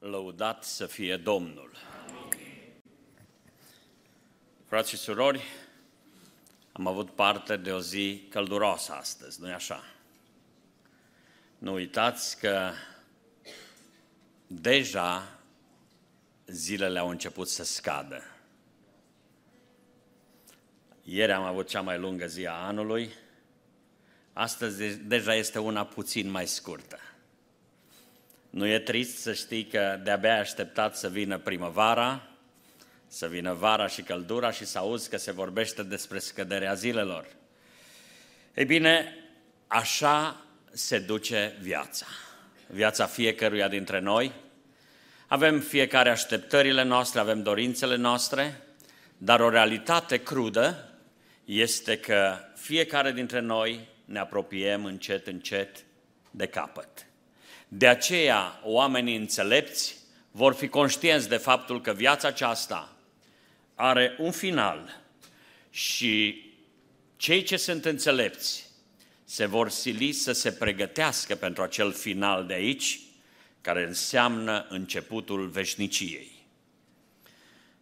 Lăudat 0.00 0.64
să 0.64 0.86
fie 0.86 1.16
Domnul! 1.16 1.70
Frați 4.66 4.90
și 4.90 4.96
surori, 4.96 5.42
am 6.72 6.86
avut 6.86 7.10
parte 7.10 7.56
de 7.56 7.72
o 7.72 7.80
zi 7.80 8.26
călduroasă 8.28 8.92
astăzi, 8.92 9.40
nu-i 9.40 9.52
așa? 9.52 9.84
Nu 11.58 11.72
uitați 11.72 12.38
că 12.38 12.70
deja 14.46 15.38
zilele 16.46 16.98
au 16.98 17.08
început 17.08 17.48
să 17.48 17.64
scadă. 17.64 18.22
Ieri 21.02 21.32
am 21.32 21.42
avut 21.42 21.68
cea 21.68 21.80
mai 21.80 21.98
lungă 21.98 22.26
zi 22.26 22.46
a 22.46 22.52
anului, 22.52 23.10
astăzi 24.32 24.96
deja 24.96 25.34
este 25.34 25.58
una 25.58 25.86
puțin 25.86 26.30
mai 26.30 26.46
scurtă. 26.46 26.98
Nu 28.50 28.66
e 28.66 28.78
trist 28.78 29.18
să 29.18 29.32
știi 29.32 29.66
că 29.66 30.00
de-abia 30.02 30.32
ai 30.32 30.40
așteptat 30.40 30.96
să 30.96 31.08
vină 31.08 31.38
primăvara, 31.38 32.28
să 33.06 33.26
vină 33.26 33.52
vara 33.52 33.86
și 33.86 34.02
căldura 34.02 34.50
și 34.50 34.64
să 34.64 34.78
auzi 34.78 35.08
că 35.08 35.16
se 35.16 35.32
vorbește 35.32 35.82
despre 35.82 36.18
scăderea 36.18 36.74
zilelor. 36.74 37.26
Ei 38.54 38.64
bine, 38.64 39.14
așa 39.66 40.44
se 40.72 40.98
duce 40.98 41.56
viața. 41.60 42.06
Viața 42.66 43.06
fiecăruia 43.06 43.68
dintre 43.68 43.98
noi. 43.98 44.32
Avem 45.26 45.60
fiecare 45.60 46.10
așteptările 46.10 46.82
noastre, 46.82 47.20
avem 47.20 47.42
dorințele 47.42 47.96
noastre, 47.96 48.62
dar 49.18 49.40
o 49.40 49.48
realitate 49.48 50.22
crudă 50.22 50.88
este 51.44 51.98
că 51.98 52.38
fiecare 52.54 53.12
dintre 53.12 53.40
noi 53.40 53.88
ne 54.04 54.18
apropiem 54.18 54.84
încet, 54.84 55.26
încet 55.26 55.84
de 56.30 56.46
capăt. 56.46 57.06
De 57.72 57.88
aceea, 57.88 58.60
oamenii 58.64 59.16
înțelepți 59.16 59.96
vor 60.30 60.54
fi 60.54 60.68
conștienți 60.68 61.28
de 61.28 61.36
faptul 61.36 61.80
că 61.80 61.92
viața 61.92 62.28
aceasta 62.28 62.96
are 63.74 64.16
un 64.18 64.30
final 64.30 65.00
și 65.70 66.44
cei 67.16 67.42
ce 67.42 67.56
sunt 67.56 67.84
înțelepți 67.84 68.70
se 69.24 69.46
vor 69.46 69.68
sili 69.68 70.12
să 70.12 70.32
se 70.32 70.52
pregătească 70.52 71.34
pentru 71.34 71.62
acel 71.62 71.92
final 71.92 72.46
de 72.46 72.54
aici, 72.54 73.00
care 73.60 73.86
înseamnă 73.86 74.66
începutul 74.68 75.46
veșniciei. 75.48 76.30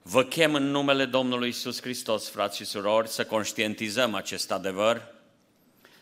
Vă 0.02 0.24
chem 0.24 0.54
în 0.54 0.70
numele 0.70 1.04
Domnului 1.04 1.48
Isus 1.48 1.80
Hristos, 1.80 2.28
frați 2.28 2.56
și 2.56 2.64
surori, 2.64 3.08
să 3.08 3.24
conștientizăm 3.24 4.14
acest 4.14 4.50
adevăr, 4.50 5.14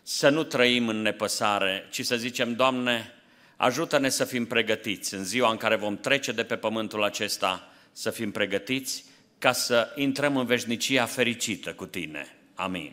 să 0.02 0.28
nu 0.28 0.44
trăim 0.44 0.88
în 0.88 1.02
nepăsare, 1.02 1.88
ci 1.90 2.04
să 2.04 2.16
zicem, 2.16 2.54
Doamne, 2.54 3.15
ajută-ne 3.56 4.08
să 4.08 4.24
fim 4.24 4.46
pregătiți 4.46 5.14
în 5.14 5.24
ziua 5.24 5.50
în 5.50 5.56
care 5.56 5.76
vom 5.76 5.96
trece 5.96 6.32
de 6.32 6.44
pe 6.44 6.56
pământul 6.56 7.02
acesta, 7.02 7.72
să 7.92 8.10
fim 8.10 8.30
pregătiți 8.30 9.04
ca 9.38 9.52
să 9.52 9.92
intrăm 9.94 10.36
în 10.36 10.46
veșnicia 10.46 11.06
fericită 11.06 11.72
cu 11.72 11.86
Tine. 11.86 12.36
Amin. 12.54 12.92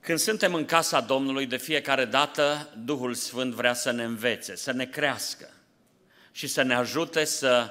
Când 0.00 0.18
suntem 0.18 0.54
în 0.54 0.64
casa 0.64 1.00
Domnului, 1.00 1.46
de 1.46 1.56
fiecare 1.56 2.04
dată 2.04 2.68
Duhul 2.84 3.14
Sfânt 3.14 3.54
vrea 3.54 3.74
să 3.74 3.90
ne 3.90 4.04
învețe, 4.04 4.56
să 4.56 4.72
ne 4.72 4.84
crească 4.84 5.48
și 6.32 6.46
să 6.46 6.62
ne 6.62 6.74
ajute 6.74 7.24
să 7.24 7.68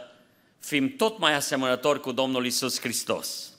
fim 0.60 0.96
tot 0.96 1.20
mai 1.20 1.34
asemănători 1.34 2.00
cu 2.00 2.12
Domnul 2.12 2.46
Isus 2.46 2.80
Hristos. 2.80 3.50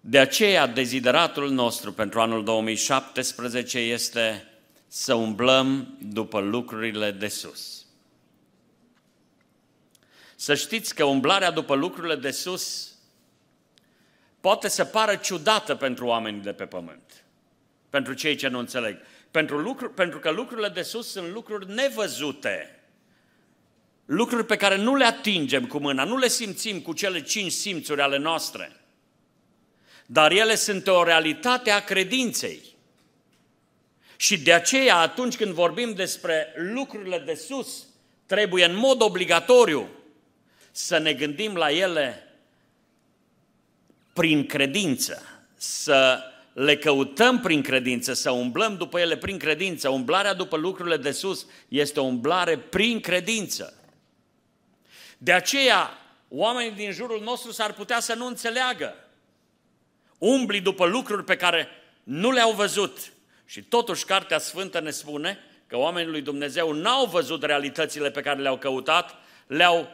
De 0.00 0.18
aceea, 0.18 0.66
dezideratul 0.66 1.50
nostru 1.50 1.92
pentru 1.92 2.20
anul 2.20 2.44
2017 2.44 3.78
este 3.78 4.49
să 4.92 5.14
umblăm 5.14 5.96
după 6.00 6.40
lucrurile 6.40 7.10
de 7.10 7.28
sus. 7.28 7.86
Să 10.36 10.54
știți 10.54 10.94
că 10.94 11.04
umblarea 11.04 11.50
după 11.50 11.74
lucrurile 11.74 12.16
de 12.16 12.30
sus 12.30 12.94
poate 14.40 14.68
să 14.68 14.84
pară 14.84 15.16
ciudată 15.16 15.74
pentru 15.74 16.06
oamenii 16.06 16.40
de 16.40 16.52
pe 16.52 16.66
pământ, 16.66 17.24
pentru 17.90 18.12
cei 18.12 18.36
ce 18.36 18.48
nu 18.48 18.58
înțeleg. 18.58 18.98
Pentru, 19.30 19.58
lucru, 19.58 19.90
pentru 19.90 20.18
că 20.18 20.30
lucrurile 20.30 20.68
de 20.68 20.82
sus 20.82 21.10
sunt 21.10 21.28
lucruri 21.28 21.72
nevăzute, 21.72 22.80
lucruri 24.04 24.46
pe 24.46 24.56
care 24.56 24.76
nu 24.76 24.96
le 24.96 25.04
atingem 25.04 25.66
cu 25.66 25.78
mâna, 25.78 26.04
nu 26.04 26.16
le 26.16 26.28
simțim 26.28 26.80
cu 26.80 26.92
cele 26.92 27.22
cinci 27.22 27.52
simțuri 27.52 28.00
ale 28.00 28.18
noastre, 28.18 28.80
dar 30.06 30.30
ele 30.30 30.54
sunt 30.54 30.86
o 30.86 31.04
realitate 31.04 31.70
a 31.70 31.84
credinței. 31.84 32.69
Și 34.20 34.38
de 34.38 34.52
aceea, 34.52 34.96
atunci 34.96 35.36
când 35.36 35.52
vorbim 35.52 35.94
despre 35.94 36.52
lucrurile 36.56 37.18
de 37.18 37.34
sus, 37.34 37.86
trebuie 38.26 38.64
în 38.64 38.76
mod 38.76 39.02
obligatoriu 39.02 39.88
să 40.70 40.98
ne 40.98 41.12
gândim 41.12 41.54
la 41.54 41.70
ele 41.70 42.32
prin 44.12 44.46
credință, 44.46 45.22
să 45.56 46.22
le 46.52 46.76
căutăm 46.76 47.40
prin 47.40 47.62
credință, 47.62 48.12
să 48.12 48.30
umblăm 48.30 48.76
după 48.76 48.98
ele 48.98 49.16
prin 49.16 49.38
credință. 49.38 49.88
Umblarea 49.88 50.34
după 50.34 50.56
lucrurile 50.56 50.96
de 50.96 51.10
sus 51.10 51.46
este 51.68 52.00
o 52.00 52.04
umblare 52.04 52.58
prin 52.58 53.00
credință. 53.00 53.74
De 55.18 55.32
aceea, 55.32 55.98
oamenii 56.28 56.76
din 56.76 56.92
jurul 56.92 57.22
nostru 57.22 57.52
s-ar 57.52 57.72
putea 57.72 58.00
să 58.00 58.14
nu 58.14 58.26
înțeleagă. 58.26 58.94
Umbli 60.18 60.60
după 60.60 60.86
lucruri 60.86 61.24
pe 61.24 61.36
care 61.36 61.68
nu 62.02 62.30
le-au 62.30 62.52
văzut. 62.52 63.12
Și 63.50 63.62
totuși 63.62 64.04
Cartea 64.04 64.38
Sfântă 64.38 64.80
ne 64.80 64.90
spune 64.90 65.38
că 65.66 65.76
oamenii 65.76 66.10
lui 66.10 66.22
Dumnezeu 66.22 66.72
n-au 66.72 67.06
văzut 67.06 67.42
realitățile 67.42 68.10
pe 68.10 68.20
care 68.20 68.40
le-au 68.40 68.58
căutat, 68.58 69.14
le-au 69.46 69.88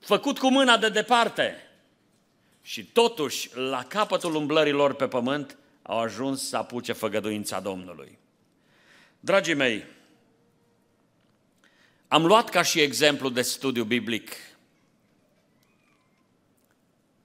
făcut 0.00 0.38
cu 0.38 0.50
mâna 0.50 0.76
de 0.76 0.88
departe. 0.88 1.68
Și 2.62 2.84
totuși, 2.84 3.50
la 3.54 3.84
capătul 3.84 4.34
umblărilor 4.34 4.94
pe 4.94 5.08
pământ, 5.08 5.56
au 5.82 5.98
ajuns 5.98 6.48
să 6.48 6.56
apuce 6.56 6.92
făgăduința 6.92 7.60
Domnului. 7.60 8.18
Dragii 9.20 9.54
mei, 9.54 9.84
am 12.08 12.26
luat 12.26 12.48
ca 12.48 12.62
și 12.62 12.80
exemplu 12.80 13.28
de 13.28 13.42
studiu 13.42 13.84
biblic 13.84 14.32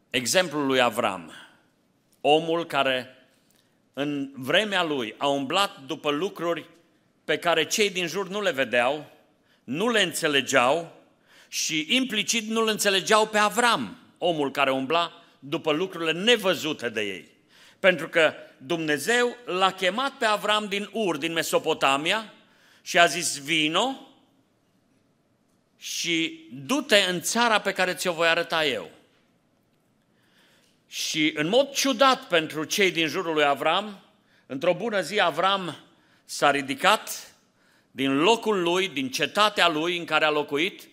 exemplul 0.09 0.65
lui 0.65 0.81
Avram, 0.81 1.31
omul 2.21 2.65
care 2.65 3.22
în 3.93 4.31
vremea 4.35 4.83
lui 4.83 5.15
a 5.17 5.27
umblat 5.27 5.79
după 5.85 6.11
lucruri 6.11 6.69
pe 7.23 7.37
care 7.37 7.65
cei 7.65 7.89
din 7.89 8.07
jur 8.07 8.27
nu 8.29 8.41
le 8.41 8.51
vedeau, 8.51 9.11
nu 9.63 9.89
le 9.89 10.01
înțelegeau 10.01 11.01
și 11.47 11.85
implicit 11.89 12.49
nu 12.49 12.65
le 12.65 12.71
înțelegeau 12.71 13.27
pe 13.27 13.37
Avram, 13.37 13.97
omul 14.17 14.51
care 14.51 14.71
umbla 14.71 15.23
după 15.39 15.71
lucrurile 15.71 16.11
nevăzute 16.11 16.89
de 16.89 17.01
ei. 17.01 17.31
Pentru 17.79 18.09
că 18.09 18.33
Dumnezeu 18.57 19.37
l-a 19.45 19.71
chemat 19.71 20.11
pe 20.11 20.25
Avram 20.25 20.65
din 20.67 20.89
Ur, 20.91 21.17
din 21.17 21.33
Mesopotamia, 21.33 22.33
și 22.81 22.99
a 22.99 23.05
zis, 23.05 23.37
vino 23.37 24.07
și 25.77 26.47
du-te 26.51 26.97
în 27.09 27.21
țara 27.21 27.59
pe 27.59 27.71
care 27.71 27.93
ți-o 27.93 28.13
voi 28.13 28.27
arăta 28.27 28.65
eu. 28.65 28.89
Și 30.93 31.33
în 31.35 31.47
mod 31.47 31.69
ciudat 31.69 32.27
pentru 32.27 32.63
cei 32.63 32.91
din 32.91 33.07
jurul 33.07 33.33
lui 33.33 33.43
Avram, 33.43 33.99
într-o 34.45 34.73
bună 34.73 35.01
zi 35.01 35.19
Avram 35.19 35.75
s-a 36.25 36.51
ridicat 36.51 37.33
din 37.91 38.17
locul 38.17 38.61
lui, 38.61 38.87
din 38.87 39.09
cetatea 39.09 39.67
lui 39.67 39.97
în 39.97 40.05
care 40.05 40.25
a 40.25 40.29
locuit 40.29 40.87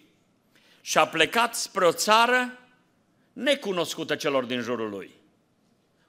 și 0.81 0.99
a 0.99 1.07
plecat 1.07 1.55
spre 1.55 1.87
o 1.87 1.93
țară 1.93 2.59
necunoscută 3.33 4.15
celor 4.15 4.45
din 4.45 4.61
jurul 4.61 4.91
lui. 4.91 5.11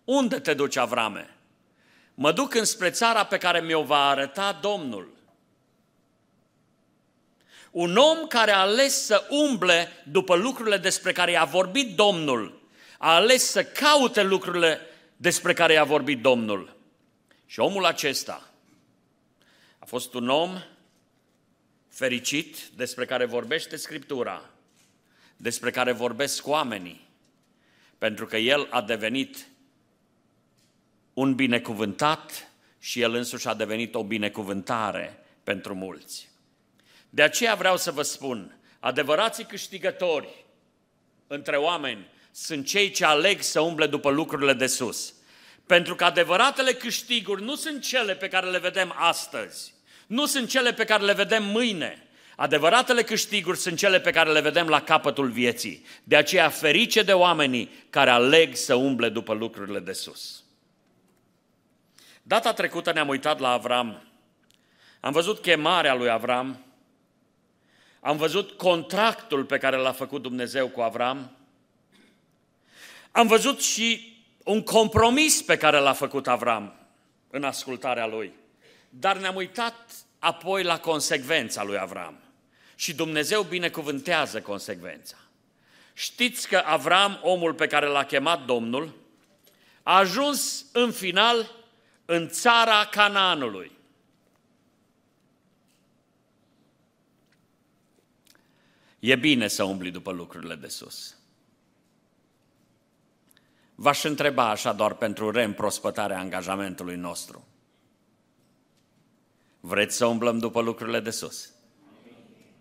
Unde 0.04 0.40
te 0.40 0.54
duci, 0.54 0.76
Avrame? 0.76 1.36
Mă 2.14 2.32
duc 2.32 2.54
înspre 2.54 2.90
țara 2.90 3.26
pe 3.26 3.38
care 3.38 3.60
mi-o 3.60 3.84
va 3.84 4.08
arăta 4.08 4.60
Domnul. 4.62 5.14
Un 7.72 7.96
om 7.96 8.28
care 8.28 8.52
a 8.52 8.60
ales 8.60 9.06
să 9.06 9.28
umble 9.30 9.92
după 10.04 10.36
lucrurile 10.36 10.78
despre 10.78 11.12
care 11.12 11.32
i-a 11.32 11.46
vorbit 11.46 11.96
Domnul, 11.96 12.61
a 13.04 13.16
ales 13.16 13.44
să 13.44 13.64
caute 13.64 14.24
lucrurile 14.24 14.80
despre 15.18 15.54
care 15.54 15.74
i-a 15.74 15.84
vorbit 15.84 16.22
Domnul. 16.22 16.78
Și 17.46 17.60
omul 17.60 17.86
acesta 17.86 18.52
a 19.80 19.86
fost 19.86 20.14
un 20.14 20.30
om 20.30 20.62
fericit 21.88 22.68
despre 22.76 23.06
care 23.06 23.26
vorbește 23.26 23.76
Scriptura, 23.76 24.50
despre 25.38 25.72
care 25.72 25.92
vorbesc 25.92 26.48
oamenii, 26.48 27.10
pentru 27.98 28.26
că 28.26 28.38
el 28.38 28.68
a 28.70 28.82
devenit 28.82 29.48
un 31.14 31.36
binecuvântat 31.36 32.52
și 32.80 33.02
el 33.02 33.14
însuși 33.14 33.48
a 33.48 33.54
devenit 33.54 33.96
o 33.96 34.04
binecuvântare 34.04 35.24
pentru 35.44 35.76
mulți. 35.76 36.30
De 37.10 37.22
aceea 37.22 37.56
vreau 37.56 37.78
să 37.78 37.92
vă 37.92 38.02
spun, 38.02 38.60
adevărații 38.80 39.46
câștigători 39.46 40.46
între 41.28 41.58
oameni 41.58 42.08
sunt 42.32 42.66
cei 42.66 42.92
ce 42.92 43.06
aleg 43.06 43.42
să 43.42 43.60
umble 43.60 43.88
după 43.88 44.10
lucrurile 44.10 44.54
de 44.54 44.68
sus. 44.68 45.14
Pentru 45.66 45.96
că 45.96 46.04
adevăratele 46.04 46.72
câștiguri 46.74 47.44
nu 47.44 47.56
sunt 47.56 47.82
cele 47.82 48.16
pe 48.16 48.28
care 48.28 48.50
le 48.50 48.60
vedem 48.60 48.94
astăzi, 48.98 49.74
nu 50.08 50.26
sunt 50.26 50.50
cele 50.50 50.74
pe 50.74 50.84
care 50.84 51.04
le 51.04 51.14
vedem 51.14 51.44
mâine, 51.44 52.06
Adevăratele 52.42 53.04
câștiguri 53.04 53.58
sunt 53.58 53.78
cele 53.78 54.00
pe 54.00 54.12
care 54.12 54.32
le 54.32 54.42
vedem 54.42 54.68
la 54.68 54.82
capătul 54.82 55.30
vieții. 55.30 55.86
De 56.04 56.16
aceea 56.16 56.50
ferice 56.50 57.02
de 57.02 57.14
oamenii 57.14 57.72
care 57.90 58.10
aleg 58.10 58.56
să 58.56 58.76
umble 58.76 59.10
după 59.10 59.34
lucrurile 59.34 59.80
de 59.80 59.92
sus. 59.92 60.44
Data 62.22 62.54
trecută 62.54 62.92
ne-am 62.92 63.08
uitat 63.08 63.40
la 63.40 63.52
Avram. 63.52 64.04
Am 65.00 65.12
văzut 65.12 65.40
chemarea 65.40 65.96
lui 65.96 66.10
Avram. 66.10 66.66
Am 68.00 68.18
văzut 68.18 68.52
contractul 68.52 69.46
pe 69.46 69.58
care 69.58 69.78
l-a 69.78 69.92
făcut 69.92 70.22
Dumnezeu 70.22 70.68
cu 70.68 70.82
Avram. 70.82 71.32
Am 73.12 73.28
văzut 73.28 73.62
și 73.62 74.16
un 74.44 74.64
compromis 74.64 75.42
pe 75.42 75.58
care 75.58 75.78
l-a 75.78 75.94
făcut 75.94 76.28
Avram 76.28 76.74
în 77.30 77.44
ascultarea 77.44 78.08
lui. 78.08 78.34
Dar 78.90 79.18
ne-am 79.18 79.36
uitat 79.36 79.92
apoi 80.20 80.64
la 80.64 80.80
consecvența 80.80 81.64
lui 81.64 81.78
Avram. 81.78 82.20
Și 82.76 82.94
Dumnezeu 82.94 83.42
binecuvântează 83.42 84.42
consecvența. 84.42 85.18
Știți 85.94 86.48
că 86.48 86.58
Avram, 86.66 87.20
omul 87.22 87.54
pe 87.54 87.68
care 87.68 87.86
l-a 87.86 88.06
chemat 88.06 88.46
Domnul, 88.46 88.94
a 89.84 89.98
ajuns 89.98 90.66
în 90.72 90.92
final 90.92 91.52
în 92.06 92.30
țara 92.30 92.86
Canaanului. 92.86 93.72
E 99.00 99.16
bine 99.16 99.48
să 99.48 99.64
umbli 99.64 99.92
după 99.92 100.12
lucrurile 100.12 100.56
de 100.56 100.68
sus. 100.68 101.21
V-aș 103.82 104.04
întreba 104.04 104.50
așa 104.50 104.74
doar 104.74 104.94
pentru 104.94 105.32
reîmprospătarea 105.32 106.20
angajamentului 106.20 106.96
nostru. 106.96 107.48
Vreți 109.60 109.96
să 109.96 110.06
umblăm 110.06 110.40
după 110.40 110.62
lucrurile 110.62 111.00
de 111.00 111.10
sus? 111.10 111.54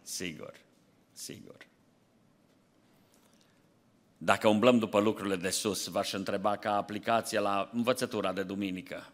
Sigur, 0.02 0.52
sigur. 1.12 1.56
Dacă 4.16 4.48
umblăm 4.48 4.78
după 4.78 5.00
lucrurile 5.00 5.36
de 5.36 5.50
sus, 5.50 5.86
v-aș 5.86 6.12
întreba 6.12 6.56
ca 6.56 6.76
aplicație 6.76 7.38
la 7.38 7.70
învățătura 7.72 8.32
de 8.32 8.42
duminică. 8.42 9.12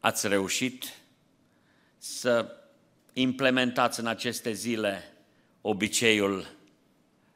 Ați 0.00 0.28
reușit 0.28 0.84
să 1.98 2.56
implementați 3.12 4.00
în 4.00 4.06
aceste 4.06 4.52
zile 4.52 5.02
obiceiul 5.60 6.46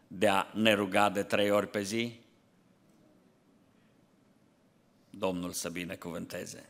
de 0.07 0.29
a 0.29 0.47
ne 0.55 0.73
ruga 0.73 1.09
de 1.09 1.23
trei 1.23 1.51
ori 1.51 1.69
pe 1.69 1.83
zi? 1.83 2.20
Domnul 5.21 5.53
să 5.53 5.69
binecuvânteze. 5.69 6.69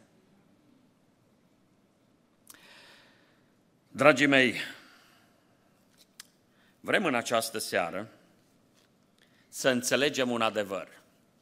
Dragii 3.89 4.27
mei, 4.27 4.55
vrem 6.81 7.05
în 7.05 7.15
această 7.15 7.59
seară 7.59 8.11
să 9.49 9.69
înțelegem 9.69 10.31
un 10.31 10.41
adevăr. 10.41 10.89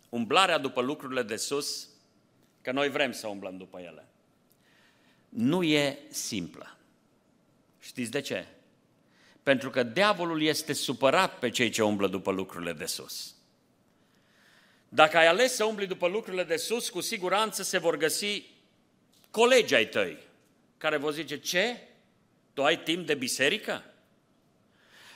Umblarea 0.09 0.59
după 0.59 0.81
lucrurile 0.81 1.23
de 1.23 1.37
sus, 1.37 1.89
că 2.63 2.73
noi 2.73 2.89
vrem 2.89 3.13
să 3.13 3.27
umblăm 3.27 3.57
după 3.57 3.79
ele, 3.79 4.09
nu 5.29 5.63
e 5.63 5.99
simplă. 6.11 6.77
Știți 7.81 8.11
de 8.11 8.21
ce? 8.21 8.47
Pentru 9.43 9.71
că 9.71 9.83
diavolul 9.83 10.43
este 10.43 10.73
supărat 10.73 11.39
pe 11.39 11.51
cei 11.51 11.71
ce 11.71 11.83
umblă 11.83 12.09
după 12.09 12.31
lucrurile 12.31 12.73
de 12.73 12.87
sus. 12.87 13.38
Dacă 14.89 15.17
ai 15.17 15.27
ales 15.27 15.55
să 15.55 15.65
umbli 15.65 15.87
după 15.87 16.07
lucrurile 16.07 16.45
de 16.45 16.57
sus, 16.57 16.89
cu 16.89 17.01
siguranță 17.01 17.63
se 17.63 17.79
vor 17.79 17.97
găsi 17.97 18.43
colegi 19.31 19.75
ai 19.75 19.87
tăi 19.87 20.19
care 20.79 20.97
vor 20.97 21.13
zice, 21.13 21.39
ce? 21.39 21.77
Tu 22.53 22.65
ai 22.65 22.79
timp 22.79 23.07
de 23.07 23.15
biserică? 23.15 23.85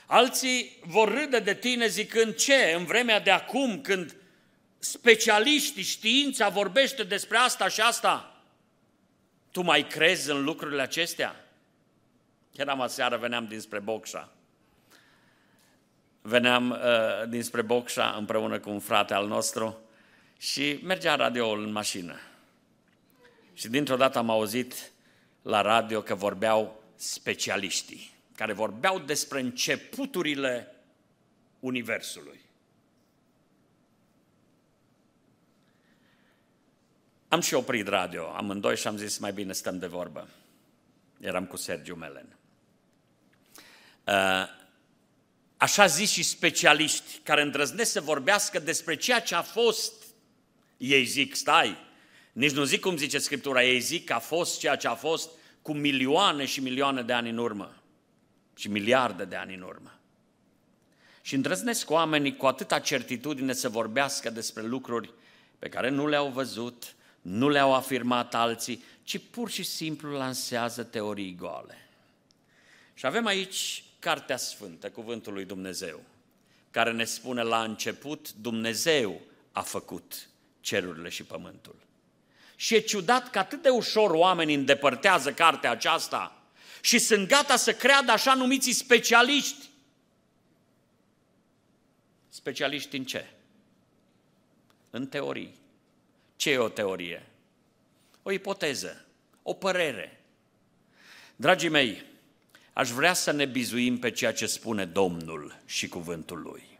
Alții 0.05 0.77
vor 0.81 1.13
râde 1.13 1.39
de 1.39 1.55
tine 1.55 1.87
zicând, 1.87 2.35
ce? 2.35 2.73
În 2.77 2.85
vremea 2.85 3.19
de 3.19 3.31
acum, 3.31 3.81
când 3.81 4.15
specialiștii, 4.79 5.83
știința 5.83 6.49
vorbește 6.49 7.03
despre 7.03 7.37
asta 7.37 7.67
și 7.67 7.81
asta, 7.81 8.41
tu 9.51 9.61
mai 9.61 9.87
crezi 9.87 10.29
în 10.29 10.43
lucrurile 10.43 10.81
acestea? 10.81 11.47
Eram 12.55 12.81
aseară, 12.81 13.17
veneam 13.17 13.47
dinspre 13.47 13.79
Bocșa. 13.79 14.33
Veneam 16.25 16.69
uh, 16.69 17.29
dinspre 17.29 17.61
Bocșa 17.61 18.15
împreună 18.17 18.59
cu 18.59 18.69
un 18.69 18.79
frate 18.79 19.13
al 19.13 19.27
nostru 19.27 19.79
și 20.37 20.79
mergea 20.83 21.15
radioul 21.15 21.63
în 21.63 21.71
mașină. 21.71 22.15
Și 23.53 23.69
dintr-o 23.69 23.95
dată 23.95 24.17
am 24.17 24.29
auzit 24.29 24.91
la 25.41 25.61
radio 25.61 26.01
că 26.01 26.15
vorbeau 26.15 26.83
specialiștii, 26.95 28.13
care 28.35 28.53
vorbeau 28.53 28.99
despre 28.99 29.39
începuturile 29.39 30.75
Universului. 31.59 32.39
Am 37.27 37.39
și 37.39 37.53
oprit 37.53 37.87
radio, 37.87 38.27
amândoi 38.27 38.77
și 38.77 38.87
am 38.87 38.97
zis 38.97 39.17
mai 39.17 39.33
bine 39.33 39.53
stăm 39.53 39.79
de 39.79 39.87
vorbă. 39.87 40.27
Eram 41.19 41.45
cu 41.45 41.55
Sergiu 41.55 41.95
Melen. 41.95 42.37
Uh, 44.07 44.61
așa 45.63 45.85
zis 45.85 46.11
și 46.11 46.23
specialiști 46.23 47.19
care 47.23 47.41
îndrăznesc 47.41 47.91
să 47.91 48.01
vorbească 48.01 48.59
despre 48.59 48.95
ceea 48.95 49.19
ce 49.19 49.35
a 49.35 49.41
fost. 49.41 49.93
Ei 50.77 51.05
zic, 51.05 51.35
stai, 51.35 51.77
nici 52.31 52.51
nu 52.51 52.63
zic 52.63 52.79
cum 52.79 52.97
zice 52.97 53.17
Scriptura, 53.17 53.63
ei 53.63 53.79
zic 53.79 54.05
că 54.05 54.13
a 54.13 54.19
fost 54.19 54.59
ceea 54.59 54.75
ce 54.75 54.87
a 54.87 54.95
fost 54.95 55.29
cu 55.61 55.73
milioane 55.73 56.45
și 56.45 56.61
milioane 56.61 57.01
de 57.01 57.13
ani 57.13 57.29
în 57.29 57.37
urmă 57.37 57.75
și 58.55 58.67
miliarde 58.67 59.25
de 59.25 59.35
ani 59.35 59.55
în 59.55 59.61
urmă. 59.61 59.99
Și 61.21 61.35
îndrăznesc 61.35 61.89
oamenii 61.89 62.35
cu 62.35 62.45
atâta 62.45 62.79
certitudine 62.79 63.53
să 63.53 63.69
vorbească 63.69 64.29
despre 64.29 64.63
lucruri 64.63 65.13
pe 65.59 65.69
care 65.69 65.89
nu 65.89 66.07
le-au 66.07 66.27
văzut, 66.29 66.95
nu 67.21 67.49
le-au 67.49 67.73
afirmat 67.73 68.35
alții, 68.35 68.83
ci 69.03 69.17
pur 69.31 69.49
și 69.49 69.63
simplu 69.63 70.11
lansează 70.11 70.83
teorii 70.83 71.35
goale. 71.35 71.89
Și 72.93 73.05
avem 73.05 73.25
aici 73.25 73.83
Cartea 74.03 74.37
Sfântă, 74.37 74.89
Cuvântul 74.89 75.33
lui 75.33 75.45
Dumnezeu, 75.45 76.03
care 76.71 76.91
ne 76.91 77.03
spune 77.03 77.41
la 77.41 77.63
început, 77.63 78.33
Dumnezeu 78.33 79.21
a 79.51 79.61
făcut 79.61 80.29
cerurile 80.61 81.09
și 81.09 81.23
pământul. 81.23 81.75
Și 82.55 82.75
e 82.75 82.79
ciudat 82.79 83.29
că 83.29 83.39
atât 83.39 83.61
de 83.61 83.69
ușor 83.69 84.09
oamenii 84.09 84.55
îndepărtează 84.55 85.33
cartea 85.33 85.71
aceasta 85.71 86.41
și 86.81 86.99
sunt 86.99 87.27
gata 87.27 87.55
să 87.55 87.73
creadă 87.73 88.11
așa 88.11 88.33
numiții 88.33 88.73
specialiști. 88.73 89.69
Specialiști 92.29 92.95
în 92.97 93.05
ce? 93.05 93.29
În 94.89 95.07
teorii. 95.07 95.55
Ce 96.35 96.51
e 96.51 96.57
o 96.57 96.69
teorie? 96.69 97.25
O 98.23 98.31
ipoteză, 98.31 99.05
o 99.43 99.53
părere. 99.53 100.21
Dragii 101.35 101.69
mei, 101.69 102.12
aș 102.73 102.89
vrea 102.89 103.13
să 103.13 103.31
ne 103.31 103.45
bizuim 103.45 103.99
pe 103.99 104.11
ceea 104.11 104.33
ce 104.33 104.45
spune 104.45 104.85
Domnul 104.85 105.61
și 105.65 105.87
cuvântul 105.87 106.41
Lui. 106.41 106.79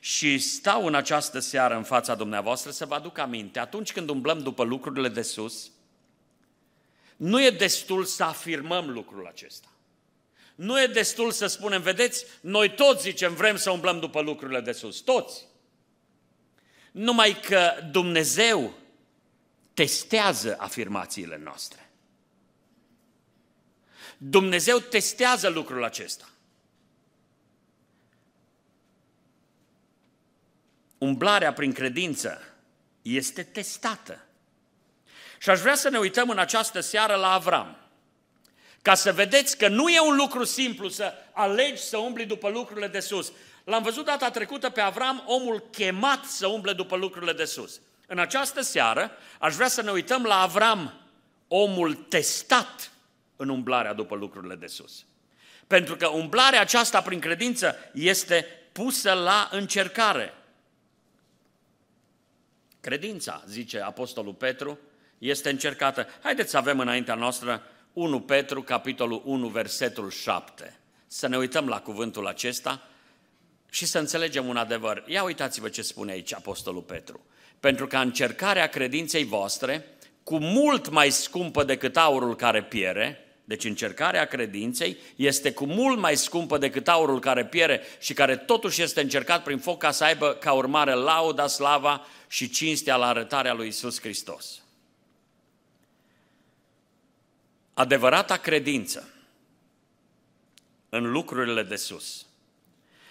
Și 0.00 0.38
stau 0.38 0.86
în 0.86 0.94
această 0.94 1.38
seară 1.38 1.76
în 1.76 1.82
fața 1.82 2.14
dumneavoastră 2.14 2.70
să 2.70 2.86
vă 2.86 2.94
aduc 2.94 3.18
aminte, 3.18 3.58
atunci 3.58 3.92
când 3.92 4.08
umblăm 4.08 4.38
după 4.38 4.62
lucrurile 4.64 5.08
de 5.08 5.22
sus, 5.22 5.70
nu 7.16 7.42
e 7.42 7.50
destul 7.50 8.04
să 8.04 8.24
afirmăm 8.24 8.90
lucrul 8.90 9.26
acesta. 9.26 9.68
Nu 10.54 10.80
e 10.80 10.86
destul 10.86 11.30
să 11.30 11.46
spunem, 11.46 11.82
vedeți, 11.82 12.24
noi 12.40 12.74
toți 12.74 13.02
zicem 13.02 13.34
vrem 13.34 13.56
să 13.56 13.70
umblăm 13.70 14.00
după 14.00 14.20
lucrurile 14.20 14.60
de 14.60 14.72
sus, 14.72 15.00
toți. 15.00 15.44
Numai 16.90 17.40
că 17.40 17.72
Dumnezeu 17.90 18.74
testează 19.74 20.56
afirmațiile 20.58 21.40
noastre. 21.42 21.87
Dumnezeu 24.18 24.78
testează 24.78 25.48
lucrul 25.48 25.84
acesta. 25.84 26.28
umblarea 30.98 31.52
prin 31.52 31.72
credință 31.72 32.42
este 33.02 33.42
testată. 33.42 34.20
Și 35.38 35.50
aș 35.50 35.60
vrea 35.60 35.74
să 35.74 35.88
ne 35.88 35.98
uităm 35.98 36.30
în 36.30 36.38
această 36.38 36.80
seară 36.80 37.14
la 37.14 37.32
Avram. 37.32 37.76
Ca 38.82 38.94
să 38.94 39.12
vedeți 39.12 39.56
că 39.56 39.68
nu 39.68 39.88
e 39.88 40.00
un 40.00 40.16
lucru 40.16 40.44
simplu 40.44 40.88
să 40.88 41.12
alegi 41.32 41.82
să 41.82 41.96
umbli 41.96 42.26
după 42.26 42.48
lucrurile 42.48 42.86
de 42.86 43.00
sus. 43.00 43.32
L-am 43.64 43.82
văzut 43.82 44.04
data 44.04 44.30
trecută 44.30 44.70
pe 44.70 44.80
Avram, 44.80 45.22
omul 45.26 45.68
chemat 45.70 46.24
să 46.24 46.46
umble 46.46 46.72
după 46.72 46.96
lucrurile 46.96 47.32
de 47.32 47.44
sus. 47.44 47.80
În 48.06 48.18
această 48.18 48.60
seară 48.60 49.10
aș 49.38 49.54
vrea 49.54 49.68
să 49.68 49.82
ne 49.82 49.90
uităm 49.90 50.22
la 50.22 50.40
Avram, 50.40 51.00
omul 51.48 51.94
testat 51.94 52.90
în 53.38 53.48
umblarea 53.48 53.92
după 53.92 54.14
lucrurile 54.14 54.54
de 54.54 54.66
sus. 54.66 55.04
Pentru 55.66 55.96
că 55.96 56.08
umblarea 56.08 56.60
aceasta 56.60 57.02
prin 57.02 57.20
credință 57.20 57.76
este 57.94 58.46
pusă 58.72 59.12
la 59.12 59.48
încercare. 59.52 60.34
Credința, 62.80 63.42
zice 63.46 63.80
Apostolul 63.80 64.34
Petru, 64.34 64.78
este 65.18 65.50
încercată. 65.50 66.06
Haideți 66.22 66.50
să 66.50 66.56
avem 66.56 66.78
înaintea 66.78 67.14
noastră 67.14 67.62
1 67.92 68.20
Petru, 68.20 68.62
capitolul 68.62 69.22
1, 69.24 69.48
versetul 69.48 70.10
7. 70.10 70.78
Să 71.06 71.26
ne 71.26 71.36
uităm 71.36 71.68
la 71.68 71.80
cuvântul 71.80 72.26
acesta 72.26 72.88
și 73.70 73.86
să 73.86 73.98
înțelegem 73.98 74.46
un 74.46 74.56
adevăr. 74.56 75.04
Ia 75.06 75.22
uitați-vă 75.22 75.68
ce 75.68 75.82
spune 75.82 76.12
aici 76.12 76.34
Apostolul 76.34 76.82
Petru. 76.82 77.26
Pentru 77.60 77.86
că 77.86 77.96
încercarea 77.96 78.66
credinței 78.66 79.24
voastre, 79.24 79.84
cu 80.22 80.38
mult 80.38 80.88
mai 80.88 81.10
scumpă 81.10 81.64
decât 81.64 81.96
aurul 81.96 82.36
care 82.36 82.62
piere, 82.62 83.27
deci 83.48 83.64
încercarea 83.64 84.24
credinței 84.24 84.96
este 85.16 85.52
cu 85.52 85.66
mult 85.66 85.98
mai 85.98 86.16
scumpă 86.16 86.58
decât 86.58 86.88
aurul 86.88 87.20
care 87.20 87.46
piere 87.46 87.80
și 87.98 88.12
care 88.14 88.36
totuși 88.36 88.82
este 88.82 89.00
încercat 89.00 89.42
prin 89.42 89.58
foc 89.58 89.78
ca 89.78 89.90
să 89.90 90.04
aibă 90.04 90.34
ca 90.34 90.52
urmare 90.52 90.92
lauda, 90.92 91.46
slava 91.46 92.06
și 92.26 92.50
cinstea 92.50 92.96
la 92.96 93.06
arătarea 93.06 93.52
lui 93.52 93.66
Isus 93.66 94.00
Hristos. 94.00 94.62
Adevărata 97.74 98.36
credință 98.36 99.08
în 100.88 101.10
lucrurile 101.10 101.62
de 101.62 101.76
sus, 101.76 102.26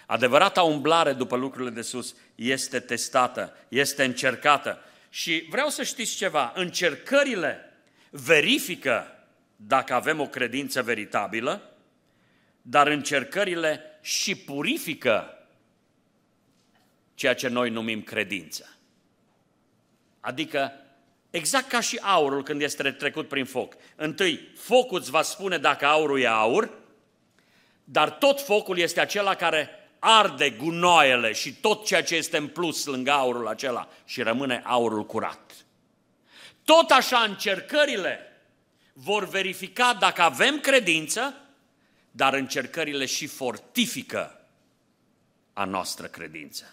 adevărata 0.06 0.62
umblare 0.62 1.12
după 1.12 1.36
lucrurile 1.36 1.70
de 1.70 1.82
sus 1.82 2.14
este 2.34 2.80
testată, 2.80 3.56
este 3.68 4.04
încercată. 4.04 4.78
Și 5.10 5.46
vreau 5.50 5.68
să 5.68 5.82
știți 5.82 6.16
ceva, 6.16 6.52
încercările 6.54 7.74
verifică 8.10 9.12
dacă 9.60 9.94
avem 9.94 10.20
o 10.20 10.26
credință 10.26 10.82
veritabilă, 10.82 11.72
dar 12.62 12.86
încercările 12.86 13.98
și 14.00 14.36
purifică 14.36 15.46
ceea 17.14 17.34
ce 17.34 17.48
noi 17.48 17.70
numim 17.70 18.02
credință. 18.02 18.76
Adică, 20.20 20.72
exact 21.30 21.68
ca 21.68 21.80
și 21.80 21.98
aurul 22.02 22.42
când 22.42 22.62
este 22.62 22.90
trecut 22.90 23.28
prin 23.28 23.44
foc. 23.44 23.74
Întâi, 23.96 24.48
focul 24.56 24.98
îți 24.98 25.10
va 25.10 25.22
spune 25.22 25.58
dacă 25.58 25.86
aurul 25.86 26.20
e 26.20 26.26
aur, 26.26 26.70
dar 27.84 28.10
tot 28.10 28.40
focul 28.40 28.78
este 28.78 29.00
acela 29.00 29.34
care 29.34 29.70
arde 29.98 30.50
gunoaiele 30.50 31.32
și 31.32 31.54
tot 31.54 31.86
ceea 31.86 32.02
ce 32.02 32.14
este 32.16 32.36
în 32.36 32.48
plus 32.48 32.84
lângă 32.84 33.10
aurul 33.10 33.48
acela 33.48 33.88
și 34.04 34.22
rămâne 34.22 34.62
aurul 34.64 35.06
curat. 35.06 35.52
Tot 36.64 36.90
așa 36.90 37.18
încercările 37.18 38.27
vor 39.00 39.28
verifica 39.28 39.94
dacă 39.94 40.22
avem 40.22 40.60
credință, 40.60 41.34
dar 42.10 42.34
încercările 42.34 43.06
și 43.06 43.26
fortifică 43.26 44.46
a 45.52 45.64
noastră 45.64 46.06
credință. 46.06 46.64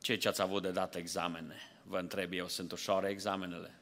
Cei 0.00 0.18
ce 0.18 0.28
ați 0.28 0.40
avut 0.40 0.62
de 0.62 0.70
dat 0.70 0.94
examene, 0.94 1.56
vă 1.82 1.98
întreb 1.98 2.32
eu, 2.32 2.48
sunt 2.48 2.72
ușoare 2.72 3.08
examenele? 3.08 3.74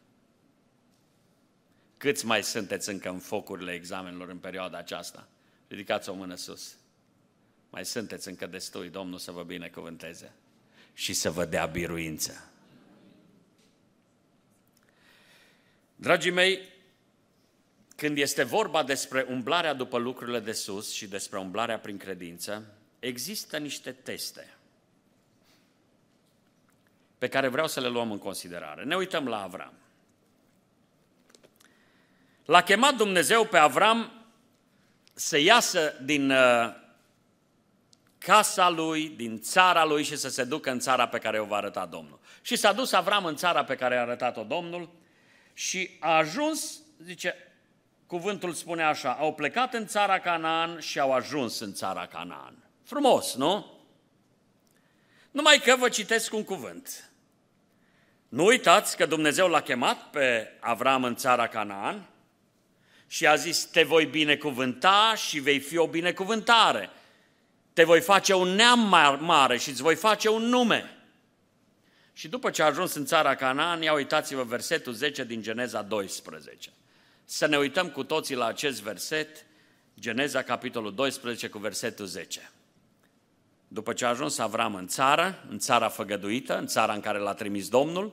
Câți 1.96 2.26
mai 2.26 2.42
sunteți 2.42 2.88
încă 2.88 3.08
în 3.08 3.18
focurile 3.18 3.72
examenelor 3.72 4.28
în 4.28 4.38
perioada 4.38 4.78
aceasta? 4.78 5.28
Ridicați 5.68 6.08
o 6.08 6.14
mână 6.14 6.34
sus. 6.34 6.76
Mai 7.76 7.84
sunteți 7.84 8.28
încă 8.28 8.46
destui, 8.46 8.88
Domnul 8.88 9.18
să 9.18 9.30
vă 9.30 9.42
binecuvânteze 9.42 10.32
și 10.94 11.12
să 11.12 11.30
vă 11.30 11.44
dea 11.44 11.66
biruință. 11.66 12.50
Dragii 15.96 16.30
mei, 16.30 16.60
când 17.96 18.18
este 18.18 18.42
vorba 18.42 18.82
despre 18.82 19.26
umblarea 19.28 19.74
după 19.74 19.98
lucrurile 19.98 20.40
de 20.40 20.52
sus 20.52 20.92
și 20.92 21.06
despre 21.06 21.38
umblarea 21.38 21.78
prin 21.78 21.96
credință, 21.96 22.64
există 22.98 23.58
niște 23.58 23.92
teste 23.92 24.56
pe 27.18 27.28
care 27.28 27.48
vreau 27.48 27.66
să 27.66 27.80
le 27.80 27.88
luăm 27.88 28.10
în 28.10 28.18
considerare. 28.18 28.84
Ne 28.84 28.96
uităm 28.96 29.28
la 29.28 29.42
Avram. 29.42 29.74
L-a 32.44 32.62
chemat 32.62 32.94
Dumnezeu 32.96 33.46
pe 33.46 33.58
Avram 33.58 34.26
să 35.14 35.38
iasă 35.38 35.94
din 36.02 36.30
uh, 36.30 36.84
casa 38.26 38.68
lui, 38.68 39.08
din 39.08 39.40
țara 39.40 39.84
lui 39.84 40.02
și 40.02 40.16
să 40.16 40.28
se 40.28 40.44
ducă 40.44 40.70
în 40.70 40.78
țara 40.78 41.08
pe 41.08 41.18
care 41.18 41.40
o 41.40 41.44
va 41.44 41.56
arăta 41.56 41.86
Domnul. 41.86 42.18
Și 42.42 42.56
s-a 42.56 42.72
dus 42.72 42.92
Avram 42.92 43.24
în 43.24 43.36
țara 43.36 43.64
pe 43.64 43.74
care 43.74 43.96
a 43.96 44.00
arătat-o 44.00 44.42
Domnul 44.42 44.88
și 45.52 45.90
a 46.00 46.16
ajuns, 46.16 46.80
zice, 47.04 47.34
cuvântul 48.06 48.52
spune 48.52 48.82
așa, 48.82 49.12
au 49.12 49.34
plecat 49.34 49.74
în 49.74 49.86
țara 49.86 50.18
Canaan 50.18 50.80
și 50.80 51.00
au 51.00 51.12
ajuns 51.12 51.60
în 51.60 51.72
țara 51.72 52.06
Canaan. 52.06 52.54
Frumos, 52.84 53.34
nu? 53.34 53.80
Numai 55.30 55.58
că 55.58 55.76
vă 55.76 55.88
citesc 55.88 56.34
un 56.34 56.44
cuvânt. 56.44 57.10
Nu 58.28 58.44
uitați 58.44 58.96
că 58.96 59.06
Dumnezeu 59.06 59.48
l-a 59.48 59.62
chemat 59.62 60.10
pe 60.10 60.52
Avram 60.60 61.04
în 61.04 61.16
țara 61.16 61.46
Canaan 61.46 62.08
și 63.06 63.26
a 63.26 63.34
zis, 63.34 63.64
te 63.64 63.82
voi 63.82 64.04
binecuvânta 64.04 65.14
și 65.16 65.38
vei 65.38 65.58
fi 65.58 65.76
o 65.76 65.86
binecuvântare. 65.86 66.90
Te 67.76 67.84
voi 67.84 68.00
face 68.00 68.34
un 68.34 68.48
neam 68.48 68.88
mare 69.20 69.56
și 69.56 69.68
îți 69.68 69.82
voi 69.82 69.94
face 69.94 70.28
un 70.28 70.42
nume. 70.42 70.96
Și 72.12 72.28
după 72.28 72.50
ce 72.50 72.62
a 72.62 72.66
ajuns 72.66 72.94
în 72.94 73.04
țara 73.04 73.34
Canaan, 73.34 73.82
ia 73.82 73.92
uitați-vă 73.92 74.42
versetul 74.42 74.92
10 74.92 75.24
din 75.24 75.42
Geneza 75.42 75.82
12. 75.82 76.70
Să 77.24 77.46
ne 77.46 77.56
uităm 77.58 77.88
cu 77.88 78.04
toții 78.04 78.34
la 78.34 78.46
acest 78.46 78.82
verset, 78.82 79.46
Geneza 80.00 80.42
capitolul 80.42 80.94
12 80.94 81.48
cu 81.48 81.58
versetul 81.58 82.06
10. 82.06 82.50
După 83.68 83.92
ce 83.92 84.04
a 84.04 84.08
ajuns 84.08 84.38
Avram 84.38 84.74
în 84.74 84.86
țară, 84.86 85.44
în 85.48 85.58
țara 85.58 85.88
făgăduită, 85.88 86.58
în 86.58 86.66
țara 86.66 86.92
în 86.92 87.00
care 87.00 87.18
l-a 87.18 87.34
trimis 87.34 87.68
Domnul, 87.68 88.12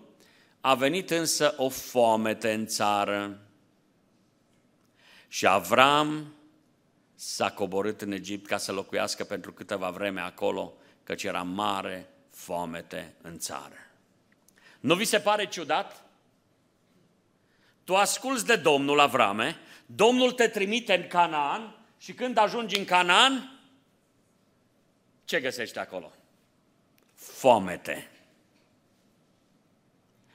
a 0.61 0.75
venit 0.75 1.11
însă 1.11 1.53
o 1.57 1.69
foamete 1.69 2.53
în 2.53 2.65
țară. 2.65 3.39
Și 5.27 5.47
Avram 5.47 6.33
s-a 7.15 7.51
coborât 7.51 8.01
în 8.01 8.11
Egipt 8.11 8.47
ca 8.47 8.57
să 8.57 8.71
locuiască 8.71 9.23
pentru 9.23 9.53
câteva 9.53 9.89
vreme 9.89 10.21
acolo, 10.21 10.73
căci 11.03 11.23
era 11.23 11.41
mare 11.41 12.09
foamete 12.29 13.13
în 13.21 13.39
țară. 13.39 13.75
Nu 14.79 14.95
vi 14.95 15.05
se 15.05 15.19
pare 15.19 15.47
ciudat? 15.47 16.05
Tu 17.83 17.95
asculți 17.95 18.45
de 18.45 18.55
Domnul 18.55 18.99
Avrame, 18.99 19.59
Domnul 19.85 20.31
te 20.31 20.47
trimite 20.47 20.95
în 20.95 21.07
Canaan 21.07 21.75
și 21.97 22.13
când 22.13 22.37
ajungi 22.37 22.77
în 22.77 22.85
Canaan, 22.85 23.59
ce 25.25 25.39
găsești 25.39 25.77
acolo? 25.77 26.11
Foamete. 27.15 28.07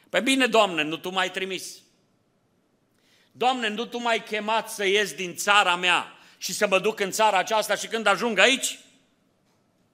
Pe 0.08 0.20
bine, 0.20 0.46
Doamne, 0.46 0.82
nu 0.82 0.96
Tu 0.96 1.10
m-ai 1.10 1.30
trimis. 1.30 1.76
Doamne, 3.32 3.68
nu 3.68 3.86
Tu 3.86 3.98
m-ai 3.98 4.22
chemat 4.22 4.70
să 4.70 4.84
ies 4.84 5.12
din 5.12 5.36
țara 5.36 5.76
mea 5.76 6.17
și 6.38 6.52
să 6.52 6.66
mă 6.66 6.78
duc 6.78 7.00
în 7.00 7.10
țara 7.10 7.38
aceasta 7.38 7.74
și 7.74 7.86
când 7.86 8.06
ajung 8.06 8.38
aici, 8.38 8.78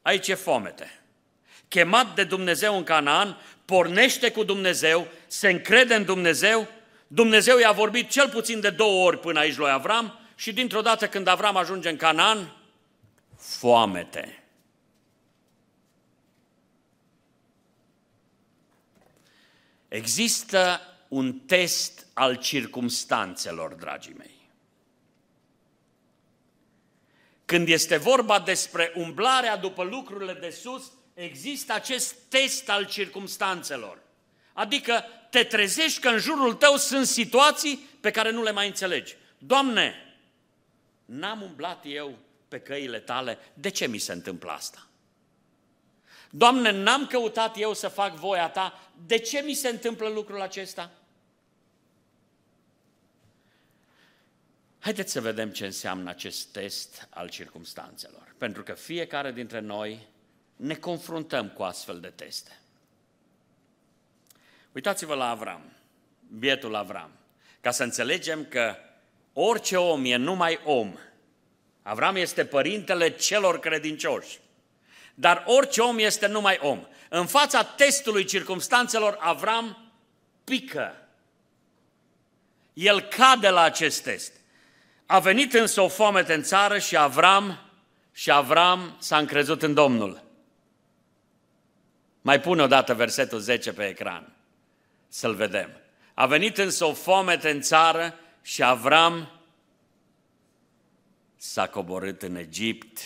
aici 0.02 0.28
e 0.28 0.34
fomete. 0.34 1.00
Chemat 1.68 2.14
de 2.14 2.24
Dumnezeu 2.24 2.76
în 2.76 2.84
Canaan, 2.84 3.38
pornește 3.64 4.30
cu 4.30 4.44
Dumnezeu, 4.44 5.08
se 5.26 5.50
încrede 5.50 5.94
în 5.94 6.04
Dumnezeu, 6.04 6.68
Dumnezeu 7.06 7.58
i-a 7.58 7.72
vorbit 7.72 8.10
cel 8.10 8.28
puțin 8.28 8.60
de 8.60 8.70
două 8.70 9.04
ori 9.06 9.20
până 9.20 9.38
aici 9.38 9.56
lui 9.56 9.70
Avram 9.70 10.18
și 10.34 10.52
dintr-o 10.52 10.80
dată 10.80 11.08
când 11.08 11.26
Avram 11.26 11.56
ajunge 11.56 11.88
în 11.88 11.96
Canaan, 11.96 12.56
foamete. 13.38 14.44
Există 19.88 20.80
un 21.08 21.38
test 21.38 22.06
al 22.14 22.36
circumstanțelor, 22.36 23.74
dragii 23.74 24.14
mei. 24.18 24.33
Când 27.54 27.68
este 27.68 27.96
vorba 27.96 28.40
despre 28.40 28.92
umblarea 28.96 29.56
după 29.56 29.82
lucrurile 29.82 30.32
de 30.32 30.50
sus, 30.50 30.92
există 31.14 31.72
acest 31.72 32.14
test 32.28 32.68
al 32.68 32.86
circumstanțelor. 32.86 33.98
Adică 34.52 35.04
te 35.30 35.44
trezești 35.44 36.00
că 36.00 36.08
în 36.08 36.18
jurul 36.18 36.54
tău 36.54 36.76
sunt 36.76 37.06
situații 37.06 37.88
pe 38.00 38.10
care 38.10 38.30
nu 38.30 38.42
le 38.42 38.50
mai 38.50 38.66
înțelegi. 38.66 39.16
Doamne, 39.38 39.94
n-am 41.04 41.42
umblat 41.42 41.84
eu 41.86 42.18
pe 42.48 42.60
căile 42.60 42.98
tale, 42.98 43.38
de 43.52 43.68
ce 43.68 43.86
mi 43.86 43.98
se 43.98 44.12
întâmplă 44.12 44.50
asta? 44.50 44.86
Doamne, 46.30 46.70
n-am 46.70 47.06
căutat 47.06 47.58
eu 47.58 47.74
să 47.74 47.88
fac 47.88 48.14
voia 48.14 48.48
ta, 48.48 48.90
de 49.06 49.18
ce 49.18 49.40
mi 49.40 49.54
se 49.54 49.68
întâmplă 49.68 50.08
lucrul 50.08 50.40
acesta? 50.40 50.90
Haideți 54.84 55.12
să 55.12 55.20
vedem 55.20 55.50
ce 55.50 55.64
înseamnă 55.64 56.10
acest 56.10 56.46
test 56.46 57.08
al 57.10 57.28
circumstanțelor, 57.28 58.34
pentru 58.38 58.62
că 58.62 58.72
fiecare 58.72 59.32
dintre 59.32 59.60
noi 59.60 60.06
ne 60.56 60.74
confruntăm 60.74 61.48
cu 61.48 61.62
astfel 61.62 62.00
de 62.00 62.08
teste. 62.08 62.58
Uitați-vă 64.72 65.14
la 65.14 65.28
Avram, 65.28 65.72
bietul 66.38 66.74
Avram, 66.74 67.10
ca 67.60 67.70
să 67.70 67.82
înțelegem 67.82 68.44
că 68.44 68.76
orice 69.32 69.76
om 69.76 70.04
e 70.04 70.16
numai 70.16 70.60
om. 70.64 70.96
Avram 71.82 72.16
este 72.16 72.44
părintele 72.44 73.16
celor 73.16 73.60
credincioși. 73.60 74.38
Dar 75.14 75.44
orice 75.46 75.80
om 75.80 75.98
este 75.98 76.26
numai 76.26 76.58
om. 76.62 76.86
În 77.08 77.26
fața 77.26 77.64
testului 77.64 78.24
circumstanțelor, 78.24 79.16
Avram 79.20 79.92
pică. 80.44 81.08
El 82.72 83.00
cade 83.00 83.48
la 83.48 83.62
acest 83.62 84.02
test. 84.02 84.42
A 85.14 85.18
venit 85.18 85.52
însă 85.52 85.80
o 85.80 85.88
foamete 85.88 86.34
în 86.34 86.42
țară 86.42 86.78
și 86.78 86.96
Avram 86.96 87.58
și 88.12 88.30
Avram 88.30 88.96
s-a 88.98 89.18
încrezut 89.18 89.62
în 89.62 89.74
Domnul. 89.74 90.24
Mai 92.20 92.40
pune 92.40 92.62
o 92.62 92.66
dată 92.66 92.94
versetul 92.94 93.38
10 93.38 93.72
pe 93.72 93.88
ecran, 93.88 94.32
să-l 95.08 95.34
vedem. 95.34 95.70
A 96.14 96.26
venit 96.26 96.58
însă 96.58 96.84
o 96.84 96.92
foamete 96.92 97.50
în 97.50 97.60
țară 97.60 98.14
și 98.42 98.62
Avram 98.62 99.40
s-a 101.36 101.68
coborât 101.68 102.22
în 102.22 102.36
Egipt, 102.36 102.98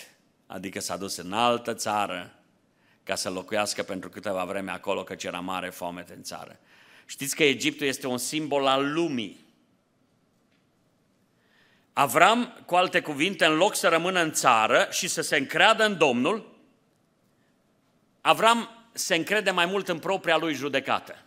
adică 0.47 0.81
s-a 0.81 0.97
dus 0.97 1.17
în 1.17 1.33
altă 1.33 1.75
țară 1.75 2.35
ca 3.03 3.15
să 3.15 3.31
locuiască 3.31 3.83
pentru 3.83 4.09
câteva 4.09 4.45
vreme 4.45 4.71
acolo, 4.71 5.05
căci 5.05 5.25
era 5.25 5.41
mare 5.41 5.71
foamete 5.71 6.15
în 6.15 6.23
țară. 6.23 6.59
Știți 7.07 7.37
că 7.37 7.43
Egiptul 7.43 7.87
este 7.87 8.07
un 8.07 8.19
simbol 8.19 8.67
al 8.67 8.93
lumii. 8.93 9.47
Avram, 11.99 12.63
cu 12.67 12.75
alte 12.75 13.01
cuvinte, 13.01 13.45
în 13.45 13.57
loc 13.57 13.75
să 13.75 13.89
rămână 13.89 14.21
în 14.21 14.33
țară 14.33 14.89
și 14.91 15.09
să 15.09 15.21
se 15.21 15.37
încreadă 15.37 15.85
în 15.85 15.99
Domnul, 15.99 16.57
Avram 18.21 18.89
se 18.93 19.15
încrede 19.15 19.51
mai 19.51 19.67
mult 19.67 19.89
în 19.89 19.99
propria 19.99 20.37
lui 20.37 20.55
judecată. 20.55 21.25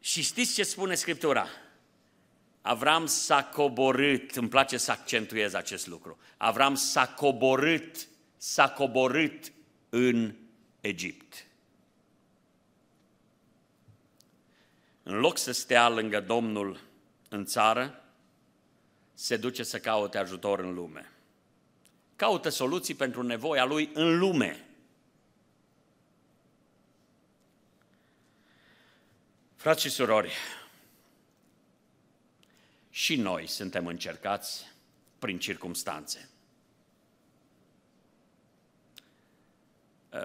Și 0.00 0.22
știți 0.22 0.54
ce 0.54 0.62
spune 0.62 0.94
Scriptura? 0.94 1.46
Avram 2.62 3.06
s-a 3.06 3.44
coborât, 3.44 4.36
îmi 4.36 4.48
place 4.48 4.76
să 4.76 4.90
accentuez 4.90 5.54
acest 5.54 5.86
lucru. 5.86 6.18
Avram 6.36 6.74
s-a 6.74 7.08
coborât, 7.08 8.08
s-a 8.36 8.68
coborât 8.68 9.52
în 9.88 10.34
Egipt. 10.80 11.46
În 15.02 15.18
loc 15.18 15.38
să 15.38 15.52
stea 15.52 15.88
lângă 15.88 16.20
Domnul 16.20 16.80
în 17.28 17.44
țară, 17.44 17.96
se 19.22 19.36
duce 19.36 19.62
să 19.62 19.78
caute 19.78 20.18
ajutor 20.18 20.58
în 20.58 20.74
lume. 20.74 21.12
Caută 22.16 22.48
soluții 22.48 22.94
pentru 22.94 23.22
nevoia 23.22 23.64
lui 23.64 23.90
în 23.94 24.18
lume. 24.18 24.66
Frați 29.56 29.82
și 29.82 29.90
surori, 29.90 30.32
și 32.90 33.16
noi 33.16 33.46
suntem 33.46 33.86
încercați 33.86 34.72
prin 35.18 35.38
circumstanțe. 35.38 36.28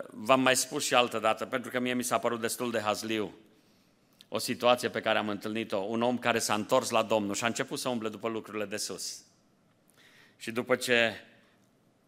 V-am 0.08 0.42
mai 0.42 0.56
spus 0.56 0.86
și 0.86 0.94
altă 0.94 1.20
dată, 1.20 1.46
pentru 1.46 1.72
că 1.72 1.80
mie 1.80 1.94
mi 1.94 2.04
s-a 2.04 2.20
părut 2.20 2.40
destul 2.40 2.72
de 2.72 2.80
hazliu 2.80 3.36
o 4.30 4.38
situație 4.38 4.90
pe 4.90 5.02
care 5.02 5.18
am 5.18 5.30
întâlnit-o, 5.30 5.78
un 5.78 6.02
om 6.02 6.18
care 6.18 6.40
s-a 6.40 6.54
întors 6.54 6.90
la 6.90 7.04
Domnul 7.04 7.36
și 7.36 7.44
a 7.44 7.48
început 7.48 7.80
să 7.80 7.90
umble 7.90 8.10
după 8.10 8.28
lucrurile 8.28 8.66
de 8.66 8.78
sus. 8.78 9.22
Și 10.38 10.52
după 10.52 10.76
ce 10.76 11.22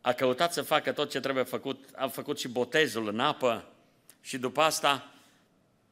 a 0.02 0.14
căutat 0.14 0.54
să 0.54 0.62
facă 0.62 0.92
tot 0.92 1.10
ce 1.10 1.20
trebuie 1.20 1.44
făcut, 1.44 1.90
a 1.96 2.08
făcut 2.08 2.40
și 2.40 2.48
botezul 2.48 3.08
în 3.08 3.20
apă 3.20 3.72
și 4.22 4.38
după 4.38 4.62
asta 4.62 5.14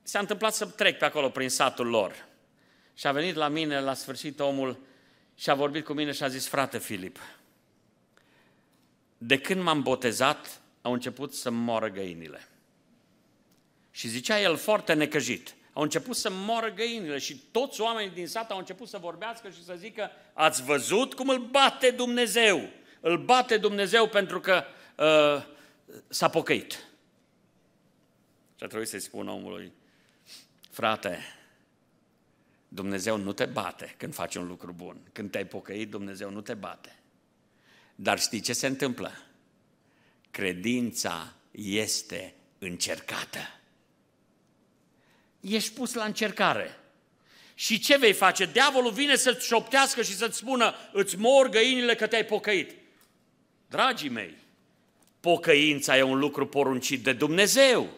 s-a 0.04 0.20
întâmplat 0.20 0.54
să 0.54 0.66
trec 0.66 0.98
pe 0.98 1.06
acolo 1.06 1.30
prin 1.30 1.50
satul 1.50 1.88
lor. 1.88 2.26
Și 2.94 3.08
a 3.08 3.12
venit 3.12 3.36
la 3.36 3.48
mine 3.48 3.80
la 3.80 3.94
sfârșit 3.94 4.40
omul 4.40 4.80
și 5.36 5.50
a 5.50 5.56
vorbit 5.56 5.86
cu 5.86 5.94
mine 5.94 6.12
și 6.12 6.24
a 6.24 6.28
zis, 6.28 6.48
frate 6.48 6.78
Filip, 6.78 7.20
de 9.18 9.40
când 9.40 9.62
m-am 9.62 9.82
botezat, 9.82 10.62
au 10.82 10.94
început 10.94 11.34
să 11.34 11.50
moară 11.50 11.90
găinile. 11.90 12.48
Și 13.92 14.08
zicea 14.08 14.40
el 14.42 14.56
foarte 14.56 14.94
necăjit, 14.94 15.56
au 15.78 15.84
început 15.84 16.16
să 16.16 16.30
moară 16.32 16.74
găinile 16.74 17.18
și 17.18 17.36
toți 17.52 17.82
oamenii 17.82 18.14
din 18.14 18.28
sat 18.28 18.52
au 18.52 18.58
început 18.58 18.88
să 18.88 18.98
vorbească 18.98 19.50
și 19.50 19.64
să 19.64 19.76
zică, 19.78 20.12
ați 20.34 20.64
văzut 20.64 21.14
cum 21.14 21.30
îl 21.30 21.40
bate 21.40 21.90
Dumnezeu? 21.90 22.70
Îl 23.00 23.18
bate 23.18 23.58
Dumnezeu 23.58 24.08
pentru 24.08 24.40
că 24.40 24.64
uh, 24.96 25.46
s-a 26.08 26.30
pocăit. 26.30 26.72
Și 28.56 28.64
a 28.64 28.68
trebuit 28.68 28.88
să-i 28.88 29.00
spun 29.00 29.28
omului, 29.28 29.72
frate, 30.70 31.20
Dumnezeu 32.68 33.18
nu 33.18 33.34
te 33.34 33.46
bate 33.46 33.94
când 33.98 34.14
faci 34.14 34.36
un 34.36 34.48
lucru 34.48 34.74
bun. 34.74 34.98
Când 35.12 35.32
te-ai 35.32 35.46
pocăit, 35.46 35.90
Dumnezeu 35.90 36.30
nu 36.30 36.42
te 36.42 36.54
bate. 36.54 36.96
Dar 37.96 38.20
știi 38.20 38.40
ce 38.40 38.54
se 38.54 38.68
întâmplă? 38.68 39.12
Credința 40.32 41.34
este 41.52 42.34
încercată. 42.60 43.57
Ești 45.50 45.72
pus 45.72 45.94
la 45.94 46.04
încercare. 46.04 46.80
Și 47.54 47.80
ce 47.80 47.98
vei 47.98 48.14
face? 48.14 48.50
Diavolul 48.52 48.92
vine 48.92 49.16
să-ți 49.16 49.46
șoptească 49.46 50.02
și 50.02 50.16
să-ți 50.16 50.38
spună, 50.38 50.76
îți 50.92 51.18
mor 51.18 51.50
găinile 51.50 51.96
că 51.96 52.08
te-ai 52.08 52.26
pocăit. 52.26 52.72
Dragii 53.70 54.10
mei, 54.10 54.34
pocăința 55.20 55.98
e 55.98 56.02
un 56.02 56.20
lucru 56.20 56.48
poruncit 56.48 57.04
de 57.04 57.14
Dumnezeu. 57.14 57.90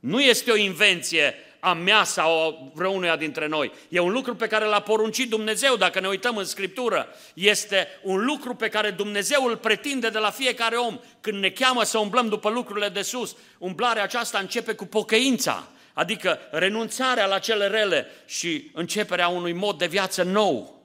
Nu 0.00 0.20
este 0.20 0.50
o 0.50 0.56
invenție 0.56 1.34
a 1.60 1.72
mea 1.72 2.04
sau 2.04 2.42
a 2.42 2.70
vreunuia 2.74 3.16
dintre 3.16 3.46
noi. 3.46 3.72
E 3.88 4.00
un 4.00 4.12
lucru 4.12 4.34
pe 4.34 4.46
care 4.46 4.64
l-a 4.64 4.80
poruncit 4.80 5.28
Dumnezeu, 5.28 5.76
dacă 5.76 6.00
ne 6.00 6.08
uităm 6.08 6.36
în 6.36 6.44
Scriptură. 6.44 7.08
Este 7.34 7.88
un 8.02 8.24
lucru 8.24 8.54
pe 8.54 8.68
care 8.68 8.90
Dumnezeu 8.90 9.44
îl 9.44 9.56
pretinde 9.56 10.08
de 10.08 10.18
la 10.18 10.30
fiecare 10.30 10.76
om. 10.76 10.98
Când 11.20 11.38
ne 11.38 11.50
cheamă 11.50 11.82
să 11.82 11.98
umblăm 11.98 12.28
după 12.28 12.50
lucrurile 12.50 12.88
de 12.88 13.02
sus, 13.02 13.36
umblarea 13.58 14.02
aceasta 14.02 14.38
începe 14.38 14.72
cu 14.72 14.86
pocăința, 14.86 15.68
adică 15.92 16.38
renunțarea 16.50 17.26
la 17.26 17.38
cele 17.38 17.66
rele 17.66 18.06
și 18.26 18.70
începerea 18.74 19.28
unui 19.28 19.52
mod 19.52 19.78
de 19.78 19.86
viață 19.86 20.22
nou. 20.22 20.82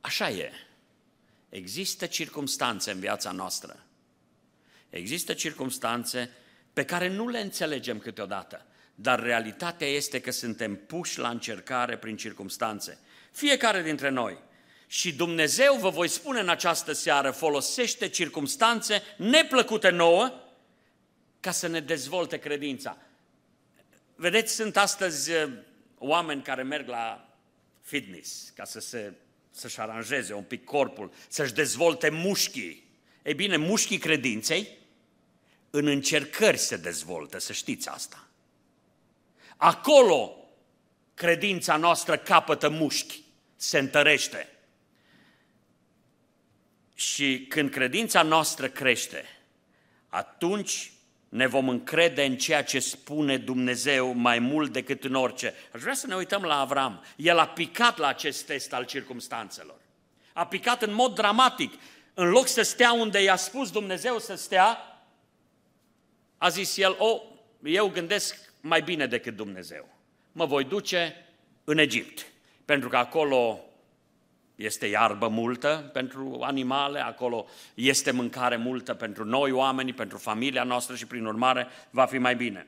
Așa 0.00 0.30
e. 0.30 0.52
Există 1.48 2.06
circumstanțe 2.06 2.90
în 2.90 3.00
viața 3.00 3.30
noastră. 3.30 3.76
Există 4.90 5.32
circumstanțe 5.32 6.30
pe 6.72 6.84
care 6.84 7.08
nu 7.08 7.28
le 7.28 7.40
înțelegem 7.40 7.98
câteodată, 7.98 8.66
dar 8.94 9.22
realitatea 9.22 9.86
este 9.86 10.20
că 10.20 10.30
suntem 10.30 10.76
puși 10.76 11.18
la 11.18 11.28
încercare 11.28 11.96
prin 11.96 12.16
circumstanțe. 12.16 12.98
Fiecare 13.32 13.82
dintre 13.82 14.08
noi. 14.08 14.38
Și 14.86 15.12
Dumnezeu, 15.12 15.74
vă 15.74 15.88
voi 15.88 16.08
spune 16.08 16.40
în 16.40 16.48
această 16.48 16.92
seară, 16.92 17.30
folosește 17.30 18.08
circumstanțe 18.08 19.02
neplăcute 19.16 19.90
nouă 19.90 20.32
ca 21.40 21.50
să 21.50 21.66
ne 21.66 21.80
dezvolte 21.80 22.38
credința. 22.38 22.96
Vedeți, 24.14 24.54
sunt 24.54 24.76
astăzi 24.76 25.32
uh, 25.32 25.52
oameni 25.98 26.42
care 26.42 26.62
merg 26.62 26.88
la 26.88 27.28
fitness 27.80 28.52
ca 28.56 28.64
să 28.64 28.80
se, 28.80 29.12
să-și 29.50 29.80
aranjeze 29.80 30.34
un 30.34 30.42
pic 30.42 30.64
corpul, 30.64 31.12
să-și 31.28 31.52
dezvolte 31.52 32.08
mușchii. 32.08 32.84
Ei 33.22 33.34
bine, 33.34 33.56
mușchii 33.56 33.98
credinței 33.98 34.76
în 35.70 35.86
încercări 35.86 36.56
se 36.56 36.76
dezvoltă, 36.76 37.38
să 37.38 37.52
știți 37.52 37.88
asta. 37.88 38.28
Acolo 39.56 40.36
credința 41.14 41.76
noastră 41.76 42.18
capătă 42.18 42.68
mușchi, 42.68 43.22
se 43.56 43.78
întărește. 43.78 44.48
Și 46.94 47.46
când 47.48 47.70
credința 47.70 48.22
noastră 48.22 48.68
crește, 48.68 49.24
atunci 50.08 50.92
ne 51.28 51.46
vom 51.46 51.68
încrede 51.68 52.24
în 52.24 52.36
ceea 52.36 52.64
ce 52.64 52.78
spune 52.78 53.36
Dumnezeu 53.36 54.12
mai 54.12 54.38
mult 54.38 54.72
decât 54.72 55.04
în 55.04 55.14
orice. 55.14 55.54
Aș 55.74 55.80
vrea 55.80 55.94
să 55.94 56.06
ne 56.06 56.14
uităm 56.14 56.42
la 56.42 56.60
Avram. 56.60 57.04
El 57.16 57.38
a 57.38 57.46
picat 57.46 57.98
la 57.98 58.06
acest 58.06 58.46
test 58.46 58.72
al 58.72 58.84
circumstanțelor. 58.84 59.80
A 60.32 60.46
picat 60.46 60.82
în 60.82 60.94
mod 60.94 61.14
dramatic. 61.14 61.72
În 62.14 62.28
loc 62.28 62.46
să 62.46 62.62
stea 62.62 62.92
unde 62.92 63.22
i-a 63.22 63.36
spus 63.36 63.70
Dumnezeu 63.70 64.18
să 64.18 64.34
stea, 64.34 64.78
a 66.38 66.48
zis 66.48 66.76
el, 66.76 66.96
o, 66.98 67.22
eu 67.62 67.88
gândesc 67.88 68.52
mai 68.60 68.82
bine 68.82 69.06
decât 69.06 69.36
Dumnezeu. 69.36 69.88
Mă 70.32 70.46
voi 70.46 70.64
duce 70.64 71.26
în 71.64 71.78
Egipt, 71.78 72.26
pentru 72.64 72.88
că 72.88 72.96
acolo 72.96 73.67
este 74.58 74.86
iarbă 74.86 75.28
multă 75.28 75.90
pentru 75.92 76.38
animale, 76.42 77.00
acolo 77.00 77.46
este 77.74 78.10
mâncare 78.10 78.56
multă 78.56 78.94
pentru 78.94 79.24
noi 79.24 79.50
oamenii, 79.50 79.92
pentru 79.92 80.18
familia 80.18 80.62
noastră 80.62 80.96
și 80.96 81.06
prin 81.06 81.24
urmare 81.24 81.66
va 81.90 82.04
fi 82.04 82.18
mai 82.18 82.36
bine. 82.36 82.66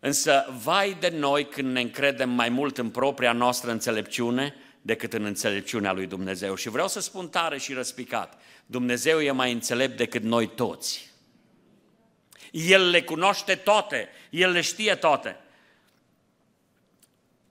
Însă, 0.00 0.44
vai 0.62 0.96
de 1.00 1.08
noi 1.08 1.48
când 1.48 1.72
ne 1.72 1.80
încredem 1.80 2.30
mai 2.30 2.48
mult 2.48 2.78
în 2.78 2.90
propria 2.90 3.32
noastră 3.32 3.70
înțelepciune 3.70 4.54
decât 4.82 5.12
în 5.12 5.24
înțelepciunea 5.24 5.92
lui 5.92 6.06
Dumnezeu. 6.06 6.54
Și 6.54 6.68
vreau 6.68 6.88
să 6.88 7.00
spun 7.00 7.28
tare 7.28 7.58
și 7.58 7.72
răspicat, 7.72 8.40
Dumnezeu 8.66 9.20
e 9.20 9.30
mai 9.30 9.52
înțelept 9.52 9.96
decât 9.96 10.22
noi 10.22 10.46
toți. 10.46 11.10
El 12.50 12.90
le 12.90 13.02
cunoaște 13.02 13.54
toate, 13.54 14.08
El 14.30 14.50
le 14.50 14.60
știe 14.60 14.94
toate. 14.94 15.36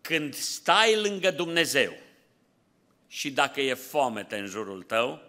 Când 0.02 0.34
stai 0.34 1.02
lângă 1.02 1.32
Dumnezeu 1.32 2.04
și 3.16 3.32
dacă 3.32 3.62
e 3.62 3.74
foamete 3.74 4.38
în 4.38 4.46
jurul 4.46 4.82
tău, 4.82 5.22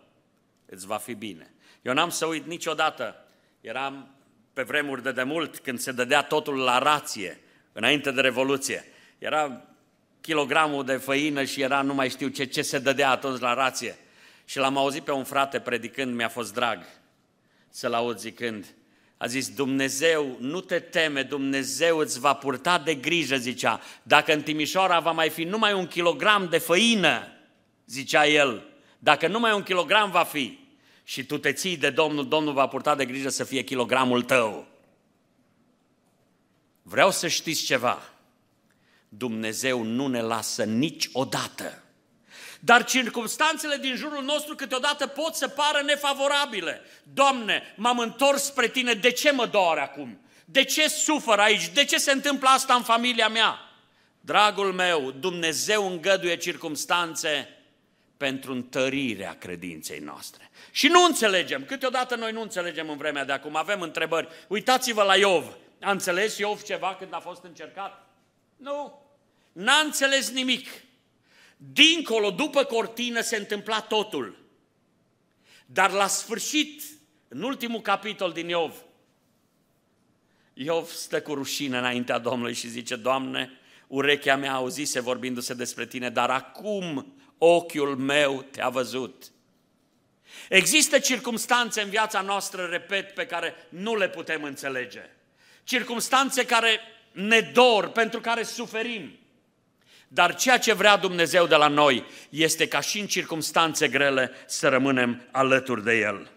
îți 0.67 0.87
va 0.87 0.97
fi 0.97 1.15
bine. 1.15 1.55
Eu 1.83 1.93
n-am 1.93 2.11
să 2.11 2.27
uit 2.27 2.47
niciodată, 2.47 3.25
eram 3.61 4.15
pe 4.53 4.63
vremuri 4.63 5.03
de 5.03 5.13
demult 5.13 5.59
când 5.59 5.79
se 5.79 5.93
dădea 5.93 6.23
totul 6.23 6.57
la 6.57 6.79
rație, 6.79 7.41
înainte 7.73 8.11
de 8.11 8.21
Revoluție. 8.21 8.85
Era 9.19 9.63
kilogramul 10.21 10.85
de 10.85 10.97
făină 10.97 11.45
și 11.45 11.61
era 11.61 11.83
nu 11.83 11.95
mai 11.95 12.09
știu 12.09 12.29
ce, 12.29 12.45
ce 12.45 12.63
se 12.63 12.79
dădea 12.79 13.11
atunci 13.11 13.41
la 13.41 13.55
rație. 13.55 13.99
Și 14.45 14.59
l-am 14.59 14.77
auzit 14.77 15.03
pe 15.03 15.13
un 15.13 15.25
frate 15.25 15.61
predicând, 15.61 16.15
mi-a 16.15 16.29
fost 16.29 16.55
drag 16.55 16.85
să-l 17.69 17.93
aud 17.93 18.19
zicând, 18.19 18.67
a 19.17 19.27
zis, 19.27 19.55
Dumnezeu, 19.55 20.37
nu 20.41 20.61
te 20.61 20.79
teme, 20.79 21.23
Dumnezeu 21.23 21.99
îți 21.99 22.21
va 22.21 22.35
purta 22.35 22.79
de 22.79 22.95
grijă, 22.95 23.37
zicea. 23.37 23.81
Dacă 24.03 24.33
în 24.33 24.43
Timișoara 24.43 25.01
va 25.01 25.11
mai 25.11 25.31
fi 25.31 25.45
numai 25.45 25.73
un 25.73 25.87
kilogram 25.87 26.47
de 26.51 26.59
făină, 26.59 27.31
zicea 27.87 28.27
el, 28.27 28.63
dacă 28.99 29.27
numai 29.29 29.53
un 29.53 29.63
kilogram 29.63 30.11
va 30.11 30.23
fi, 30.23 30.59
și 31.05 31.25
tu 31.25 31.39
te 31.39 31.53
ții 31.53 31.77
de 31.77 31.91
Domnul, 31.91 32.29
Domnul 32.29 32.53
va 32.53 32.67
purta 32.67 32.95
de 32.95 33.05
grijă 33.05 33.29
să 33.29 33.45
fie 33.45 33.63
kilogramul 33.63 34.23
tău. 34.23 34.67
Vreau 36.83 37.11
să 37.11 37.29
știți 37.29 37.65
ceva. 37.65 38.03
Dumnezeu 39.09 39.83
nu 39.83 40.07
ne 40.07 40.21
lasă 40.21 40.65
niciodată. 40.65 41.83
Dar 42.61 42.85
circumstanțele 42.85 43.77
din 43.77 43.95
jurul 43.95 44.25
nostru 44.25 44.55
câteodată 44.55 45.07
pot 45.07 45.35
să 45.35 45.49
pară 45.49 45.83
nefavorabile. 45.85 46.81
Doamne, 47.03 47.63
m-am 47.77 47.99
întors 47.99 48.43
spre 48.43 48.69
Tine, 48.69 48.93
de 48.93 49.11
ce 49.11 49.31
mă 49.31 49.47
doare 49.47 49.81
acum? 49.81 50.21
De 50.45 50.65
ce 50.65 50.89
sufăr 50.89 51.39
aici? 51.39 51.69
De 51.69 51.85
ce 51.85 51.99
se 51.99 52.13
întâmplă 52.13 52.49
asta 52.49 52.75
în 52.75 52.83
familia 52.83 53.29
mea? 53.29 53.59
Dragul 54.21 54.73
meu, 54.73 55.11
Dumnezeu 55.11 55.91
îngăduie 55.91 56.37
circumstanțe 56.37 57.56
pentru 58.17 58.53
întărirea 58.53 59.37
credinței 59.39 59.99
noastre. 59.99 60.51
Și 60.71 60.89
nu 60.89 61.05
înțelegem, 61.05 61.65
câteodată 61.65 62.15
noi 62.15 62.33
nu 62.33 62.41
înțelegem 62.41 62.91
în 62.91 62.97
vremea 62.97 63.25
de 63.25 63.33
acum, 63.33 63.57
avem 63.57 63.81
întrebări. 63.81 64.29
Uitați-vă 64.49 65.03
la 65.03 65.17
Iov, 65.17 65.57
a 65.81 65.91
înțeles 65.91 66.39
Iov 66.39 66.63
ceva 66.63 66.97
când 66.99 67.15
a 67.15 67.21
fost 67.21 67.45
încercat? 67.45 68.07
Nu, 68.57 69.03
n-a 69.53 69.79
înțeles 69.85 70.31
nimic. 70.31 70.69
Dincolo, 71.57 72.31
după 72.31 72.65
cortină, 72.65 73.21
se 73.21 73.37
întâmpla 73.37 73.81
totul. 73.81 74.39
Dar 75.67 75.91
la 75.91 76.07
sfârșit, 76.07 76.83
în 77.29 77.43
ultimul 77.43 77.81
capitol 77.81 78.33
din 78.33 78.49
Iov, 78.49 78.75
Iov 80.55 80.89
stă 80.89 81.23
cu 81.23 81.35
rușine 81.35 81.79
înaintea 81.79 82.19
Domnului 82.19 82.55
și 82.55 82.69
zice, 82.69 82.97
Doamne, 82.97 83.51
urechea 83.87 84.37
mea 84.37 84.55
auzise 84.55 85.01
vorbindu-se 85.01 85.55
despre 85.55 85.87
Tine, 85.87 86.11
dar 86.11 86.31
acum 86.31 87.16
ochiul 87.39 87.97
meu 87.97 88.45
te-a 88.51 88.69
văzut. 88.69 89.25
Există 90.49 90.99
circumstanțe 90.99 91.81
în 91.81 91.89
viața 91.89 92.21
noastră, 92.21 92.65
repet, 92.65 93.15
pe 93.15 93.27
care 93.27 93.55
nu 93.69 93.97
le 93.97 94.09
putem 94.09 94.43
înțelege. 94.43 95.11
Circumstanțe 95.65 96.45
care 96.45 96.81
ne 97.13 97.41
dor, 97.41 97.89
pentru 97.89 98.21
care 98.21 98.43
suferim. 98.43 99.19
Dar 100.09 100.35
ceea 100.35 100.59
ce 100.59 100.73
vrea 100.73 100.97
Dumnezeu 100.97 101.47
de 101.47 101.55
la 101.55 101.69
noi 101.69 102.05
este 102.31 102.69
ca 102.69 102.81
și 102.81 103.01
în 103.01 103.07
circumstanțe 103.07 103.89
grele 103.89 104.31
să 104.47 104.69
rămânem 104.69 105.29
alături 105.31 105.85
de 105.85 105.99
El. 105.99 106.31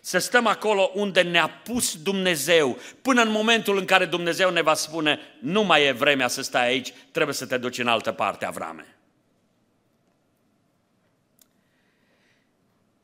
Să 0.00 0.18
stăm 0.18 0.46
acolo 0.46 0.90
unde 0.94 1.22
ne-a 1.22 1.48
pus 1.48 2.02
Dumnezeu, 2.02 2.78
până 3.02 3.22
în 3.22 3.30
momentul 3.30 3.78
în 3.78 3.84
care 3.84 4.04
Dumnezeu 4.04 4.50
ne 4.50 4.62
va 4.62 4.74
spune, 4.74 5.20
nu 5.40 5.62
mai 5.62 5.86
e 5.86 5.92
vremea 5.92 6.28
să 6.28 6.42
stai 6.42 6.66
aici, 6.66 6.92
trebuie 7.10 7.34
să 7.34 7.46
te 7.46 7.56
duci 7.56 7.78
în 7.78 7.86
altă 7.86 8.12
parte, 8.12 8.44
Avrame. 8.44 8.96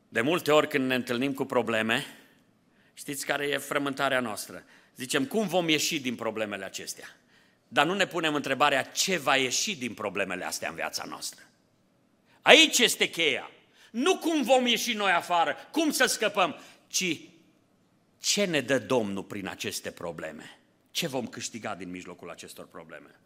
De 0.09 0.21
multe 0.21 0.51
ori 0.51 0.69
când 0.69 0.87
ne 0.87 0.95
întâlnim 0.95 1.35
cu 1.35 1.45
probleme, 1.45 2.07
știți 2.95 3.27
care 3.27 3.47
e 3.47 3.59
frământarea 3.59 4.21
noastră? 4.21 4.65
Zicem, 4.97 5.25
cum 5.25 5.49
vom 5.49 5.69
ieși 5.69 6.01
din 6.01 6.15
problemele 6.15 6.65
acestea? 6.65 7.17
Dar 7.69 7.87
nu 7.87 7.95
ne 7.95 8.07
punem 8.07 8.35
întrebarea 8.35 8.83
ce 8.83 9.17
va 9.17 9.37
ieși 9.37 9.77
din 9.77 9.95
problemele 9.95 10.45
astea 10.45 10.69
în 10.69 10.75
viața 10.75 11.05
noastră. 11.09 11.43
Aici 12.43 12.79
este 12.79 13.09
cheia. 13.09 13.51
Nu 13.91 14.19
cum 14.19 14.43
vom 14.43 14.67
ieși 14.67 14.93
noi 14.93 15.11
afară, 15.11 15.57
cum 15.71 15.91
să 15.91 16.07
scăpăm, 16.07 16.57
ci 16.87 17.21
ce 18.21 18.45
ne 18.45 18.61
dă 18.61 18.79
Domnul 18.79 19.23
prin 19.23 19.49
aceste 19.49 19.91
probleme. 19.91 20.59
Ce 20.91 21.07
vom 21.07 21.27
câștiga 21.27 21.75
din 21.75 21.91
mijlocul 21.91 22.31
acestor 22.31 22.67
probleme. 22.67 23.21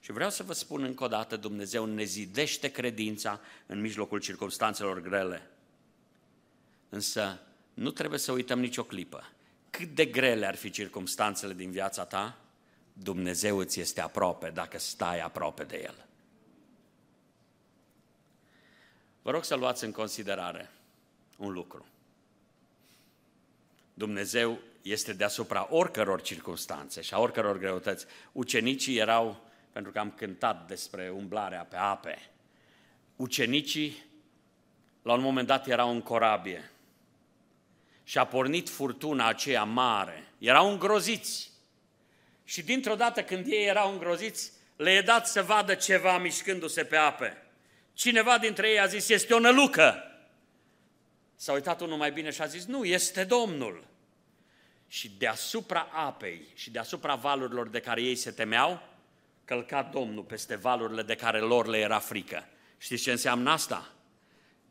Și 0.00 0.12
vreau 0.12 0.30
să 0.30 0.42
vă 0.42 0.52
spun 0.52 0.82
încă 0.82 1.04
o 1.04 1.08
dată, 1.08 1.36
Dumnezeu 1.36 1.84
ne 1.84 2.04
zidește 2.04 2.70
credința 2.70 3.40
în 3.66 3.80
mijlocul 3.80 4.20
circunstanțelor 4.20 5.00
grele. 5.00 5.50
Însă 6.94 7.40
nu 7.74 7.90
trebuie 7.90 8.18
să 8.18 8.32
uităm 8.32 8.60
nicio 8.60 8.84
clipă. 8.84 9.30
Cât 9.70 9.94
de 9.94 10.04
grele 10.04 10.46
ar 10.46 10.54
fi 10.54 10.70
circumstanțele 10.70 11.54
din 11.54 11.70
viața 11.70 12.04
ta, 12.04 12.38
Dumnezeu 12.92 13.58
îți 13.58 13.80
este 13.80 14.00
aproape 14.00 14.50
dacă 14.50 14.78
stai 14.78 15.20
aproape 15.20 15.64
de 15.64 15.80
El. 15.82 16.06
Vă 19.22 19.30
rog 19.30 19.44
să 19.44 19.54
luați 19.54 19.84
în 19.84 19.92
considerare 19.92 20.70
un 21.36 21.52
lucru. 21.52 21.86
Dumnezeu 23.94 24.58
este 24.82 25.12
deasupra 25.12 25.66
oricăror 25.70 26.22
circunstanțe 26.22 27.00
și 27.00 27.14
a 27.14 27.20
oricăror 27.20 27.58
greutăți. 27.58 28.06
Ucenicii 28.32 28.98
erau, 28.98 29.40
pentru 29.72 29.92
că 29.92 29.98
am 29.98 30.10
cântat 30.10 30.66
despre 30.66 31.10
umblarea 31.10 31.64
pe 31.64 31.76
ape, 31.76 32.30
ucenicii 33.16 34.04
la 35.02 35.12
un 35.12 35.20
moment 35.20 35.46
dat 35.46 35.66
erau 35.66 35.90
în 35.90 36.02
corabie 36.02 36.68
și 38.04 38.18
a 38.18 38.26
pornit 38.26 38.68
furtuna 38.68 39.28
aceea 39.28 39.64
mare. 39.64 40.28
Erau 40.38 40.70
îngroziți. 40.70 41.50
Și 42.44 42.62
dintr-o 42.62 42.94
dată 42.94 43.22
când 43.22 43.46
ei 43.46 43.66
erau 43.66 43.92
îngroziți, 43.92 44.52
le 44.76 44.90
e 44.90 45.00
dat 45.00 45.26
să 45.26 45.42
vadă 45.42 45.74
ceva 45.74 46.18
mișcându-se 46.18 46.84
pe 46.84 46.96
ape. 46.96 47.42
Cineva 47.92 48.38
dintre 48.38 48.68
ei 48.68 48.80
a 48.80 48.86
zis, 48.86 49.08
este 49.08 49.34
o 49.34 49.38
nălucă. 49.38 50.02
S-a 51.36 51.52
uitat 51.52 51.80
unul 51.80 51.96
mai 51.96 52.12
bine 52.12 52.30
și 52.30 52.42
a 52.42 52.46
zis, 52.46 52.64
nu, 52.64 52.84
este 52.84 53.24
Domnul. 53.24 53.86
Și 54.88 55.10
deasupra 55.18 55.88
apei 55.92 56.46
și 56.54 56.70
deasupra 56.70 57.14
valurilor 57.14 57.68
de 57.68 57.80
care 57.80 58.02
ei 58.02 58.16
se 58.16 58.30
temeau, 58.30 58.82
călca 59.44 59.82
Domnul 59.82 60.22
peste 60.22 60.56
valurile 60.56 61.02
de 61.02 61.14
care 61.14 61.38
lor 61.38 61.66
le 61.66 61.78
era 61.78 61.98
frică. 61.98 62.48
Știți 62.78 63.02
ce 63.02 63.10
înseamnă 63.10 63.50
asta? 63.50 63.92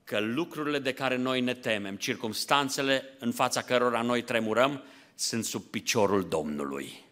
Că 0.04 0.20
lucrurile 0.20 0.80
de 0.80 0.94
care 0.94 1.16
noi 1.16 1.42
ne 1.42 1.54
temem, 1.54 1.96
circumstanțele 1.96 3.04
în 3.20 3.32
fața 3.32 3.62
cărora 3.62 4.02
noi 4.02 4.22
tremurăm, 4.22 4.84
sunt 5.16 5.46
sub 5.46 5.64
piciorul 5.64 6.28
Domnului. 6.28 7.06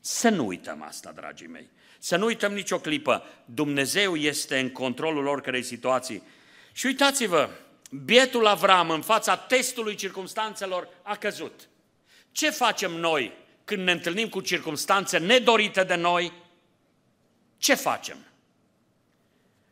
Să 0.00 0.28
nu 0.28 0.46
uităm 0.46 0.82
asta, 0.82 1.12
dragii 1.14 1.46
mei. 1.46 1.68
Să 1.98 2.16
nu 2.16 2.24
uităm 2.24 2.52
nicio 2.52 2.78
clipă. 2.78 3.22
Dumnezeu 3.44 4.16
este 4.16 4.58
în 4.58 4.70
controlul 4.70 5.26
oricărei 5.26 5.62
situații. 5.62 6.22
Și 6.72 6.86
uitați-vă, 6.86 7.50
bietul 8.04 8.46
Avram 8.46 8.90
în 8.90 9.00
fața 9.00 9.36
testului 9.36 9.94
circumstanțelor 9.94 10.88
a 11.02 11.16
căzut. 11.16 11.68
Ce 12.32 12.50
facem 12.50 12.92
noi 12.92 13.32
când 13.64 13.82
ne 13.82 13.92
întâlnim 13.92 14.28
cu 14.28 14.40
circumstanțe 14.40 15.18
nedorite 15.18 15.84
de 15.84 15.94
noi? 15.94 16.32
Ce 17.58 17.74
facem? 17.74 18.16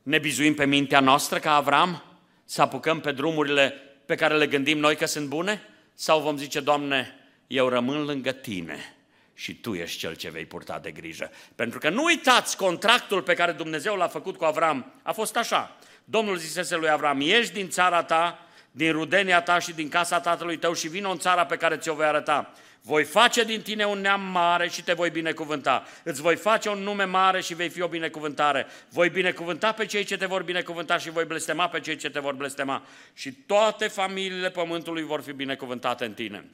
Ne 0.02 0.18
bizuim 0.18 0.54
pe 0.54 0.64
mintea 0.64 1.00
noastră 1.00 1.38
ca 1.38 1.54
Avram? 1.54 2.11
Să 2.44 2.62
apucăm 2.62 3.00
pe 3.00 3.12
drumurile 3.12 3.74
pe 4.06 4.14
care 4.14 4.36
le 4.36 4.46
gândim 4.46 4.78
noi 4.78 4.96
că 4.96 5.06
sunt 5.06 5.28
bune? 5.28 5.62
Sau 5.94 6.20
vom 6.20 6.36
zice, 6.36 6.60
Doamne, 6.60 7.14
eu 7.46 7.68
rămân 7.68 8.04
lângă 8.04 8.32
Tine 8.32 8.96
și 9.34 9.54
tu 9.54 9.74
ești 9.74 9.98
cel 9.98 10.14
ce 10.14 10.30
vei 10.30 10.44
purta 10.44 10.78
de 10.78 10.90
grijă. 10.90 11.30
Pentru 11.54 11.78
că 11.78 11.88
nu 11.88 12.02
uitați, 12.02 12.56
contractul 12.56 13.22
pe 13.22 13.34
care 13.34 13.52
Dumnezeu 13.52 13.96
l-a 13.96 14.08
făcut 14.08 14.36
cu 14.36 14.44
Avram 14.44 14.92
a 15.02 15.12
fost 15.12 15.36
așa. 15.36 15.76
Domnul 16.04 16.36
zisese 16.36 16.76
lui 16.76 16.88
Avram, 16.88 17.20
ieși 17.20 17.52
din 17.52 17.68
țara 17.68 18.02
ta, 18.02 18.46
din 18.70 18.92
rudenia 18.92 19.42
ta 19.42 19.58
și 19.58 19.72
din 19.72 19.88
casa 19.88 20.20
tatălui 20.20 20.58
tău 20.58 20.72
și 20.72 20.88
vină 20.88 21.10
în 21.10 21.18
țara 21.18 21.46
pe 21.46 21.56
care 21.56 21.76
ți-o 21.76 21.94
voi 21.94 22.06
arăta. 22.06 22.52
Voi 22.84 23.04
face 23.04 23.44
din 23.44 23.62
tine 23.62 23.86
un 23.86 24.00
neam 24.00 24.20
mare 24.20 24.68
și 24.68 24.82
te 24.82 24.92
voi 24.92 25.10
binecuvânta. 25.10 25.86
Îți 26.02 26.20
voi 26.20 26.36
face 26.36 26.68
un 26.68 26.78
nume 26.78 27.04
mare 27.04 27.40
și 27.40 27.54
vei 27.54 27.68
fi 27.68 27.80
o 27.80 27.88
binecuvântare. 27.88 28.66
Voi 28.88 29.08
binecuvânta 29.08 29.72
pe 29.72 29.86
cei 29.86 30.04
ce 30.04 30.16
te 30.16 30.26
vor 30.26 30.42
binecuvânta 30.42 30.98
și 30.98 31.10
voi 31.10 31.24
blestema 31.24 31.68
pe 31.68 31.80
cei 31.80 31.96
ce 31.96 32.10
te 32.10 32.20
vor 32.20 32.34
blestema. 32.34 32.86
Și 33.14 33.32
toate 33.32 33.88
familiile 33.88 34.50
pământului 34.50 35.02
vor 35.02 35.22
fi 35.22 35.32
binecuvântate 35.32 36.04
în 36.04 36.14
tine. 36.14 36.50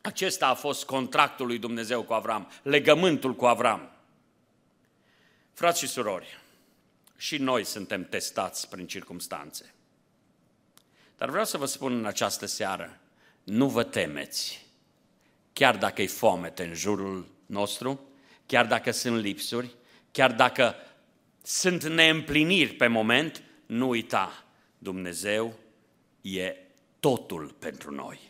Acesta 0.00 0.46
a 0.46 0.54
fost 0.54 0.84
contractul 0.84 1.46
lui 1.46 1.58
Dumnezeu 1.58 2.02
cu 2.02 2.12
Avram, 2.12 2.50
legământul 2.62 3.34
cu 3.34 3.44
Avram. 3.44 3.90
Frați 5.52 5.78
și 5.78 5.86
surori, 5.86 6.38
și 7.16 7.38
noi 7.38 7.64
suntem 7.64 8.04
testați 8.04 8.68
prin 8.68 8.86
circumstanțe. 8.86 9.74
Dar 11.18 11.28
vreau 11.28 11.44
să 11.44 11.56
vă 11.56 11.66
spun 11.66 11.92
în 11.92 12.06
această 12.06 12.46
seară, 12.46 13.00
nu 13.42 13.68
vă 13.68 13.82
temeți, 13.82 14.66
chiar 15.52 15.76
dacă 15.76 16.02
e 16.02 16.06
foamete 16.06 16.64
în 16.64 16.74
jurul 16.74 17.26
nostru, 17.46 18.00
chiar 18.46 18.66
dacă 18.66 18.90
sunt 18.90 19.20
lipsuri, 19.20 19.74
chiar 20.10 20.32
dacă 20.32 20.74
sunt 21.42 21.84
neîmpliniri 21.84 22.74
pe 22.74 22.86
moment, 22.86 23.42
nu 23.66 23.88
uita, 23.88 24.44
Dumnezeu 24.78 25.54
e 26.20 26.56
totul 27.00 27.56
pentru 27.58 27.90
noi. 27.90 28.20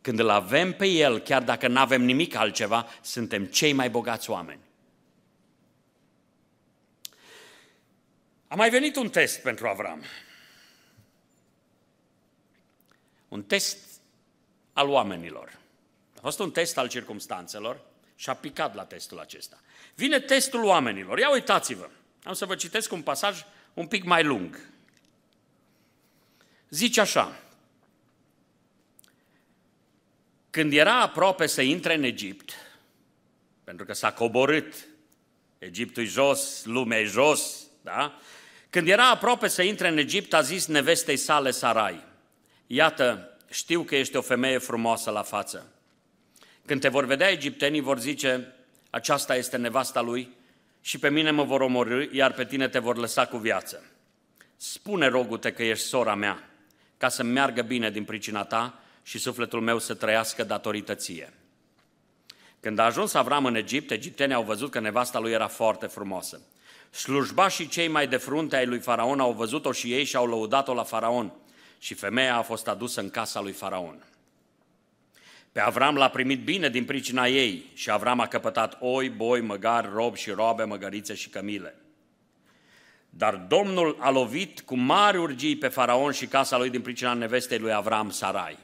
Când 0.00 0.18
îl 0.18 0.28
avem 0.28 0.72
pe 0.72 0.86
El, 0.86 1.18
chiar 1.18 1.42
dacă 1.42 1.68
nu 1.68 1.78
avem 1.78 2.02
nimic 2.02 2.34
altceva, 2.34 2.88
suntem 3.02 3.44
cei 3.44 3.72
mai 3.72 3.90
bogați 3.90 4.30
oameni. 4.30 4.60
A 8.48 8.54
mai 8.54 8.70
venit 8.70 8.96
un 8.96 9.08
test 9.08 9.42
pentru 9.42 9.68
Avram. 9.68 10.02
Un 13.28 13.42
test 13.42 13.78
al 14.72 14.88
oamenilor. 14.88 15.59
A 16.20 16.22
fost 16.22 16.38
un 16.38 16.50
test 16.50 16.78
al 16.78 16.88
circumstanțelor 16.88 17.80
și 18.14 18.30
a 18.30 18.34
picat 18.34 18.74
la 18.74 18.84
testul 18.84 19.18
acesta. 19.18 19.60
Vine 19.94 20.20
testul 20.20 20.64
oamenilor. 20.64 21.18
Ia 21.18 21.30
uitați-vă. 21.30 21.88
Am 22.22 22.32
să 22.32 22.46
vă 22.46 22.54
citesc 22.54 22.92
un 22.92 23.02
pasaj 23.02 23.44
un 23.74 23.86
pic 23.86 24.04
mai 24.04 24.24
lung. 24.24 24.60
Zice 26.68 27.00
așa. 27.00 27.40
Când 30.50 30.72
era 30.72 31.00
aproape 31.00 31.46
să 31.46 31.62
intre 31.62 31.94
în 31.94 32.02
Egipt, 32.02 32.52
pentru 33.64 33.84
că 33.84 33.92
s-a 33.92 34.12
coborât, 34.12 34.74
Egiptul 35.58 36.04
jos, 36.04 36.64
lumea 36.64 37.00
e 37.00 37.04
jos, 37.04 37.66
da? 37.82 38.20
Când 38.70 38.88
era 38.88 39.10
aproape 39.10 39.48
să 39.48 39.62
intre 39.62 39.88
în 39.88 39.98
Egipt, 39.98 40.32
a 40.32 40.40
zis 40.40 40.66
nevestei 40.66 41.16
sale 41.16 41.50
Sarai, 41.50 42.04
Iată, 42.66 43.36
știu 43.50 43.82
că 43.82 43.96
ești 43.96 44.16
o 44.16 44.20
femeie 44.20 44.58
frumoasă 44.58 45.10
la 45.10 45.22
față. 45.22 45.72
Când 46.70 46.82
te 46.82 46.88
vor 46.88 47.04
vedea 47.04 47.30
egiptenii, 47.30 47.80
vor 47.80 47.98
zice, 47.98 48.54
aceasta 48.90 49.36
este 49.36 49.56
nevasta 49.56 50.00
lui 50.00 50.36
și 50.80 50.98
pe 50.98 51.10
mine 51.10 51.30
mă 51.30 51.44
vor 51.44 51.60
omorâ, 51.60 52.04
iar 52.12 52.32
pe 52.32 52.44
tine 52.44 52.68
te 52.68 52.78
vor 52.78 52.96
lăsa 52.96 53.26
cu 53.26 53.36
viață. 53.36 53.84
Spune, 54.56 55.06
rogute, 55.06 55.52
că 55.52 55.62
ești 55.62 55.86
sora 55.86 56.14
mea, 56.14 56.50
ca 56.96 57.08
să 57.08 57.22
meargă 57.22 57.62
bine 57.62 57.90
din 57.90 58.04
pricina 58.04 58.44
ta 58.44 58.82
și 59.02 59.18
sufletul 59.18 59.60
meu 59.60 59.78
să 59.78 59.94
trăiască 59.94 60.44
datorită 60.44 60.94
ție. 60.94 61.32
Când 62.60 62.78
a 62.78 62.84
ajuns 62.84 63.14
Avram 63.14 63.44
în 63.44 63.54
Egipt, 63.54 63.90
egiptenii 63.90 64.34
au 64.34 64.42
văzut 64.42 64.70
că 64.70 64.80
nevasta 64.80 65.18
lui 65.18 65.32
era 65.32 65.46
foarte 65.46 65.86
frumoasă. 65.86 66.40
Slujba 66.90 67.48
și 67.48 67.68
cei 67.68 67.88
mai 67.88 68.08
de 68.08 68.16
frunte 68.16 68.56
ai 68.56 68.66
lui 68.66 68.78
Faraon 68.78 69.20
au 69.20 69.32
văzut-o 69.32 69.72
și 69.72 69.92
ei 69.92 70.04
și 70.04 70.16
au 70.16 70.26
lăudat-o 70.26 70.74
la 70.74 70.84
Faraon. 70.84 71.32
Și 71.78 71.94
femeia 71.94 72.36
a 72.36 72.42
fost 72.42 72.68
adusă 72.68 73.00
în 73.00 73.10
casa 73.10 73.40
lui 73.40 73.52
Faraon. 73.52 74.04
Pe 75.60 75.66
Avram 75.66 75.96
l-a 75.96 76.08
primit 76.08 76.44
bine 76.44 76.68
din 76.68 76.84
pricina 76.84 77.26
ei 77.26 77.70
și 77.74 77.90
Avram 77.90 78.20
a 78.20 78.26
căpătat 78.26 78.76
oi, 78.80 79.08
boi, 79.08 79.40
măgari, 79.40 79.88
rob 79.92 80.16
și 80.16 80.30
robe, 80.30 80.64
măgărițe 80.64 81.14
și 81.14 81.28
cămile. 81.28 81.74
Dar 83.10 83.34
Domnul 83.34 83.96
a 83.98 84.10
lovit 84.10 84.60
cu 84.60 84.76
mari 84.76 85.18
urgii 85.18 85.56
pe 85.56 85.68
Faraon 85.68 86.12
și 86.12 86.26
casa 86.26 86.58
lui 86.58 86.70
din 86.70 86.80
pricina 86.80 87.12
nevestei 87.12 87.58
lui 87.58 87.72
Avram, 87.72 88.10
Sarai. 88.10 88.58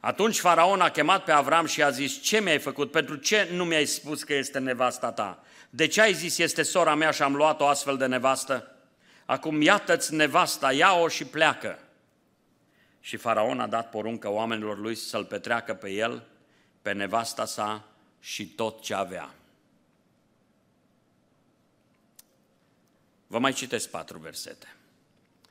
Atunci 0.00 0.38
Faraon 0.38 0.80
a 0.80 0.90
chemat 0.90 1.24
pe 1.24 1.32
Avram 1.32 1.66
și 1.66 1.82
a 1.82 1.90
zis, 1.90 2.22
ce 2.22 2.40
mi-ai 2.40 2.58
făcut? 2.58 2.90
Pentru 2.90 3.16
ce 3.16 3.48
nu 3.52 3.64
mi-ai 3.64 3.86
spus 3.86 4.22
că 4.22 4.34
este 4.34 4.58
nevasta 4.58 5.12
ta? 5.12 5.42
De 5.70 5.86
ce 5.86 6.00
ai 6.00 6.12
zis, 6.12 6.38
este 6.38 6.62
sora 6.62 6.94
mea 6.94 7.10
și 7.10 7.22
am 7.22 7.34
luat 7.34 7.60
o 7.60 7.66
astfel 7.66 7.96
de 7.96 8.06
nevastă? 8.06 8.76
Acum 9.26 9.60
iată-ți 9.60 10.14
nevasta, 10.14 10.72
ia-o 10.72 11.08
și 11.08 11.24
pleacă. 11.24 11.78
Și 13.00 13.16
Faraon 13.16 13.60
a 13.60 13.66
dat 13.66 13.90
poruncă 13.90 14.28
oamenilor 14.28 14.78
lui 14.78 14.94
să-l 14.94 15.24
petreacă 15.24 15.74
pe 15.74 15.90
el, 15.90 16.26
pe 16.82 16.92
nevasta 16.92 17.44
sa 17.44 17.84
și 18.20 18.46
tot 18.46 18.82
ce 18.82 18.94
avea. 18.94 19.34
Vă 23.26 23.38
mai 23.38 23.52
citesc 23.52 23.90
patru 23.90 24.18
versete. 24.18 24.76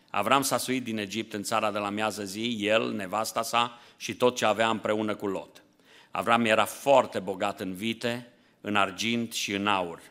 Avram 0.09 0.41
s-a 0.41 0.57
suit 0.57 0.83
din 0.83 0.97
Egipt 0.97 1.33
în 1.33 1.43
țara 1.43 1.71
de 1.71 1.77
la 1.77 1.89
miază 1.89 2.23
zi, 2.23 2.57
el, 2.59 2.91
nevasta 2.91 3.41
sa 3.41 3.79
și 3.97 4.15
tot 4.15 4.35
ce 4.35 4.45
avea 4.45 4.69
împreună 4.69 5.15
cu 5.15 5.27
Lot. 5.27 5.63
Avram 6.11 6.45
era 6.45 6.65
foarte 6.65 7.19
bogat 7.19 7.59
în 7.59 7.73
vite, 7.73 8.31
în 8.61 8.75
argint 8.75 9.33
și 9.33 9.53
în 9.53 9.67
aur. 9.67 10.01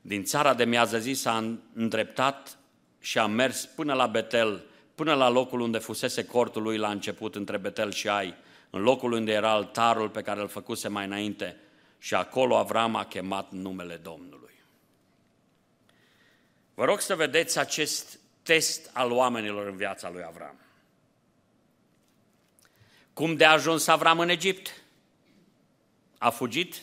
Din 0.00 0.24
țara 0.24 0.54
de 0.54 0.64
miază 0.64 0.98
zi 0.98 1.12
s-a 1.12 1.58
îndreptat 1.74 2.58
și 3.00 3.18
a 3.18 3.26
mers 3.26 3.66
până 3.66 3.94
la 3.94 4.06
Betel, 4.06 4.64
până 5.00 5.14
la 5.14 5.28
locul 5.28 5.60
unde 5.60 5.78
fusese 5.78 6.24
cortul 6.24 6.62
lui 6.62 6.76
la 6.76 6.90
început 6.90 7.34
între 7.34 7.56
Betel 7.56 7.92
și 7.92 8.08
Ai, 8.08 8.34
în 8.70 8.82
locul 8.82 9.12
unde 9.12 9.32
era 9.32 9.50
altarul 9.50 10.10
pe 10.10 10.22
care 10.22 10.40
îl 10.40 10.48
făcuse 10.48 10.88
mai 10.88 11.04
înainte 11.04 11.56
și 11.98 12.14
acolo 12.14 12.56
Avram 12.56 12.96
a 12.96 13.04
chemat 13.04 13.50
numele 13.50 13.96
Domnului. 13.96 14.54
Vă 16.74 16.84
rog 16.84 17.00
să 17.00 17.14
vedeți 17.14 17.58
acest 17.58 18.18
test 18.42 18.90
al 18.92 19.12
oamenilor 19.12 19.66
în 19.66 19.76
viața 19.76 20.10
lui 20.10 20.22
Avram. 20.26 20.60
Cum 23.12 23.36
de 23.36 23.44
a 23.44 23.52
ajuns 23.52 23.86
Avram 23.86 24.18
în 24.18 24.28
Egipt? 24.28 24.82
A 26.18 26.30
fugit 26.30 26.82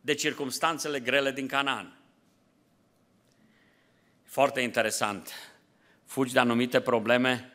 de 0.00 0.14
circumstanțele 0.14 1.00
grele 1.00 1.32
din 1.32 1.46
Canaan. 1.46 1.98
Foarte 4.24 4.60
interesant. 4.60 5.32
Fugi 6.08 6.32
de 6.32 6.38
anumite 6.38 6.80
probleme 6.80 7.52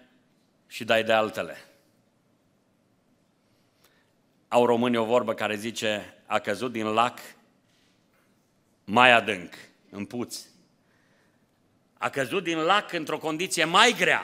și 0.67 0.83
dai 0.83 1.03
de 1.03 1.13
altele. 1.13 1.57
Au 4.47 4.65
românii 4.65 4.97
o 4.97 5.05
vorbă 5.05 5.33
care 5.33 5.55
zice, 5.55 6.17
a 6.25 6.39
căzut 6.39 6.71
din 6.71 6.85
lac 6.85 7.19
mai 8.83 9.11
adânc, 9.11 9.53
în 9.89 10.05
puț. 10.05 10.39
A 11.97 12.09
căzut 12.09 12.43
din 12.43 12.57
lac 12.57 12.91
într-o 12.91 13.17
condiție 13.17 13.63
mai 13.63 13.95
grea. 13.97 14.23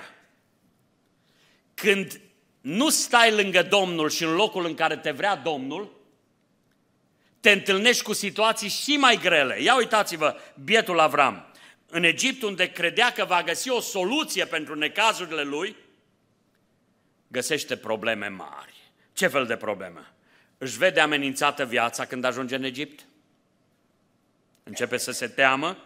Când 1.74 2.22
nu 2.62 2.90
stai 2.90 3.32
lângă 3.32 3.64
Domnul 3.64 4.10
și 4.10 4.24
în 4.24 4.34
locul 4.34 4.66
în 4.66 4.74
care 4.74 4.98
te 4.98 5.12
vrea 5.12 5.36
Domnul, 5.36 5.92
te 7.40 7.52
întâlnești 7.52 8.04
cu 8.04 8.14
situații 8.14 8.70
și 8.70 8.98
mai 8.98 9.18
grele. 9.18 9.62
Ia 9.62 9.76
uitați-vă, 9.76 10.36
bietul 10.64 11.00
Avram. 11.00 11.49
În 11.90 12.04
Egipt, 12.04 12.42
unde 12.42 12.72
credea 12.72 13.12
că 13.12 13.26
va 13.26 13.44
găsi 13.44 13.70
o 13.70 13.80
soluție 13.80 14.46
pentru 14.46 14.76
necazurile 14.76 15.44
lui, 15.44 15.76
găsește 17.28 17.78
probleme 17.78 18.28
mari. 18.28 18.92
Ce 19.14 19.28
fel 19.28 19.46
de 19.46 19.56
probleme? 19.56 20.14
Își 20.58 20.78
vede 20.78 21.00
amenințată 21.00 21.66
viața 21.66 22.06
când 22.06 22.24
ajunge 22.24 22.56
în 22.56 22.64
Egipt? 22.64 23.06
Începe 24.64 24.98
să 24.98 25.12
se 25.12 25.28
teamă? 25.28 25.78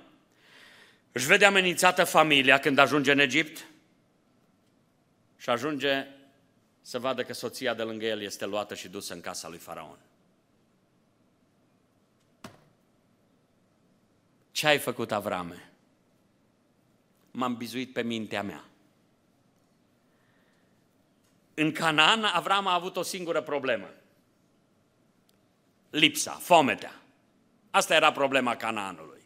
Își 1.12 1.26
vede 1.26 1.46
amenințată 1.46 2.04
familia 2.04 2.60
când 2.60 2.78
ajunge 2.78 3.12
în 3.12 3.20
Egipt? 3.20 3.66
Și 5.38 5.50
ajunge 5.50 6.08
să 6.82 7.00
vadă 7.00 7.24
că 7.24 7.34
soția 7.34 7.74
de 7.74 7.84
lângă 7.84 8.06
el 8.06 8.22
este 8.22 8.46
luată 8.46 8.76
și 8.76 8.88
dusă 8.88 9.14
în 9.14 9.22
casa 9.22 9.48
lui 9.48 9.58
Faraon. 9.58 9.98
Ce 14.52 14.68
ai 14.68 14.78
făcut, 14.78 15.12
Avrame? 15.12 15.73
M-am 17.36 17.56
bizuit 17.56 17.94
pe 17.94 18.02
mintea 18.02 18.44
mea. 18.44 18.64
În 21.54 21.72
Canaan, 21.72 22.24
Avram 22.24 22.68
a 22.68 22.74
avut 22.74 22.98
o 22.98 23.02
singură 23.02 23.42
problemă. 23.42 23.90
Lipsa, 25.90 26.32
fometea. 26.32 26.96
Asta 27.72 27.96
era 27.96 28.12
problema 28.12 28.56
Canaanului. 28.56 29.22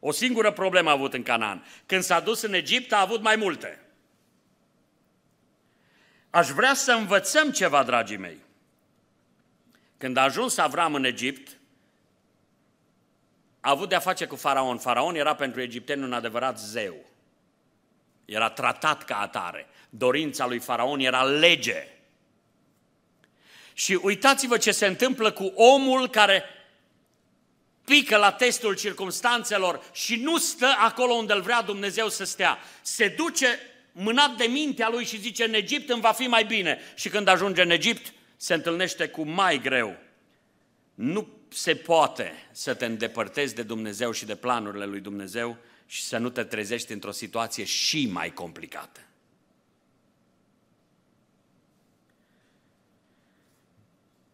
O 0.00 0.10
singură 0.10 0.52
problemă 0.52 0.88
a 0.88 0.92
avut 0.92 1.14
în 1.14 1.22
Canaan. 1.22 1.64
Când 1.86 2.02
s-a 2.02 2.20
dus 2.20 2.42
în 2.42 2.52
Egipt, 2.52 2.92
a 2.92 3.00
avut 3.00 3.22
mai 3.22 3.36
multe. 3.36 3.80
Aș 6.30 6.48
vrea 6.48 6.74
să 6.74 6.92
învățăm 6.92 7.50
ceva, 7.50 7.82
dragii 7.82 8.16
mei. 8.16 8.38
Când 9.96 10.16
a 10.16 10.22
ajuns 10.22 10.56
Avram 10.56 10.94
în 10.94 11.04
Egipt, 11.04 11.58
a 13.64 13.70
avut 13.70 13.88
de-a 13.88 13.98
face 13.98 14.26
cu 14.26 14.36
faraon. 14.36 14.78
Faraon 14.78 15.14
era 15.14 15.34
pentru 15.34 15.60
egipteni 15.60 16.02
un 16.02 16.12
adevărat 16.12 16.58
zeu. 16.58 16.94
Era 18.24 18.50
tratat 18.50 19.04
ca 19.04 19.20
atare. 19.20 19.66
Dorința 19.90 20.46
lui 20.46 20.58
faraon 20.58 21.00
era 21.00 21.22
lege. 21.22 21.86
Și 23.72 23.98
uitați-vă 24.02 24.56
ce 24.56 24.70
se 24.70 24.86
întâmplă 24.86 25.30
cu 25.30 25.44
omul 25.44 26.08
care 26.08 26.44
pică 27.84 28.16
la 28.16 28.32
testul 28.32 28.74
circumstanțelor 28.74 29.84
și 29.92 30.16
nu 30.16 30.38
stă 30.38 30.74
acolo 30.78 31.12
unde 31.12 31.32
îl 31.32 31.40
vrea 31.40 31.62
Dumnezeu 31.62 32.08
să 32.08 32.24
stea. 32.24 32.58
Se 32.80 33.08
duce 33.08 33.58
mânat 33.92 34.36
de 34.36 34.44
mintea 34.44 34.88
lui 34.88 35.04
și 35.04 35.20
zice, 35.20 35.44
în 35.44 35.54
Egipt 35.54 35.90
îmi 35.90 36.00
va 36.00 36.12
fi 36.12 36.26
mai 36.26 36.44
bine. 36.44 36.80
Și 36.94 37.08
când 37.08 37.28
ajunge 37.28 37.62
în 37.62 37.70
Egipt, 37.70 38.12
se 38.36 38.54
întâlnește 38.54 39.08
cu 39.08 39.22
mai 39.22 39.60
greu. 39.60 39.96
Nu 40.94 41.28
se 41.52 41.74
poate 41.74 42.32
să 42.52 42.74
te 42.74 42.84
îndepărtezi 42.84 43.54
de 43.54 43.62
Dumnezeu 43.62 44.10
și 44.10 44.24
de 44.24 44.36
planurile 44.36 44.84
lui 44.84 45.00
Dumnezeu 45.00 45.56
și 45.86 46.02
să 46.02 46.18
nu 46.18 46.30
te 46.30 46.44
trezești 46.44 46.92
într-o 46.92 47.10
situație 47.10 47.64
și 47.64 48.06
mai 48.06 48.32
complicată. 48.32 49.00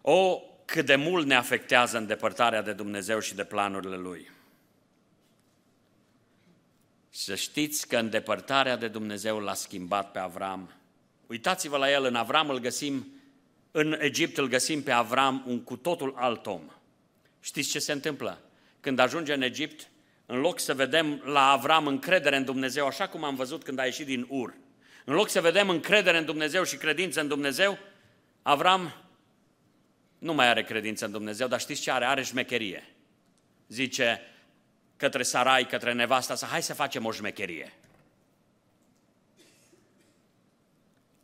O, 0.01 0.41
cât 0.65 0.87
de 0.87 0.97
mult 0.97 1.27
ne 1.27 1.35
afectează 1.35 1.99
îndepărtarea 1.99 2.63
de 2.63 2.73
Dumnezeu 2.73 3.19
și 3.19 3.35
de 3.35 3.45
planurile 3.45 3.97
Lui. 3.97 4.31
Să 7.11 7.35
știți 7.35 7.89
că 7.89 7.97
îndepărtarea 7.97 8.77
de 8.77 8.89
Dumnezeu 8.89 9.39
l-a 9.39 9.55
schimbat 9.55 10.11
pe 10.11 10.19
Avram 10.19 10.73
Uitați-vă 11.29 11.77
la 11.77 11.91
el, 11.91 12.05
în 12.05 12.15
Avram 12.15 12.49
îl 12.49 12.59
găsim, 12.59 13.07
în 13.71 13.97
Egipt 14.01 14.39
îl 14.39 14.49
găsim 14.49 14.83
pe 14.83 14.91
Avram 14.91 15.45
un 15.47 15.63
cu 15.63 15.77
totul 15.77 16.15
alt 16.17 16.47
om. 16.47 16.63
Știți 17.49 17.71
ce 17.71 17.79
se 17.79 17.93
întâmplă? 17.93 18.41
Când 18.81 18.99
ajunge 18.99 19.33
în 19.33 19.43
Egipt, 19.43 19.89
în 20.27 20.41
loc 20.41 20.61
să 20.61 20.75
vedem 20.75 21.23
la 21.25 21.51
Avram 21.51 21.87
încredere 21.87 22.37
în 22.37 22.45
Dumnezeu, 22.45 22.87
așa 22.87 23.09
cum 23.09 23.25
am 23.25 23.35
văzut 23.35 23.65
când 23.65 23.79
a 23.79 23.85
ieșit 23.85 24.07
din 24.07 24.27
Ur, 24.29 24.55
în 25.05 25.15
loc 25.15 25.29
să 25.29 25.41
vedem 25.41 25.69
încredere 25.69 26.19
în 26.19 26.25
Dumnezeu 26.25 26.65
și 26.65 26.77
credință 26.77 27.21
în 27.21 27.29
Dumnezeu, 27.29 27.79
Avram 28.43 28.95
nu 30.19 30.35
mai 30.35 30.49
are 30.49 30.63
credință 30.63 31.05
în 31.05 31.11
Dumnezeu, 31.11 31.49
dar 31.49 31.61
știți 31.61 31.81
ce 31.81 31.91
are? 31.91 32.05
Are 32.05 32.23
șmecherie. 32.23 32.95
Zice 33.69 34.21
către 34.97 35.23
Sarai, 35.23 35.67
către 35.67 35.93
nevasta 35.93 36.35
sa, 36.35 36.47
hai 36.47 36.63
să 36.63 36.75
facem 36.75 37.05
o 37.05 37.13
șmecherie. 37.13 37.73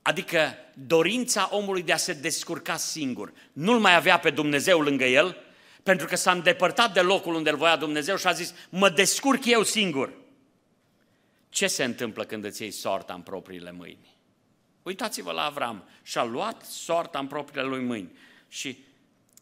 Adică 0.02 0.54
dorința 0.74 1.48
omului 1.52 1.82
de 1.82 1.92
a 1.92 1.96
se 1.96 2.12
descurca 2.12 2.76
singur. 2.76 3.32
Nu-l 3.52 3.78
mai 3.78 3.94
avea 3.94 4.18
pe 4.18 4.30
Dumnezeu 4.30 4.80
lângă 4.80 5.04
el, 5.04 5.43
pentru 5.84 6.06
că 6.06 6.16
s-a 6.16 6.32
îndepărtat 6.32 6.92
de 6.92 7.00
locul 7.00 7.34
unde 7.34 7.50
îl 7.50 7.56
voia 7.56 7.76
Dumnezeu 7.76 8.16
și 8.16 8.26
a 8.26 8.32
zis, 8.32 8.54
mă 8.68 8.90
descurc 8.90 9.44
eu 9.44 9.62
singur. 9.62 10.12
Ce 11.48 11.66
se 11.66 11.84
întâmplă 11.84 12.24
când 12.24 12.44
îți 12.44 12.62
iei 12.62 12.70
soarta 12.70 13.14
în 13.14 13.20
propriile 13.20 13.70
mâini? 13.72 14.16
Uitați-vă 14.82 15.32
la 15.32 15.44
Avram, 15.44 15.88
și-a 16.02 16.24
luat 16.24 16.62
soarta 16.62 17.18
în 17.18 17.26
propriile 17.26 17.68
lui 17.68 17.84
mâini. 17.84 18.18
Și 18.48 18.84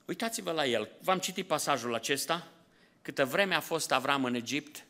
uitați-vă 0.04 0.50
la 0.50 0.66
el, 0.66 0.88
v-am 1.00 1.18
citit 1.18 1.46
pasajul 1.46 1.94
acesta, 1.94 2.46
câtă 3.02 3.24
vreme 3.24 3.54
a 3.54 3.60
fost 3.60 3.92
Avram 3.92 4.24
în 4.24 4.34
Egipt, 4.34 4.84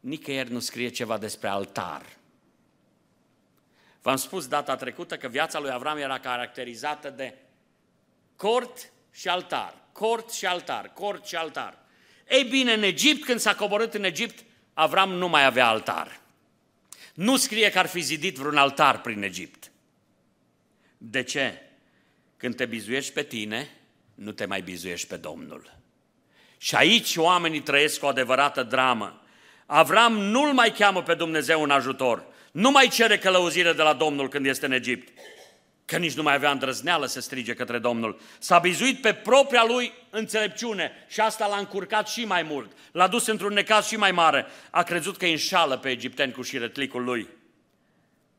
nicăieri 0.00 0.52
nu 0.52 0.58
scrie 0.58 0.88
ceva 0.88 1.18
despre 1.18 1.48
altar. 1.48 2.18
V-am 4.02 4.16
spus 4.16 4.46
data 4.46 4.76
trecută 4.76 5.16
că 5.16 5.28
viața 5.28 5.58
lui 5.58 5.70
Avram 5.70 5.96
era 5.96 6.18
caracterizată 6.18 7.10
de 7.10 7.34
cort 8.36 8.92
și 9.10 9.28
altar, 9.28 9.74
cort 9.92 10.32
și 10.32 10.46
altar, 10.46 10.90
cort 10.94 11.26
și 11.26 11.36
altar. 11.36 11.78
Ei 12.28 12.44
bine, 12.44 12.72
în 12.72 12.82
Egipt, 12.82 13.24
când 13.24 13.40
s-a 13.40 13.54
coborât 13.54 13.94
în 13.94 14.04
Egipt, 14.04 14.44
Avram 14.80 15.12
nu 15.12 15.28
mai 15.28 15.44
avea 15.44 15.66
altar. 15.66 16.20
Nu 17.14 17.36
scrie 17.36 17.70
că 17.70 17.78
ar 17.78 17.86
fi 17.86 18.00
zidit 18.00 18.36
vreun 18.36 18.56
altar 18.56 19.00
prin 19.00 19.22
Egipt. 19.22 19.70
De 20.98 21.22
ce? 21.22 21.62
Când 22.36 22.56
te 22.56 22.66
bizuiești 22.66 23.12
pe 23.12 23.22
tine, 23.22 23.70
nu 24.14 24.32
te 24.32 24.44
mai 24.44 24.60
bizuiești 24.60 25.06
pe 25.06 25.16
Domnul. 25.16 25.78
Și 26.58 26.74
aici 26.74 27.16
oamenii 27.16 27.60
trăiesc 27.60 28.02
o 28.02 28.06
adevărată 28.06 28.62
dramă. 28.62 29.22
Avram 29.66 30.18
nu-l 30.18 30.52
mai 30.52 30.72
cheamă 30.72 31.02
pe 31.02 31.14
Dumnezeu 31.14 31.62
în 31.62 31.70
ajutor. 31.70 32.26
Nu 32.52 32.70
mai 32.70 32.88
cere 32.88 33.18
călăuzire 33.18 33.72
de 33.72 33.82
la 33.82 33.92
Domnul 33.92 34.28
când 34.28 34.46
este 34.46 34.66
în 34.66 34.72
Egipt. 34.72 35.18
Că 35.90 35.98
nici 35.98 36.14
nu 36.14 36.22
mai 36.22 36.34
avea 36.34 36.50
îndrăzneală 36.50 37.06
să 37.06 37.20
strige 37.20 37.54
către 37.54 37.78
Domnul. 37.78 38.20
S-a 38.38 38.58
bizuit 38.58 39.00
pe 39.00 39.14
propria 39.14 39.64
lui 39.64 39.92
înțelepciune 40.10 40.92
și 41.08 41.20
asta 41.20 41.46
l-a 41.46 41.56
încurcat 41.56 42.08
și 42.08 42.24
mai 42.24 42.42
mult. 42.42 42.72
L-a 42.92 43.08
dus 43.08 43.26
într-un 43.26 43.52
necaz 43.52 43.86
și 43.86 43.96
mai 43.96 44.12
mare. 44.12 44.46
A 44.70 44.82
crezut 44.82 45.16
că 45.16 45.24
îi 45.24 45.30
înșală 45.30 45.78
pe 45.78 45.90
egipteni 45.90 46.32
cu 46.32 46.42
șiretlicul 46.42 47.04
lui. 47.04 47.28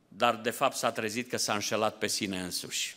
Dar 0.07 0.35
de 0.35 0.49
fapt 0.49 0.75
s-a 0.75 0.91
trezit 0.91 1.29
că 1.29 1.37
s-a 1.37 1.53
înșelat 1.53 1.97
pe 1.97 2.07
sine 2.07 2.39
însuși. 2.39 2.95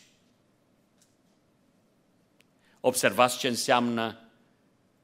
Observați 2.81 3.39
ce 3.39 3.49
înseamnă 3.49 4.19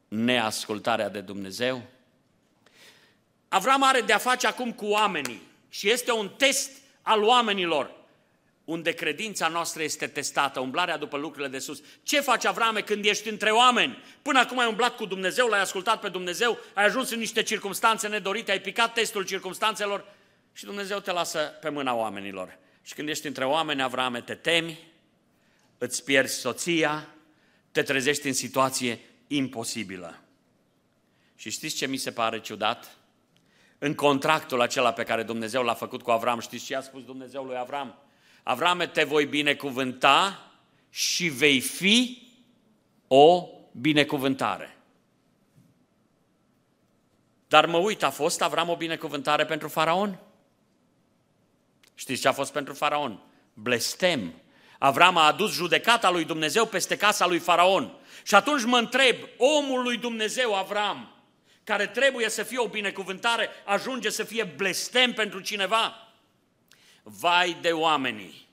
neascultarea 0.09 1.09
de 1.09 1.21
Dumnezeu? 1.21 1.83
Avram 3.49 3.83
are 3.83 4.01
de-a 4.01 4.19
face 4.19 4.47
acum 4.47 4.73
cu 4.73 4.87
oamenii 4.87 5.43
și 5.69 5.91
este 5.91 6.13
un 6.13 6.29
test 6.29 6.71
al 7.03 7.23
oamenilor 7.23 7.99
unde 8.71 8.93
credința 8.93 9.49
noastră 9.49 9.83
este 9.83 10.07
testată, 10.07 10.61
umblarea 10.61 10.97
după 10.97 11.17
lucrurile 11.17 11.49
de 11.49 11.59
sus. 11.59 11.83
Ce 12.03 12.21
faci, 12.21 12.45
Avrame, 12.45 12.81
când 12.81 13.05
ești 13.05 13.29
între 13.29 13.51
oameni? 13.51 14.03
Până 14.23 14.39
acum 14.39 14.59
ai 14.59 14.69
umblat 14.69 14.97
cu 14.97 15.05
Dumnezeu, 15.05 15.47
l-ai 15.47 15.61
ascultat 15.61 16.01
pe 16.01 16.09
Dumnezeu, 16.09 16.59
ai 16.75 16.85
ajuns 16.85 17.11
în 17.11 17.19
niște 17.19 17.43
circunstanțe 17.43 18.09
nedorite, 18.09 18.51
ai 18.51 18.61
picat 18.61 18.93
testul 18.93 19.25
circunstanțelor 19.25 20.05
și 20.53 20.65
Dumnezeu 20.65 20.99
te 20.99 21.13
lasă 21.13 21.39
pe 21.39 21.69
mâna 21.69 21.95
oamenilor. 21.95 22.59
Și 22.83 22.95
când 22.95 23.09
ești 23.09 23.27
între 23.27 23.45
oameni, 23.45 23.83
Avrame, 23.83 24.21
te 24.21 24.35
temi, 24.35 24.79
îți 25.79 26.05
pierzi 26.05 26.41
soția, 26.41 27.09
te 27.73 27.83
trezești 27.83 28.27
în 28.27 28.35
situație 28.35 29.01
imposibilă. 29.27 30.21
Și 31.37 31.51
știți 31.51 31.77
ce 31.77 31.87
mi 31.87 31.97
se 31.97 32.11
pare 32.11 32.41
ciudat? 32.41 32.97
În 33.79 33.95
contractul 33.95 34.61
acela 34.61 34.93
pe 34.93 35.05
care 35.05 35.23
Dumnezeu 35.23 35.63
l-a 35.63 35.75
făcut 35.75 36.03
cu 36.03 36.11
Avram, 36.11 36.41
știți 36.41 36.65
ce 36.65 36.77
a 36.77 36.81
spus 36.81 37.05
Dumnezeu 37.05 37.45
lui 37.45 37.57
Avram? 37.57 38.10
Avrame, 38.43 38.87
te 38.87 39.05
voi 39.05 39.27
binecuvânta 39.27 40.51
și 40.91 41.29
vei 41.29 41.61
fi 41.61 42.29
o 43.07 43.49
binecuvântare. 43.73 44.77
Dar 47.49 47.67
mă 47.67 47.77
uit, 47.77 48.03
a 48.03 48.11
fost 48.11 48.43
Avram 48.43 48.69
o 48.69 48.77
binecuvântare 48.77 49.45
pentru 49.45 49.69
faraon? 49.69 50.19
Știți 51.95 52.21
ce 52.21 52.29
a 52.29 52.33
fost 52.33 52.53
pentru 52.53 52.75
faraon? 52.75 53.23
Blestem. 53.55 54.33
Avram 54.79 55.17
a 55.17 55.27
adus 55.27 55.53
judecata 55.53 56.11
lui 56.11 56.25
Dumnezeu 56.25 56.67
peste 56.67 56.97
casa 56.97 57.27
lui 57.27 57.39
faraon. 57.39 57.93
Și 58.23 58.35
atunci 58.35 58.65
mă 58.65 58.79
întreb, 58.79 59.17
omul 59.37 59.83
lui 59.83 59.97
Dumnezeu, 59.97 60.55
Avram, 60.55 61.15
care 61.65 61.87
trebuie 61.87 62.29
să 62.29 62.43
fie 62.43 62.59
o 62.59 62.69
binecuvântare, 62.69 63.49
ajunge 63.65 64.11
să 64.11 64.25
fie 64.25 64.45
blestem 64.45 65.13
pentru 65.13 65.41
cineva? 65.41 66.10
Vai 67.19 67.57
de 67.61 67.73
oamenii 67.73 68.49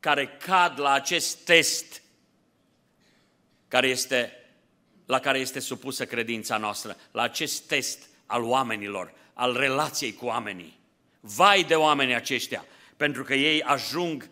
care 0.00 0.26
cad 0.26 0.80
la 0.80 0.92
acest 0.92 1.36
test 1.36 2.02
care 3.68 3.88
este, 3.88 4.32
la 5.06 5.18
care 5.20 5.38
este 5.38 5.58
supusă 5.58 6.06
credința 6.06 6.56
noastră, 6.56 6.96
la 7.10 7.22
acest 7.22 7.66
test 7.66 8.08
al 8.26 8.42
oamenilor, 8.42 9.14
al 9.32 9.56
relației 9.56 10.14
cu 10.14 10.26
oamenii. 10.26 10.78
Vai 11.20 11.64
de 11.64 11.74
oamenii 11.74 12.14
aceștia, 12.14 12.64
pentru 12.96 13.24
că 13.24 13.34
ei 13.34 13.62
ajung 13.62 14.28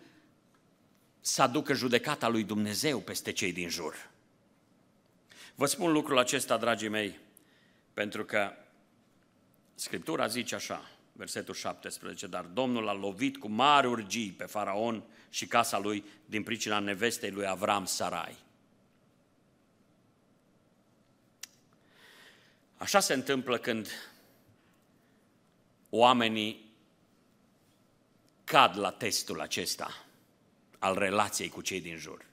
să 1.20 1.42
aducă 1.42 1.72
judecata 1.72 2.29
lui 2.29 2.44
Dumnezeu 2.44 3.01
peste 3.01 3.33
cei 3.33 3.53
din 3.53 3.68
jur. 3.68 4.11
Vă 5.55 5.66
spun 5.66 5.92
lucrul 5.92 6.18
acesta, 6.18 6.57
dragii 6.57 6.88
mei, 6.88 7.18
pentru 7.94 8.25
că 8.25 8.53
Scriptura 9.75 10.27
zice 10.27 10.55
așa, 10.55 10.90
versetul 11.12 11.55
17, 11.55 12.27
dar 12.27 12.44
Domnul 12.44 12.88
a 12.88 12.92
lovit 12.92 13.37
cu 13.37 13.48
mari 13.48 13.87
urgii 13.87 14.31
pe 14.31 14.44
faraon 14.44 15.03
și 15.31 15.46
casa 15.46 15.79
lui 15.79 16.05
din 16.25 16.42
pricina 16.42 16.79
nevestei 16.79 17.31
lui 17.31 17.46
Avram 17.46 17.85
Sarai. 17.85 18.37
Așa 22.77 23.01
se 23.01 23.12
întâmplă 23.12 23.59
când 23.59 23.88
oamenii 25.90 26.70
cad 28.44 28.79
la 28.79 28.90
testul 28.90 29.40
acesta 29.40 30.05
al 30.79 30.98
relației 30.98 31.48
cu 31.48 31.61
cei 31.61 31.81
din 31.81 31.96
jur. 31.96 32.25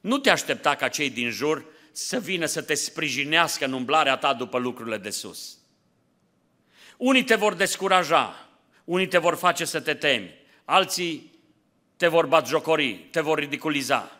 Nu 0.00 0.18
te 0.18 0.30
aștepta 0.30 0.74
ca 0.74 0.88
cei 0.88 1.10
din 1.10 1.30
jur 1.30 1.64
să 1.92 2.20
vină 2.20 2.46
să 2.46 2.62
te 2.62 2.74
sprijinească 2.74 3.64
în 3.64 3.72
umblarea 3.72 4.16
ta 4.16 4.34
după 4.34 4.58
lucrurile 4.58 4.98
de 4.98 5.10
sus. 5.10 5.61
Unii 7.02 7.24
te 7.24 7.34
vor 7.34 7.54
descuraja, 7.54 8.48
unii 8.84 9.06
te 9.06 9.18
vor 9.18 9.34
face 9.34 9.64
să 9.64 9.80
te 9.80 9.94
temi, 9.94 10.34
alții 10.64 11.32
te 11.96 12.08
vor 12.08 12.26
batjocori, 12.26 12.94
te 12.94 13.20
vor 13.20 13.38
ridiculiza. 13.38 14.18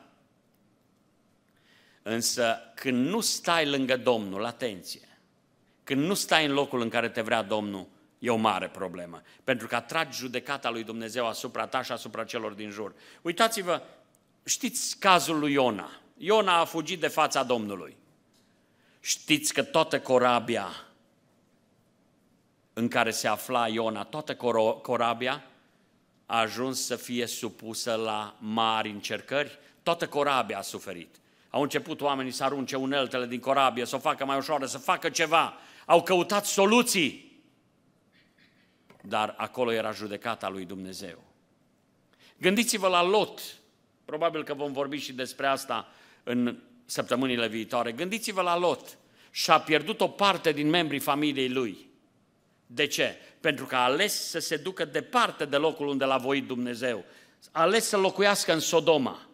Însă 2.03 2.59
când 2.75 3.07
nu 3.07 3.21
stai 3.21 3.67
lângă 3.67 3.97
Domnul, 3.97 4.45
atenție, 4.45 5.09
când 5.85 6.05
nu 6.05 6.15
stai 6.15 6.45
în 6.45 6.53
locul 6.53 6.81
în 6.81 6.89
care 6.89 7.09
te 7.09 7.21
vrea 7.21 7.43
Domnul, 7.43 7.87
e 8.19 8.31
o 8.31 8.37
mare 8.37 8.69
problemă. 8.69 9.23
Pentru 9.45 9.67
că 9.67 9.75
atragi 9.75 10.19
judecata 10.19 10.71
lui 10.71 10.85
Dumnezeu 10.85 11.27
asupra 11.27 11.67
ta 11.67 11.83
și 11.83 11.93
asupra 11.93 12.25
celor 12.25 12.53
din 12.53 12.71
jur. 12.71 12.95
Uitați-vă, 13.23 13.83
știți 14.45 14.99
cazul 14.99 15.39
lui 15.39 15.53
Iona. 15.53 15.91
Iona 16.17 16.59
a 16.59 16.65
fugit 16.65 17.01
de 17.01 17.09
fața 17.09 17.43
Domnului. 17.43 17.97
Știți 19.01 19.53
că 19.53 19.63
toată 19.63 20.01
corabia 20.01 20.69
în 22.73 22.89
care 22.89 23.11
se 23.11 23.29
afla 23.29 23.69
Iona, 23.69 24.05
toată 24.05 24.35
corabia 24.83 25.45
a 26.27 26.39
ajuns 26.39 26.85
să 26.85 26.97
fie 26.97 27.27
supusă 27.27 27.95
la 27.95 28.37
mari 28.39 28.91
încercări, 28.91 29.59
toată 29.83 30.09
corabia 30.09 30.59
a 30.59 30.63
suferit. 30.63 31.17
Au 31.51 31.63
început 31.63 32.01
oamenii 32.01 32.33
să 32.33 32.45
arunce 32.45 32.77
uneltele 32.77 33.27
din 33.27 33.41
corabie, 33.41 33.85
să 33.85 33.97
o 33.97 33.99
facă 33.99 34.25
mai 34.25 34.37
ușoară, 34.37 34.67
să 34.67 34.79
facă 34.79 35.11
ceva. 35.11 35.55
Au 35.87 36.03
căutat 36.03 36.47
soluții. 36.47 37.41
Dar 39.03 39.35
acolo 39.37 39.73
era 39.73 39.93
judecata 39.93 40.49
lui 40.49 40.65
Dumnezeu. 40.65 41.23
Gândiți-vă 42.39 42.89
la 42.89 43.03
Lot. 43.03 43.41
Probabil 44.05 44.45
că 44.45 44.55
vom 44.55 44.73
vorbi 44.73 44.97
și 44.97 45.13
despre 45.13 45.47
asta 45.47 45.89
în 46.23 46.59
săptămânile 46.85 47.49
viitoare. 47.49 47.93
Gândiți-vă 47.93 48.43
la 48.43 48.57
Lot. 48.57 48.99
Și-a 49.31 49.61
pierdut 49.61 50.01
o 50.01 50.09
parte 50.09 50.53
din 50.53 50.69
membrii 50.69 50.99
familiei 50.99 51.49
lui. 51.49 51.92
De 52.75 52.87
ce? 52.87 53.17
Pentru 53.41 53.67
că 53.67 53.77
a 53.77 53.83
ales 53.85 54.29
să 54.29 54.39
se 54.39 54.57
ducă 54.57 54.85
departe 54.85 55.45
de 55.45 55.57
locul 55.57 55.87
unde 55.87 56.05
l-a 56.05 56.17
voit 56.17 56.47
Dumnezeu. 56.47 57.05
a 57.51 57.61
ales 57.61 57.85
să 57.85 57.97
locuiască 57.97 58.53
în 58.53 58.61
Sodoma. 58.61 59.27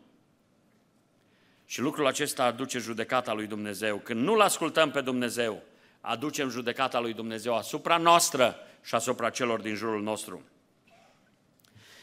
Și 1.67 1.81
lucrul 1.81 2.07
acesta 2.07 2.45
aduce 2.45 2.79
judecata 2.79 3.33
lui 3.33 3.47
Dumnezeu. 3.47 3.99
Când 3.99 4.21
nu-L 4.21 4.41
ascultăm 4.41 4.91
pe 4.91 5.01
Dumnezeu, 5.01 5.63
aducem 6.01 6.49
judecata 6.49 7.01
lui 7.01 7.13
Dumnezeu 7.13 7.57
asupra 7.57 7.97
noastră 7.97 8.57
și 8.83 8.95
asupra 8.95 9.31
celor 9.31 9.61
din 9.61 9.75
jurul 9.75 10.03
nostru. 10.03 10.43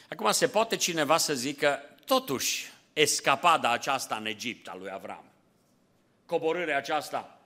Acum 0.10 0.32
se 0.32 0.48
poate 0.48 0.76
cineva 0.76 1.18
să 1.18 1.34
zică, 1.34 1.80
totuși, 2.06 2.72
escapada 2.94 3.72
aceasta 3.72 4.16
în 4.16 4.26
Egipt 4.26 4.68
a 4.68 4.76
lui 4.80 4.90
Avram, 4.92 5.24
coborârea 6.26 6.78
aceasta, 6.78 7.40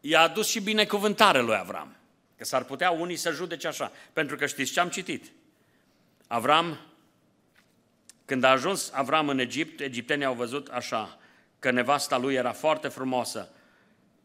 i-a 0.00 0.20
adus 0.20 0.48
și 0.48 0.60
binecuvântare 0.60 1.40
lui 1.40 1.56
Avram. 1.56 1.99
Că 2.40 2.46
s-ar 2.46 2.64
putea 2.64 2.90
unii 2.90 3.16
să 3.16 3.30
judece 3.30 3.66
așa, 3.66 3.92
pentru 4.12 4.36
că 4.36 4.46
știți 4.46 4.72
ce 4.72 4.80
am 4.80 4.88
citit. 4.88 5.32
Avram, 6.26 6.78
când 8.24 8.44
a 8.44 8.48
ajuns 8.50 8.90
Avram 8.92 9.28
în 9.28 9.38
Egipt, 9.38 9.80
egiptenii 9.80 10.24
au 10.24 10.34
văzut 10.34 10.68
așa, 10.68 11.18
că 11.58 11.70
nevasta 11.70 12.18
lui 12.18 12.34
era 12.34 12.52
foarte 12.52 12.88
frumoasă. 12.88 13.48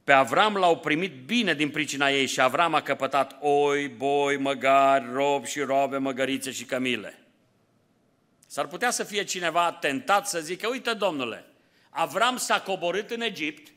Pe 0.03 0.11
Avram 0.11 0.55
l-au 0.55 0.80
primit 0.80 1.26
bine 1.26 1.53
din 1.53 1.70
pricina 1.70 2.09
ei 2.09 2.26
și 2.26 2.41
Avram 2.41 2.74
a 2.74 2.82
căpătat 2.82 3.38
oi, 3.41 3.88
boi, 3.88 4.38
măgari, 4.38 5.11
robi 5.13 5.47
și 5.47 5.59
robe, 5.59 5.97
măgărițe 5.97 6.51
și 6.51 6.66
cămile. 6.66 7.20
S-ar 8.47 8.68
putea 8.68 8.91
să 8.91 9.03
fie 9.03 9.24
cineva 9.24 9.72
tentat 9.72 10.28
să 10.28 10.39
zică, 10.39 10.68
uite 10.68 10.93
domnule, 10.93 11.45
Avram 11.89 12.38
s-a 12.38 12.61
coborât 12.61 13.11
în 13.11 13.22
Egipt 13.22 13.72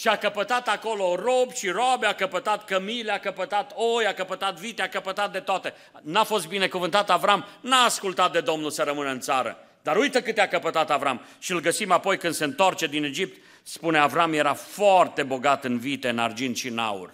și 0.00 0.08
a 0.08 0.16
căpătat 0.16 0.68
acolo 0.68 1.14
rob 1.14 1.52
și 1.52 1.68
robe, 1.68 2.06
a 2.06 2.14
căpătat 2.14 2.64
cămile, 2.64 3.12
a 3.12 3.20
căpătat 3.20 3.72
oi, 3.74 4.06
a 4.06 4.14
căpătat 4.14 4.58
vite, 4.58 4.82
a 4.82 4.88
căpătat 4.88 5.32
de 5.32 5.40
toate. 5.40 5.74
N-a 6.02 6.24
fost 6.24 6.48
binecuvântat 6.48 7.10
Avram, 7.10 7.46
n-a 7.60 7.84
ascultat 7.84 8.32
de 8.32 8.40
Domnul 8.40 8.70
să 8.70 8.82
rămână 8.82 9.10
în 9.10 9.20
țară. 9.20 9.58
Dar 9.82 9.96
uite 9.96 10.22
câte 10.22 10.40
a 10.40 10.48
căpătat 10.48 10.90
Avram. 10.90 11.20
Și 11.38 11.52
îl 11.52 11.60
găsim 11.60 11.90
apoi 11.90 12.18
când 12.18 12.34
se 12.34 12.44
întoarce 12.44 12.86
din 12.86 13.04
Egipt, 13.04 13.42
spune 13.62 13.98
Avram 13.98 14.32
era 14.32 14.54
foarte 14.54 15.22
bogat 15.22 15.64
în 15.64 15.78
vite, 15.78 16.08
în 16.08 16.18
argint 16.18 16.56
și 16.56 16.68
în 16.68 16.78
aur. 16.78 17.12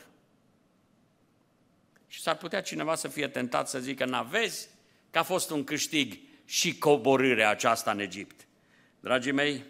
Și 2.07 2.21
s-ar 2.21 2.37
putea 2.37 2.63
cineva 2.63 2.95
să 2.95 3.09
fie 3.09 3.29
tentat 3.29 3.69
să 3.69 3.79
zică, 3.79 4.05
n-aveți 4.05 4.69
că 5.11 5.19
a 5.19 5.23
fost 5.23 5.51
un 5.51 5.65
câștig 5.65 6.19
și 6.45 6.79
coborârea 6.79 7.51
aceasta 7.51 7.91
în 7.91 7.99
Egipt. 7.99 8.47
Dragii 9.01 9.33
mei, 9.33 9.65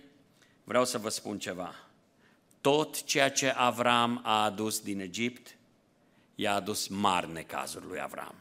vreau 0.65 0.85
să 0.85 0.99
vă 0.99 1.09
spun 1.09 1.39
ceva. 1.39 1.75
Tot 2.67 3.05
ceea 3.05 3.31
ce 3.31 3.49
Avram 3.49 4.21
a 4.25 4.45
adus 4.45 4.81
din 4.81 5.01
Egipt, 5.01 5.57
i-a 6.35 6.55
adus 6.55 6.87
mari 6.87 7.33
necazuri 7.33 7.85
lui 7.87 8.01
Avram. 8.01 8.35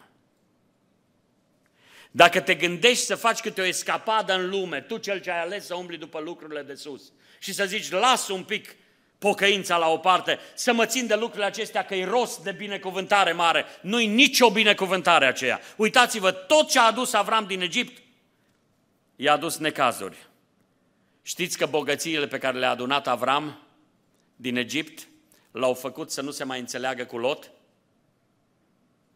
Dacă 2.12 2.42
te 2.42 2.56
gândești 2.56 3.06
să 3.06 3.16
faci 3.16 3.40
câte 3.40 3.62
o 3.62 3.66
escapadă 3.66 4.34
în 4.34 4.50
lume, 4.50 4.82
tu 4.82 4.98
cel 4.98 5.22
ce 5.22 5.32
ai 5.32 5.42
ales 5.42 5.66
să 5.66 5.76
umbli 5.76 5.98
după 5.98 6.20
lucrurile 6.20 6.62
de 6.62 6.74
sus 6.74 7.12
și 7.40 7.54
să 7.54 7.66
zici, 7.66 7.92
lasă 7.92 8.34
un 8.34 8.44
pic 8.44 8.76
pocăința 9.18 9.78
la 9.78 9.88
o 9.88 9.98
parte, 9.98 10.40
să 10.54 10.74
mă 10.74 10.86
țin 10.86 11.08
de 11.08 11.16
lucrurile 11.16 11.46
acestea 11.46 11.86
că 11.86 11.96
e 11.96 12.06
rost 12.06 12.44
de 12.44 12.52
binecuvântare 12.52 13.32
mare. 13.32 13.66
Nu-i 13.82 14.08
nicio 14.08 14.50
binecuvântare 14.50 15.26
aceea. 15.26 15.60
Uitați-vă, 15.76 16.32
tot 16.32 16.70
ce 16.70 16.80
a 16.80 16.86
adus 16.86 17.14
Avram 17.14 17.46
din 17.46 17.62
Egipt, 17.62 18.02
i-a 19.16 19.34
adus 19.34 19.58
necazuri. 19.58 20.18
Știți 21.22 21.58
că 21.58 21.66
bogățiile 21.66 22.28
pe 22.28 22.38
care 22.38 22.58
le-a 22.58 22.70
adunat 22.70 23.08
Avram 23.08 23.64
din 24.36 24.56
Egipt 24.56 25.08
l-au 25.52 25.74
făcut 25.74 26.12
să 26.12 26.22
nu 26.22 26.32
se 26.32 26.44
mai 26.44 26.60
înțeleagă 26.60 27.06
cu 27.06 27.18
Lot? 27.18 27.52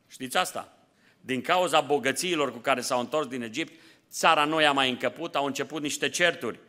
Știți 0.07 0.37
asta? 0.37 0.77
Din 1.21 1.41
cauza 1.41 1.81
bogățiilor 1.81 2.51
cu 2.51 2.57
care 2.57 2.81
s-au 2.81 2.99
întors 2.99 3.27
din 3.27 3.41
Egipt, 3.41 3.81
țara 4.09 4.45
nu 4.45 4.61
i-a 4.61 4.71
mai 4.71 4.89
încăput, 4.89 5.35
au 5.35 5.45
început 5.45 5.81
niște 5.81 6.09
certuri. 6.09 6.59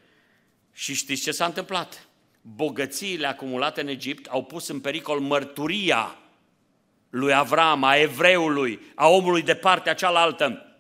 Și 0.73 0.95
știți 0.95 1.23
ce 1.23 1.31
s-a 1.31 1.45
întâmplat? 1.45 2.07
Bogățiile 2.41 3.27
acumulate 3.27 3.81
în 3.81 3.89
Egipt 3.89 4.27
au 4.27 4.45
pus 4.45 4.69
în 4.69 4.81
pericol 4.81 5.21
mărturia 5.21 6.19
lui 7.11 7.35
Avram, 7.35 7.85
a 7.85 7.97
evreului, 7.97 8.81
a 8.95 9.09
omului 9.09 9.43
de 9.43 9.55
partea 9.55 9.95
cealaltă. 9.95 10.75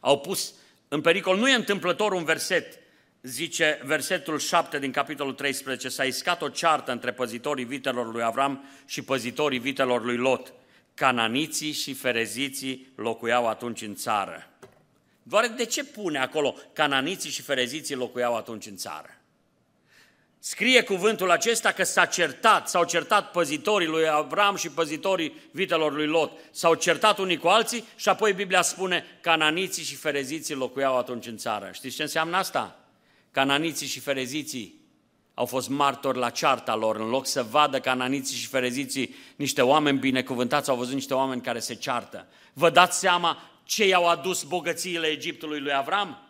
Au 0.00 0.20
pus 0.20 0.54
în 0.88 1.00
pericol, 1.00 1.36
nu 1.36 1.48
e 1.48 1.54
întâmplător 1.54 2.12
un 2.12 2.24
verset, 2.24 2.78
zice 3.24 3.80
versetul 3.84 4.38
7 4.38 4.78
din 4.78 4.92
capitolul 4.92 5.32
13, 5.32 5.88
s-a 5.88 6.04
iscat 6.04 6.42
o 6.42 6.48
ceartă 6.48 6.92
între 6.92 7.12
păzitorii 7.12 7.64
vitelor 7.64 8.12
lui 8.12 8.22
Avram 8.22 8.64
și 8.86 9.02
păzitorii 9.02 9.58
vitelor 9.58 10.04
lui 10.04 10.16
Lot. 10.16 10.52
Cananiții 10.94 11.72
și 11.72 11.94
fereziții 11.94 12.92
locuiau 12.96 13.48
atunci 13.48 13.82
în 13.82 13.94
țară. 13.94 14.46
Doar 15.22 15.48
de 15.48 15.64
ce 15.64 15.84
pune 15.84 16.18
acolo 16.18 16.54
cananiții 16.72 17.30
și 17.30 17.42
fereziții 17.42 17.94
locuiau 17.94 18.36
atunci 18.36 18.66
în 18.66 18.76
țară? 18.76 19.08
Scrie 20.38 20.82
cuvântul 20.82 21.30
acesta 21.30 21.72
că 21.72 21.82
s-a 21.82 22.04
certat, 22.04 22.68
s-au 22.68 22.84
certat 22.84 23.30
păzitorii 23.30 23.86
lui 23.88 24.08
Avram 24.08 24.56
și 24.56 24.70
păzitorii 24.70 25.34
vitelor 25.50 25.92
lui 25.92 26.06
Lot. 26.06 26.32
S-au 26.50 26.74
certat 26.74 27.18
unii 27.18 27.36
cu 27.36 27.48
alții 27.48 27.84
și 27.96 28.08
apoi 28.08 28.32
Biblia 28.32 28.62
spune 28.62 29.04
cananiții 29.20 29.84
și 29.84 29.94
fereziții 29.94 30.54
locuiau 30.54 30.98
atunci 30.98 31.26
în 31.26 31.36
țară. 31.36 31.70
Știți 31.72 31.96
ce 31.96 32.02
înseamnă 32.02 32.36
asta? 32.36 32.83
Cananiții 33.34 33.86
și 33.86 34.00
fereziții 34.00 34.80
au 35.34 35.46
fost 35.46 35.68
martori 35.68 36.18
la 36.18 36.30
cearta 36.30 36.74
lor. 36.74 36.96
În 36.96 37.08
loc 37.08 37.26
să 37.26 37.42
vadă 37.42 37.80
cananiții 37.80 38.36
și 38.36 38.46
fereziții 38.46 39.14
niște 39.36 39.62
oameni 39.62 39.98
binecuvântați, 39.98 40.70
au 40.70 40.76
văzut 40.76 40.94
niște 40.94 41.14
oameni 41.14 41.40
care 41.40 41.58
se 41.58 41.74
ceartă. 41.74 42.26
Vă 42.52 42.70
dați 42.70 42.98
seama 42.98 43.50
ce 43.64 43.86
i-au 43.86 44.08
adus 44.08 44.42
bogățiile 44.42 45.06
Egiptului 45.06 45.60
lui 45.60 45.74
Avram? 45.74 46.28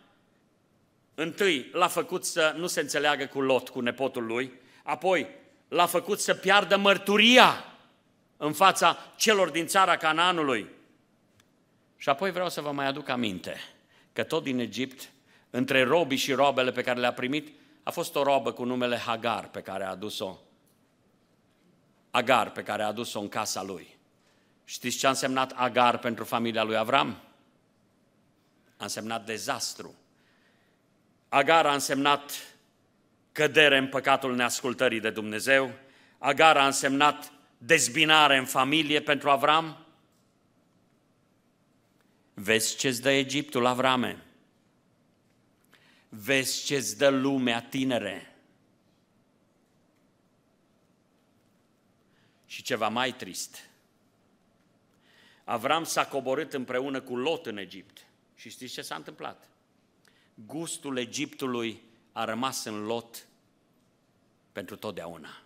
Întâi, 1.15 1.69
l-a 1.71 1.87
făcut 1.87 2.25
să 2.25 2.53
nu 2.57 2.67
se 2.67 2.79
înțeleagă 2.79 3.25
cu 3.25 3.41
Lot, 3.41 3.69
cu 3.69 3.79
nepotul 3.79 4.25
lui, 4.25 4.51
apoi 4.83 5.27
l-a 5.67 5.85
făcut 5.85 6.19
să 6.19 6.33
piardă 6.33 6.77
mărturia 6.77 7.65
în 8.37 8.53
fața 8.53 8.97
celor 9.17 9.49
din 9.49 9.67
țara 9.67 9.97
Canaanului. 9.97 10.67
Și 11.97 12.09
apoi 12.09 12.31
vreau 12.31 12.49
să 12.49 12.61
vă 12.61 12.71
mai 12.71 12.85
aduc 12.85 13.09
aminte 13.09 13.55
că 14.13 14.23
tot 14.23 14.43
din 14.43 14.59
Egipt, 14.59 15.09
între 15.55 15.83
robii 15.83 16.17
și 16.17 16.33
robele 16.33 16.71
pe 16.71 16.81
care 16.81 16.99
le-a 16.99 17.13
primit, 17.13 17.53
a 17.83 17.91
fost 17.91 18.15
o 18.15 18.23
robă 18.23 18.51
cu 18.51 18.63
numele 18.63 18.97
Hagar 18.97 19.49
pe 19.49 19.61
care 19.61 19.83
a 19.83 19.89
adus-o. 19.89 20.37
Agar 22.11 22.51
pe 22.51 22.63
care 22.63 22.83
a 22.83 22.87
adus-o 22.87 23.19
în 23.19 23.29
casa 23.29 23.63
lui. 23.63 23.97
Știți 24.65 24.97
ce 24.97 25.05
a 25.05 25.09
însemnat 25.09 25.51
Agar 25.51 25.97
pentru 25.97 26.23
familia 26.23 26.63
lui 26.63 26.77
Avram? 26.77 27.17
A 28.77 28.83
însemnat 28.83 29.25
dezastru 29.25 29.95
Agar 31.29 31.65
a 31.65 31.73
însemnat 31.73 32.31
cădere 33.31 33.77
în 33.77 33.87
păcatul 33.87 34.35
neascultării 34.35 34.99
de 34.99 35.09
Dumnezeu, 35.09 35.71
Agar 36.17 36.57
a 36.57 36.65
însemnat 36.65 37.31
dezbinare 37.57 38.37
în 38.37 38.45
familie 38.45 39.01
pentru 39.01 39.29
Avram. 39.29 39.85
Vezi 42.33 42.77
ce-ți 42.77 43.01
dă 43.01 43.09
Egiptul, 43.09 43.65
Avrame? 43.65 44.24
Vezi 46.23 46.65
ce-ți 46.65 46.97
dă 46.97 47.09
lumea, 47.09 47.61
tinere? 47.61 48.35
Și 52.45 52.61
ceva 52.61 52.87
mai 52.87 53.13
trist. 53.13 53.69
Avram 55.43 55.83
s-a 55.83 56.05
coborât 56.05 56.53
împreună 56.53 57.01
cu 57.01 57.15
Lot 57.15 57.45
în 57.45 57.57
Egipt. 57.57 58.05
Și 58.35 58.49
știți 58.49 58.73
ce 58.73 58.81
s-a 58.81 58.95
întâmplat? 58.95 59.49
gustul 60.35 60.97
Egiptului 60.97 61.81
a 62.11 62.25
rămas 62.25 62.63
în 62.63 62.85
lot 62.85 63.25
pentru 64.51 64.75
totdeauna. 64.75 65.41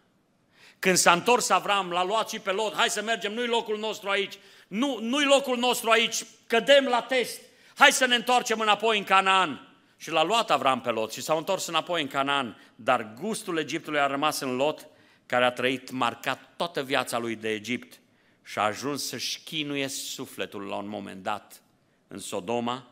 Când 0.79 0.97
s-a 0.97 1.11
întors 1.11 1.49
Avram, 1.49 1.91
l-a 1.91 2.03
luat 2.03 2.29
și 2.29 2.39
pe 2.39 2.51
Lot, 2.51 2.73
hai 2.73 2.89
să 2.89 3.01
mergem, 3.01 3.33
nu-i 3.33 3.47
locul 3.47 3.77
nostru 3.77 4.09
aici, 4.09 4.37
nu, 4.67 4.99
nu-i 5.01 5.25
locul 5.25 5.57
nostru 5.57 5.89
aici, 5.89 6.23
cădem 6.47 6.85
la 6.85 7.01
test, 7.01 7.41
hai 7.75 7.91
să 7.91 8.05
ne 8.05 8.15
întoarcem 8.15 8.59
înapoi 8.59 8.97
în 8.97 9.03
Canaan. 9.03 9.68
Și 9.99 10.11
l-a 10.11 10.23
luat 10.23 10.51
Avram 10.51 10.81
pe 10.81 10.89
Lot 10.89 11.11
și 11.11 11.21
s-au 11.21 11.37
întors 11.37 11.67
înapoi 11.67 12.01
în 12.01 12.07
Canaan, 12.07 12.57
dar 12.75 13.13
gustul 13.19 13.57
Egiptului 13.57 13.99
a 13.99 14.07
rămas 14.07 14.39
în 14.39 14.55
Lot, 14.55 14.87
care 15.25 15.45
a 15.45 15.51
trăit 15.51 15.91
marcat 15.91 16.53
toată 16.55 16.83
viața 16.83 17.17
lui 17.17 17.35
de 17.35 17.49
Egipt 17.49 17.99
și 18.43 18.59
a 18.59 18.61
ajuns 18.61 19.07
să-și 19.07 19.41
chinuie 19.43 19.87
sufletul 19.87 20.61
la 20.61 20.75
un 20.75 20.87
moment 20.87 21.23
dat 21.23 21.61
în 22.07 22.19
Sodoma, 22.19 22.87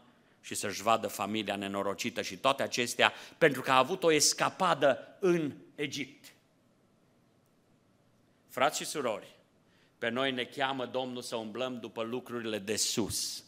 și 0.48 0.56
să-și 0.56 0.82
vadă 0.82 1.08
familia 1.08 1.56
nenorocită 1.56 2.22
și 2.22 2.38
toate 2.38 2.64
acestea, 2.64 3.14
pentru 3.38 3.62
că 3.62 3.72
a 3.72 3.78
avut 3.78 4.04
o 4.04 4.12
escapadă 4.12 5.18
în 5.20 5.54
Egipt. 5.76 6.34
Frați 8.50 8.78
și 8.78 8.86
surori, 8.86 9.36
pe 9.98 10.10
noi 10.10 10.32
ne 10.32 10.44
cheamă 10.44 10.86
Domnul 10.86 11.22
să 11.22 11.36
umblăm 11.36 11.80
după 11.80 12.04
lucrurile 12.04 12.60
de 12.60 12.76
sus. 12.76 13.44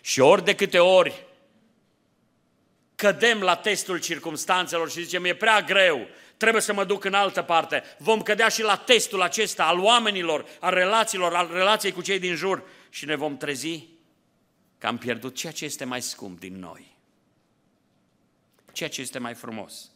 Și 0.00 0.20
ori 0.20 0.44
de 0.44 0.54
câte 0.54 0.78
ori 0.78 1.26
cădem 2.96 3.40
la 3.40 3.56
testul 3.56 4.00
circumstanțelor 4.00 4.90
și 4.90 5.02
zicem, 5.02 5.24
e 5.24 5.34
prea 5.34 5.60
greu, 5.60 6.06
trebuie 6.36 6.62
să 6.62 6.72
mă 6.72 6.84
duc 6.84 7.04
în 7.04 7.14
altă 7.14 7.42
parte, 7.42 7.82
vom 7.98 8.22
cădea 8.22 8.48
și 8.48 8.62
la 8.62 8.76
testul 8.76 9.22
acesta 9.22 9.66
al 9.66 9.78
oamenilor, 9.78 10.46
al 10.60 10.74
relațiilor, 10.74 11.34
al 11.34 11.50
relației 11.52 11.92
cu 11.92 12.02
cei 12.02 12.18
din 12.18 12.34
jur 12.34 12.64
și 12.88 13.04
ne 13.04 13.14
vom 13.14 13.36
trezi 13.36 13.88
că 14.78 14.86
am 14.86 14.98
pierdut 14.98 15.34
ceea 15.34 15.52
ce 15.52 15.64
este 15.64 15.84
mai 15.84 16.02
scump 16.02 16.38
din 16.38 16.58
noi, 16.58 16.96
ceea 18.72 18.88
ce 18.88 19.00
este 19.00 19.18
mai 19.18 19.34
frumos. 19.34 19.90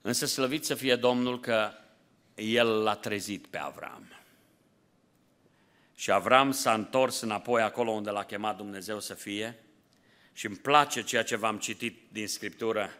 Însă 0.00 0.26
slăvit 0.26 0.64
să 0.64 0.74
fie 0.74 0.96
Domnul 0.96 1.40
că 1.40 1.72
El 2.34 2.82
l-a 2.82 2.94
trezit 2.94 3.46
pe 3.46 3.58
Avram. 3.58 4.12
Și 5.94 6.10
Avram 6.10 6.50
s-a 6.50 6.72
întors 6.72 7.20
înapoi 7.20 7.62
acolo 7.62 7.90
unde 7.90 8.10
l-a 8.10 8.24
chemat 8.24 8.56
Dumnezeu 8.56 9.00
să 9.00 9.14
fie 9.14 9.64
și 10.40 10.46
îmi 10.46 10.56
place 10.56 11.02
ceea 11.02 11.22
ce 11.22 11.36
v-am 11.36 11.58
citit 11.58 11.98
din 12.12 12.28
Scriptură. 12.28 12.90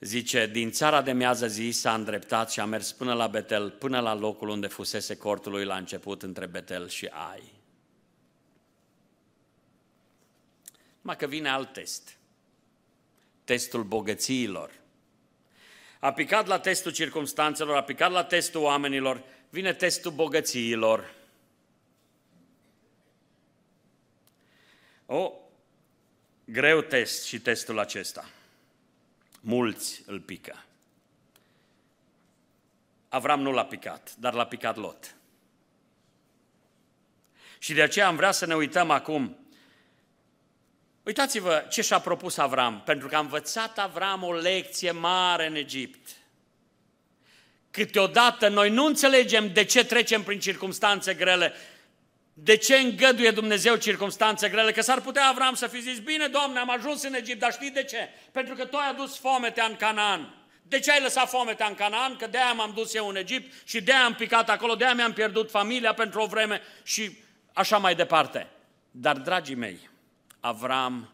Zice, 0.00 0.46
din 0.46 0.70
țara 0.70 1.02
de 1.02 1.12
miază 1.12 1.46
zi 1.46 1.70
s-a 1.70 1.94
îndreptat 1.94 2.50
și 2.50 2.60
a 2.60 2.64
mers 2.64 2.92
până 2.92 3.14
la 3.14 3.26
Betel, 3.26 3.70
până 3.70 4.00
la 4.00 4.14
locul 4.14 4.48
unde 4.48 4.66
fusese 4.66 5.16
cortul 5.16 5.52
lui 5.52 5.64
la 5.64 5.76
început 5.76 6.22
între 6.22 6.46
Betel 6.46 6.88
și 6.88 7.06
Ai. 7.06 7.52
Numai 11.00 11.16
că 11.16 11.26
vine 11.26 11.48
alt 11.48 11.72
test. 11.72 12.16
Testul 13.44 13.82
bogățiilor. 13.82 14.70
A 16.00 16.12
picat 16.12 16.46
la 16.46 16.58
testul 16.58 16.92
circumstanțelor, 16.92 17.76
a 17.76 17.82
picat 17.82 18.10
la 18.10 18.24
testul 18.24 18.62
oamenilor, 18.62 19.22
vine 19.50 19.72
testul 19.72 20.12
bogățiilor. 20.12 21.14
O, 25.06 25.32
greu 26.46 26.80
test 26.80 27.24
și 27.24 27.40
testul 27.40 27.78
acesta. 27.78 28.30
Mulți 29.40 30.02
îl 30.06 30.20
pică. 30.20 30.64
Avram 33.08 33.40
nu 33.40 33.52
l-a 33.52 33.64
picat, 33.64 34.14
dar 34.18 34.34
l-a 34.34 34.46
picat 34.46 34.76
Lot. 34.76 35.14
Și 37.58 37.72
de 37.72 37.82
aceea 37.82 38.06
am 38.06 38.16
vrea 38.16 38.30
să 38.32 38.46
ne 38.46 38.54
uităm 38.54 38.90
acum. 38.90 39.38
Uitați-vă 41.02 41.66
ce 41.70 41.82
și-a 41.82 41.98
propus 41.98 42.36
Avram, 42.36 42.82
pentru 42.84 43.08
că 43.08 43.16
a 43.16 43.20
învățat 43.20 43.78
Avram 43.78 44.22
o 44.22 44.32
lecție 44.32 44.90
mare 44.90 45.46
în 45.46 45.54
Egipt. 45.54 46.16
Câteodată 47.70 48.48
noi 48.48 48.70
nu 48.70 48.84
înțelegem 48.84 49.52
de 49.52 49.64
ce 49.64 49.84
trecem 49.84 50.22
prin 50.22 50.40
circunstanțe 50.40 51.14
grele, 51.14 51.52
de 52.38 52.56
ce 52.56 52.76
îngăduie 52.76 53.30
Dumnezeu 53.30 53.76
circunstanțe 53.76 54.48
grele? 54.48 54.72
Că 54.72 54.80
s-ar 54.80 55.00
putea 55.00 55.26
Avram 55.26 55.54
să 55.54 55.66
fi 55.66 55.80
zis, 55.80 55.98
bine, 55.98 56.26
Doamne, 56.26 56.58
am 56.58 56.70
ajuns 56.70 57.02
în 57.02 57.14
Egipt, 57.14 57.38
dar 57.38 57.52
știi 57.52 57.70
de 57.70 57.82
ce? 57.84 58.08
Pentru 58.32 58.54
că 58.54 58.64
Tu 58.64 58.76
ai 58.76 58.88
adus 58.88 59.18
fometea 59.18 59.64
în 59.64 59.76
Canaan. 59.76 60.34
De 60.62 60.78
ce 60.78 60.92
ai 60.92 61.02
lăsat 61.02 61.28
fometea 61.28 61.66
în 61.66 61.74
Canaan? 61.74 62.16
Că 62.16 62.26
de-aia 62.26 62.52
m-am 62.52 62.72
dus 62.74 62.94
eu 62.94 63.08
în 63.08 63.16
Egipt 63.16 63.68
și 63.68 63.82
de-aia 63.82 64.04
am 64.04 64.14
picat 64.14 64.50
acolo, 64.50 64.74
de-aia 64.74 64.94
mi-am 64.94 65.12
pierdut 65.12 65.50
familia 65.50 65.94
pentru 65.94 66.20
o 66.20 66.26
vreme 66.26 66.60
și 66.82 67.18
așa 67.52 67.78
mai 67.78 67.94
departe. 67.94 68.46
Dar, 68.90 69.16
dragii 69.16 69.54
mei, 69.54 69.90
Avram, 70.40 71.12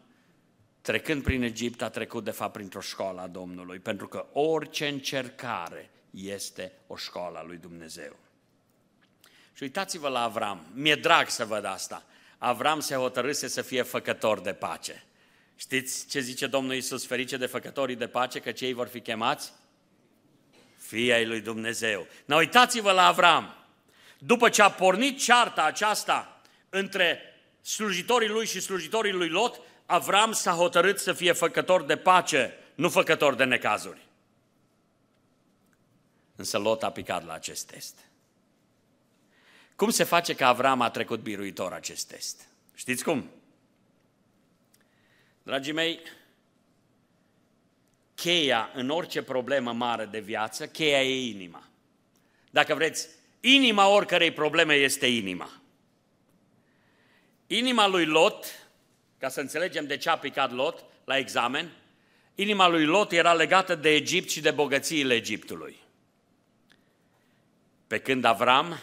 trecând 0.81 1.23
prin 1.23 1.41
Egipt, 1.41 1.81
a 1.81 1.89
trecut 1.89 2.23
de 2.23 2.31
fapt 2.31 2.53
printr-o 2.53 2.81
școală 2.81 3.21
a 3.21 3.27
Domnului, 3.27 3.79
pentru 3.79 4.07
că 4.07 4.25
orice 4.33 4.87
încercare 4.87 5.89
este 6.11 6.71
o 6.87 6.95
școală 6.95 7.37
a 7.37 7.43
lui 7.43 7.57
Dumnezeu. 7.57 8.22
Și 9.53 9.63
uitați-vă 9.63 10.07
la 10.07 10.23
Avram, 10.23 10.65
mi-e 10.73 10.95
drag 10.95 11.29
să 11.29 11.45
văd 11.45 11.65
asta. 11.65 12.03
Avram 12.37 12.79
se 12.79 12.95
hotărâse 12.95 13.47
să 13.47 13.61
fie 13.61 13.81
făcător 13.81 14.39
de 14.39 14.53
pace. 14.53 15.03
Știți 15.55 16.07
ce 16.07 16.19
zice 16.19 16.47
Domnul 16.47 16.73
Iisus, 16.73 17.05
ferice 17.05 17.37
de 17.37 17.45
făcătorii 17.45 17.95
de 17.95 18.07
pace, 18.07 18.39
că 18.39 18.51
cei 18.51 18.73
vor 18.73 18.87
fi 18.87 19.01
chemați? 19.01 19.53
Fii 20.77 21.13
ai 21.13 21.25
lui 21.25 21.41
Dumnezeu. 21.41 22.07
Na, 22.25 22.35
uitați-vă 22.35 22.91
la 22.91 23.05
Avram. 23.05 23.55
După 24.17 24.49
ce 24.49 24.61
a 24.61 24.71
pornit 24.71 25.19
cearta 25.19 25.63
aceasta 25.63 26.41
între 26.69 27.19
slujitorii 27.61 28.27
lui 28.27 28.45
și 28.45 28.59
slujitorii 28.59 29.11
lui 29.11 29.29
Lot, 29.29 29.59
Avram 29.85 30.31
s-a 30.31 30.51
hotărât 30.51 30.99
să 30.99 31.13
fie 31.13 31.31
făcător 31.31 31.83
de 31.83 31.97
pace, 31.97 32.53
nu 32.75 32.89
făcător 32.89 33.35
de 33.35 33.43
necazuri. 33.43 34.07
Însă 36.35 36.57
Lot 36.57 36.83
a 36.83 36.91
picat 36.91 37.25
la 37.25 37.33
acest 37.33 37.67
test. 37.67 37.95
Cum 39.75 39.89
se 39.89 40.03
face 40.03 40.35
că 40.35 40.45
Avram 40.45 40.81
a 40.81 40.89
trecut 40.89 41.19
biruitor 41.19 41.73
acest 41.73 42.07
test? 42.07 42.47
Știți 42.75 43.03
cum? 43.03 43.29
Dragii 45.43 45.73
mei, 45.73 45.99
cheia 48.15 48.71
în 48.73 48.89
orice 48.89 49.23
problemă 49.23 49.73
mare 49.73 50.05
de 50.05 50.19
viață, 50.19 50.67
cheia 50.67 51.03
e 51.03 51.29
inima. 51.29 51.63
Dacă 52.49 52.75
vreți, 52.75 53.07
inima 53.39 53.87
oricărei 53.87 54.31
probleme 54.31 54.73
este 54.73 55.05
inima. 55.05 55.49
Inima 57.47 57.87
lui 57.87 58.05
Lot, 58.05 58.45
ca 59.17 59.29
să 59.29 59.39
înțelegem 59.39 59.87
de 59.87 59.97
ce 59.97 60.09
a 60.09 60.17
picat 60.17 60.51
Lot 60.51 60.83
la 61.03 61.17
examen, 61.17 61.71
inima 62.35 62.67
lui 62.67 62.85
Lot 62.85 63.11
era 63.11 63.33
legată 63.33 63.75
de 63.75 63.89
Egipt 63.89 64.29
și 64.29 64.41
de 64.41 64.51
bogățiile 64.51 65.13
Egiptului. 65.13 65.75
Pe 67.87 67.99
când 67.99 68.23
Avram 68.23 68.79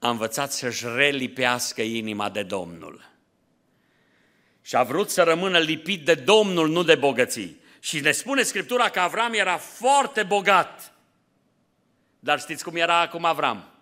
a 0.00 0.10
învățat 0.10 0.52
să-și 0.52 0.84
relipească 0.86 1.82
inima 1.82 2.30
de 2.30 2.42
Domnul. 2.42 3.08
Și 4.62 4.76
a 4.76 4.82
vrut 4.82 5.10
să 5.10 5.22
rămână 5.22 5.58
lipit 5.58 6.04
de 6.04 6.14
Domnul, 6.14 6.68
nu 6.68 6.82
de 6.82 6.94
bogății. 6.94 7.60
Și 7.80 8.00
ne 8.00 8.10
spune 8.10 8.42
Scriptura 8.42 8.88
că 8.88 9.00
Avram 9.00 9.32
era 9.32 9.56
foarte 9.56 10.22
bogat. 10.22 10.92
Dar 12.18 12.40
știți 12.40 12.64
cum 12.64 12.76
era 12.76 13.00
acum 13.00 13.24
Avram? 13.24 13.72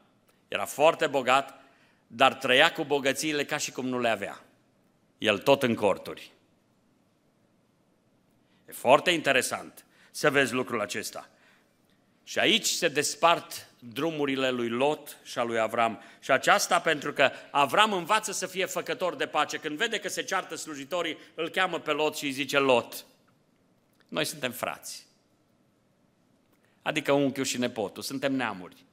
Era 0.48 0.64
foarte 0.64 1.06
bogat, 1.06 1.60
dar 2.06 2.34
trăia 2.34 2.72
cu 2.72 2.84
bogățiile 2.84 3.44
ca 3.44 3.56
și 3.56 3.70
cum 3.70 3.86
nu 3.86 4.00
le 4.00 4.08
avea. 4.08 4.40
El 5.18 5.38
tot 5.38 5.62
în 5.62 5.74
corturi. 5.74 6.32
E 8.68 8.72
foarte 8.72 9.10
interesant 9.10 9.84
să 10.10 10.30
vezi 10.30 10.52
lucrul 10.52 10.80
acesta. 10.80 11.28
Și 12.24 12.38
aici 12.38 12.66
se 12.66 12.88
despart 12.88 13.67
drumurile 13.78 14.50
lui 14.50 14.68
Lot 14.68 15.16
și 15.24 15.38
a 15.38 15.42
lui 15.42 15.58
Avram. 15.58 16.02
Și 16.20 16.30
aceasta 16.30 16.80
pentru 16.80 17.12
că 17.12 17.30
Avram 17.50 17.92
învață 17.92 18.32
să 18.32 18.46
fie 18.46 18.66
făcător 18.66 19.14
de 19.14 19.26
pace. 19.26 19.56
Când 19.58 19.76
vede 19.76 19.98
că 19.98 20.08
se 20.08 20.22
ceartă 20.22 20.54
slujitorii, 20.54 21.18
îl 21.34 21.48
cheamă 21.48 21.78
pe 21.78 21.92
Lot 21.92 22.16
și 22.16 22.24
îi 22.24 22.30
zice 22.30 22.58
Lot, 22.58 23.04
noi 24.08 24.24
suntem 24.24 24.52
frați. 24.52 25.06
Adică 26.82 27.12
unchiul 27.12 27.44
și 27.44 27.58
nepotul, 27.58 28.02
suntem 28.02 28.34
neamuri. 28.34 28.84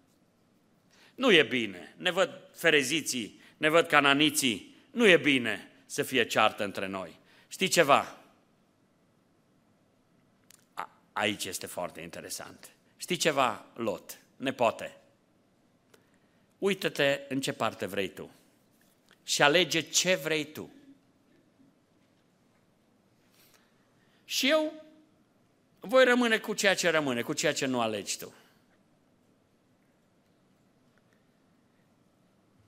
Nu 1.15 1.31
e 1.31 1.43
bine, 1.43 1.93
ne 1.97 2.11
văd 2.11 2.41
fereziții, 2.53 3.41
ne 3.57 3.69
văd 3.69 3.87
cananiții, 3.87 4.75
nu 4.91 5.07
e 5.07 5.17
bine 5.17 5.71
să 5.85 6.03
fie 6.03 6.25
ceartă 6.25 6.63
între 6.63 6.87
noi. 6.87 7.19
Știi 7.47 7.67
ceva? 7.67 8.17
A, 10.73 10.89
aici 11.13 11.45
este 11.45 11.65
foarte 11.65 12.01
interesant. 12.01 12.69
Știi 12.97 13.15
ceva, 13.15 13.65
Lot? 13.73 14.19
Nepoate, 14.35 14.97
uită-te 16.57 17.21
în 17.29 17.41
ce 17.41 17.53
parte 17.53 17.85
vrei 17.85 18.09
tu 18.09 18.29
și 19.23 19.41
alege 19.41 19.81
ce 19.81 20.15
vrei 20.15 20.45
tu. 20.45 20.73
Și 24.25 24.49
eu 24.49 24.73
voi 25.79 26.03
rămâne 26.03 26.37
cu 26.37 26.53
ceea 26.53 26.75
ce 26.75 26.89
rămâne, 26.89 27.21
cu 27.21 27.33
ceea 27.33 27.53
ce 27.53 27.65
nu 27.65 27.81
alegi 27.81 28.17
tu. 28.17 28.33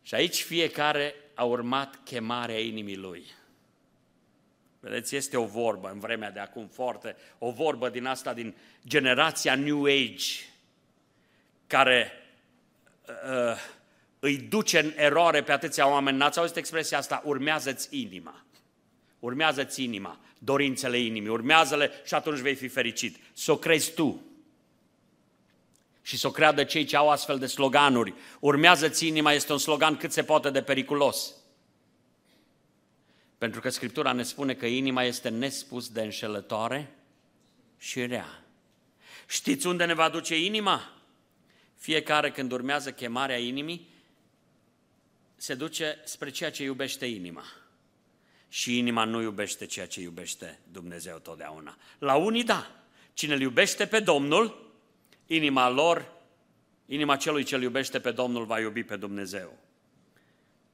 Și 0.02 0.16
aici 0.16 0.42
fiecare 0.42 1.16
a 1.34 1.44
urmat 1.44 2.04
chemarea 2.04 2.60
inimii 2.60 2.98
lui. 2.98 3.26
Vedeți, 4.80 5.16
este 5.16 5.38
o 5.38 5.46
vorbă 5.46 5.90
în 5.90 6.00
vremea 6.00 6.32
de 6.32 6.40
acum 6.40 6.68
foarte, 6.68 7.16
o 7.38 7.52
vorbă 7.52 7.90
din 7.90 8.06
asta, 8.06 8.34
din 8.34 8.56
generația 8.86 9.56
New 9.56 9.84
Age, 9.84 10.34
care 11.68 12.12
uh, 13.08 13.58
îi 14.20 14.38
duce 14.38 14.80
în 14.80 14.92
eroare 14.96 15.44
pe 15.44 15.52
atâția 15.52 15.90
oameni. 15.90 16.18
N-ați 16.18 16.40
auzit 16.40 16.56
expresia 16.56 16.98
asta? 16.98 17.22
Urmează-ți 17.26 18.00
inima. 18.00 18.46
Urmează-ți 19.20 19.84
inima, 19.84 20.20
dorințele 20.40 21.00
inimii, 21.00 21.30
urmează-le 21.30 21.92
și 22.06 22.14
atunci 22.14 22.40
vei 22.40 22.56
fi 22.56 22.68
fericit. 22.68 23.18
Să 23.34 23.52
o 23.52 23.58
crezi 23.58 23.94
tu. 23.94 24.22
Și 26.02 26.18
să 26.18 26.28
o 26.28 26.32
creadă 26.32 26.64
cei 26.64 26.86
ce 26.86 26.96
au 26.96 27.10
astfel 27.10 27.40
de 27.40 27.46
sloganuri. 27.46 28.14
Urmează-ți 28.40 29.08
inima 29.08 29.32
este 29.32 29.52
un 29.52 29.58
slogan 29.58 29.98
cât 29.98 30.12
se 30.12 30.24
poate 30.24 30.50
de 30.50 30.62
periculos. 30.62 31.34
Pentru 33.38 33.62
că 33.62 33.70
Scriptura 33.70 34.12
ne 34.12 34.24
spune 34.24 34.54
că 34.54 34.66
inima 34.66 35.04
este 35.04 35.30
nespus 35.30 35.90
de 35.90 36.02
înșelătoare 36.02 36.96
și 37.78 38.06
rea. 38.06 38.44
Știți 39.28 39.68
unde 39.68 39.86
ne 39.86 39.94
va 39.94 40.10
duce 40.10 40.44
inima? 40.44 40.97
Fiecare 41.78 42.32
când 42.32 42.52
urmează 42.52 42.92
chemarea 42.92 43.38
inimii, 43.38 43.88
se 45.36 45.54
duce 45.54 46.02
spre 46.04 46.30
ceea 46.30 46.52
ce 46.52 46.64
iubește 46.64 47.06
inima. 47.06 47.44
Și 48.50 48.78
inima 48.78 49.04
nu 49.04 49.22
iubește 49.22 49.66
ceea 49.66 49.88
ce 49.88 50.02
iubește 50.02 50.60
Dumnezeu 50.72 51.18
totdeauna. 51.18 51.78
La 52.00 52.16
unii 52.16 52.44
da. 52.44 52.72
Cine 53.14 53.34
îl 53.34 53.42
iubește 53.42 53.86
pe 53.86 54.00
Domnul, 54.00 54.72
inima 55.26 55.70
lor, 55.70 56.12
inima 56.86 57.16
celui 57.16 57.44
ce 57.44 57.56
îl 57.56 57.62
iubește 57.62 58.00
pe 58.00 58.12
Domnul 58.12 58.46
va 58.46 58.60
iubi 58.60 58.84
pe 58.84 58.96
Dumnezeu. 58.96 59.58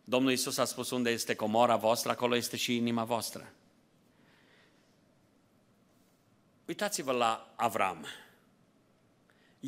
Domnul 0.03 0.31
Iisus 0.31 0.57
a 0.57 0.65
spus 0.65 0.89
unde 0.89 1.09
este 1.09 1.35
comora 1.35 1.75
voastră, 1.75 2.11
acolo 2.11 2.35
este 2.35 2.57
și 2.57 2.75
inima 2.75 3.03
voastră. 3.03 3.53
Uitați-vă 6.65 7.11
la 7.11 7.53
Avram. 7.55 8.05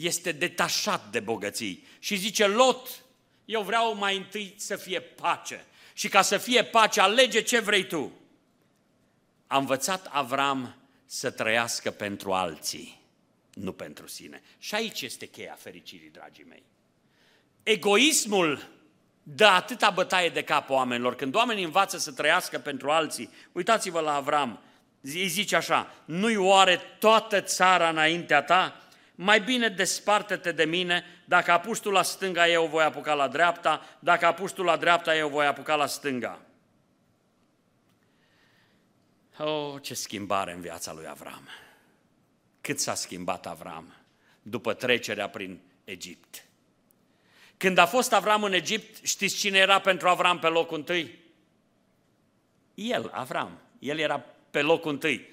Este 0.02 0.32
detașat 0.32 1.12
de 1.12 1.20
bogății 1.20 1.88
și 2.00 2.16
zice, 2.16 2.48
Lot, 2.48 3.04
eu 3.46 3.62
vreau 3.62 3.96
mai 3.96 4.18
întâi 4.18 4.54
să 4.58 4.76
fie 4.76 5.00
pace. 5.00 5.66
Și 5.94 6.08
ca 6.08 6.22
să 6.22 6.38
fie 6.38 6.64
pace, 6.64 7.02
alege 7.02 7.42
ce 7.42 7.60
vrei 7.60 7.88
tu. 7.88 8.12
A 9.48 9.58
învățat 9.58 10.08
Avram 10.12 10.76
să 11.06 11.32
trăiască 11.32 11.92
pentru 11.92 12.34
alții, 12.34 13.02
nu 13.54 13.72
pentru 13.72 14.08
sine. 14.08 14.42
Și 14.60 14.76
aici 14.76 15.02
este 15.02 15.26
cheia 15.26 15.58
fericirii, 15.60 16.10
dragii 16.10 16.46
mei. 16.50 16.64
Egoismul 17.64 18.68
dă 19.24 19.46
atâta 19.46 19.90
bătaie 19.90 20.30
de 20.30 20.44
cap 20.44 20.70
oamenilor. 20.70 21.16
Când 21.16 21.36
oamenii 21.36 21.64
învață 21.64 21.98
să 21.98 22.12
trăiască 22.12 22.60
pentru 22.60 22.92
alții, 22.92 23.30
uitați-vă 23.52 24.00
la 24.00 24.14
Avram, 24.14 24.60
îi 25.02 25.28
zice 25.28 25.56
așa, 25.56 25.94
nu-i 26.06 26.36
oare 26.36 26.82
toată 27.00 27.42
țara 27.42 27.90
înaintea 27.90 28.42
ta? 28.42 28.85
Mai 29.16 29.42
bine 29.42 29.70
desparte-te 29.70 30.52
de 30.52 30.66
mine, 30.66 31.04
dacă 31.26 31.52
apuci 31.52 31.80
tu 31.80 31.90
la 31.90 32.02
stânga, 32.02 32.48
eu 32.48 32.68
voi 32.68 32.84
apuca 32.84 33.14
la 33.14 33.28
dreapta, 33.28 33.98
dacă 34.00 34.26
apuci 34.26 34.52
tu 34.52 34.64
la 34.64 34.78
dreapta, 34.78 35.16
eu 35.16 35.30
voi 35.30 35.46
apuca 35.46 35.76
la 35.76 35.86
stânga. 35.86 36.42
Oh, 39.38 39.82
ce 39.82 39.94
schimbare 39.94 40.54
în 40.54 40.62
viața 40.62 40.94
lui 40.94 41.08
Avram! 41.08 41.50
Cât 42.62 42.80
s-a 42.80 42.94
schimbat 42.94 43.46
Avram 43.46 43.94
după 44.42 44.74
trecerea 44.74 45.30
prin 45.30 45.60
Egipt. 45.84 46.46
Când 47.58 47.78
a 47.78 47.86
fost 47.86 48.14
Avram 48.14 48.44
în 48.44 48.54
Egipt, 48.54 49.06
știți 49.06 49.36
cine 49.36 49.58
era 49.58 49.80
pentru 49.80 50.08
Avram 50.08 50.40
pe 50.40 50.48
locul 50.48 50.78
întâi? 50.78 51.20
El, 52.74 53.10
Avram. 53.14 53.60
El 53.80 54.00
era 54.00 54.26
pe 54.52 54.62
locul 54.62 54.92
întâi. 54.92 55.30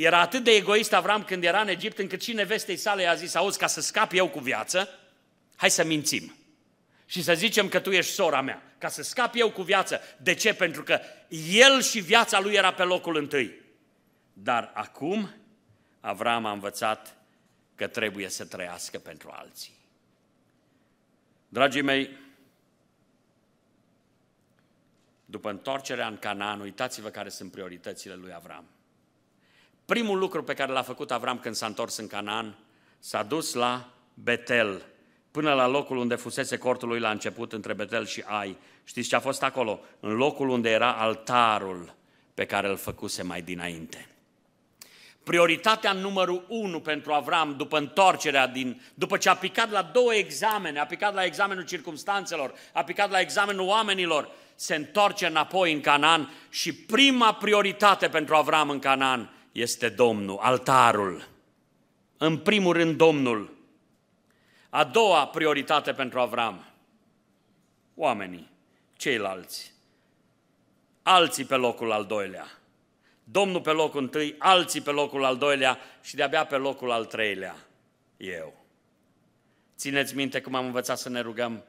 Era 0.00 0.20
atât 0.20 0.44
de 0.44 0.50
egoist 0.50 0.92
Avram 0.92 1.24
când 1.24 1.44
era 1.44 1.60
în 1.60 1.68
Egipt, 1.68 1.98
încât 1.98 2.22
și 2.22 2.32
nevestei 2.32 2.76
sale 2.76 3.02
i-a 3.02 3.14
zis, 3.14 3.34
auzi, 3.34 3.58
ca 3.58 3.66
să 3.66 3.80
scap 3.80 4.12
eu 4.12 4.28
cu 4.28 4.38
viață, 4.38 4.88
hai 5.56 5.70
să 5.70 5.84
mințim. 5.84 6.34
Și 7.06 7.22
să 7.22 7.34
zicem 7.34 7.68
că 7.68 7.80
tu 7.80 7.90
ești 7.90 8.12
sora 8.12 8.40
mea, 8.40 8.62
ca 8.78 8.88
să 8.88 9.02
scap 9.02 9.34
eu 9.34 9.50
cu 9.50 9.62
viață. 9.62 10.00
De 10.22 10.34
ce? 10.34 10.54
Pentru 10.54 10.82
că 10.82 11.00
el 11.50 11.82
și 11.82 12.00
viața 12.00 12.40
lui 12.40 12.54
era 12.54 12.72
pe 12.72 12.82
locul 12.82 13.16
întâi. 13.16 13.54
Dar 14.32 14.70
acum 14.74 15.34
Avram 16.00 16.44
a 16.44 16.52
învățat 16.52 17.16
că 17.74 17.86
trebuie 17.86 18.28
să 18.28 18.44
trăiască 18.44 18.98
pentru 18.98 19.30
alții. 19.32 19.74
Dragii 21.48 21.82
mei, 21.82 22.10
după 25.24 25.50
întorcerea 25.50 26.06
în 26.06 26.18
Canaan, 26.18 26.60
uitați-vă 26.60 27.08
care 27.08 27.28
sunt 27.28 27.50
prioritățile 27.50 28.14
lui 28.14 28.32
Avram. 28.34 28.64
Primul 29.90 30.18
lucru 30.18 30.42
pe 30.42 30.54
care 30.54 30.72
l-a 30.72 30.82
făcut 30.82 31.10
Avram 31.10 31.38
când 31.38 31.54
s-a 31.54 31.66
întors 31.66 31.96
în 31.96 32.06
Canaan, 32.06 32.58
s-a 32.98 33.22
dus 33.22 33.52
la 33.54 33.88
Betel, 34.14 34.82
până 35.30 35.52
la 35.52 35.66
locul 35.66 35.96
unde 35.96 36.14
fusese 36.14 36.58
cortul 36.58 36.88
lui 36.88 37.00
la 37.00 37.10
început, 37.10 37.52
între 37.52 37.72
Betel 37.72 38.06
și 38.06 38.24
Ai. 38.26 38.56
Știți 38.84 39.08
ce 39.08 39.16
a 39.16 39.20
fost 39.20 39.42
acolo? 39.42 39.80
În 40.00 40.12
locul 40.12 40.48
unde 40.48 40.70
era 40.70 40.92
altarul 40.92 41.94
pe 42.34 42.46
care 42.46 42.68
îl 42.68 42.76
făcuse 42.76 43.22
mai 43.22 43.42
dinainte. 43.42 44.08
Prioritatea 45.22 45.92
numărul 45.92 46.44
unu 46.48 46.80
pentru 46.80 47.12
Avram 47.12 47.54
după 47.56 47.78
întorcerea 47.78 48.46
din, 48.46 48.82
după 48.94 49.16
ce 49.16 49.28
a 49.28 49.36
picat 49.36 49.70
la 49.70 49.82
două 49.82 50.14
examene, 50.14 50.78
a 50.78 50.86
picat 50.86 51.14
la 51.14 51.24
examenul 51.24 51.64
circumstanțelor, 51.64 52.52
a 52.72 52.84
picat 52.84 53.10
la 53.10 53.20
examenul 53.20 53.66
oamenilor, 53.66 54.30
se 54.54 54.74
întoarce 54.74 55.26
înapoi 55.26 55.72
în 55.72 55.80
Canaan 55.80 56.32
și 56.48 56.74
prima 56.74 57.34
prioritate 57.34 58.08
pentru 58.08 58.34
Avram 58.34 58.70
în 58.70 58.78
Canaan 58.78 59.30
este 59.52 59.88
Domnul, 59.88 60.38
altarul. 60.38 61.28
În 62.16 62.38
primul 62.38 62.72
rând 62.72 62.96
Domnul. 62.96 63.58
A 64.70 64.84
doua 64.84 65.26
prioritate 65.26 65.92
pentru 65.92 66.20
Avram, 66.20 66.64
oamenii, 67.94 68.50
ceilalți. 68.96 69.72
Alții 71.02 71.44
pe 71.44 71.54
locul 71.54 71.92
al 71.92 72.04
doilea. 72.04 72.46
Domnul 73.24 73.60
pe 73.60 73.70
locul 73.70 74.00
întâi, 74.00 74.34
alții 74.38 74.80
pe 74.80 74.90
locul 74.90 75.24
al 75.24 75.36
doilea 75.36 75.78
și 76.02 76.14
de-abia 76.14 76.46
pe 76.46 76.56
locul 76.56 76.90
al 76.90 77.04
treilea, 77.04 77.56
eu. 78.16 78.64
Țineți 79.76 80.16
minte 80.16 80.40
cum 80.40 80.54
am 80.54 80.64
învățat 80.64 80.98
să 80.98 81.08
ne 81.08 81.20
rugăm 81.20 81.64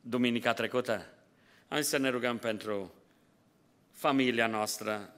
duminica 0.00 0.52
trecută? 0.52 1.06
Am 1.68 1.78
zis 1.78 1.88
să 1.88 1.96
ne 1.96 2.08
rugăm 2.08 2.38
pentru 2.38 2.94
familia 3.92 4.46
noastră, 4.46 5.12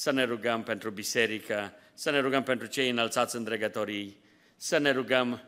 să 0.00 0.10
ne 0.10 0.24
rugăm 0.24 0.62
pentru 0.62 0.90
biserică, 0.90 1.72
să 1.94 2.10
ne 2.10 2.20
rugăm 2.20 2.42
pentru 2.42 2.66
cei 2.66 2.90
înălțați 2.90 3.36
în 3.36 3.44
dregătorii, 3.44 4.16
să 4.56 4.78
ne 4.78 4.90
rugăm 4.90 5.42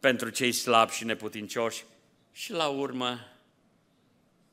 pentru 0.00 0.28
cei 0.28 0.52
slabi 0.52 0.92
și 0.92 1.04
neputincioși 1.04 1.84
și 2.32 2.52
la 2.52 2.66
urmă 2.66 3.18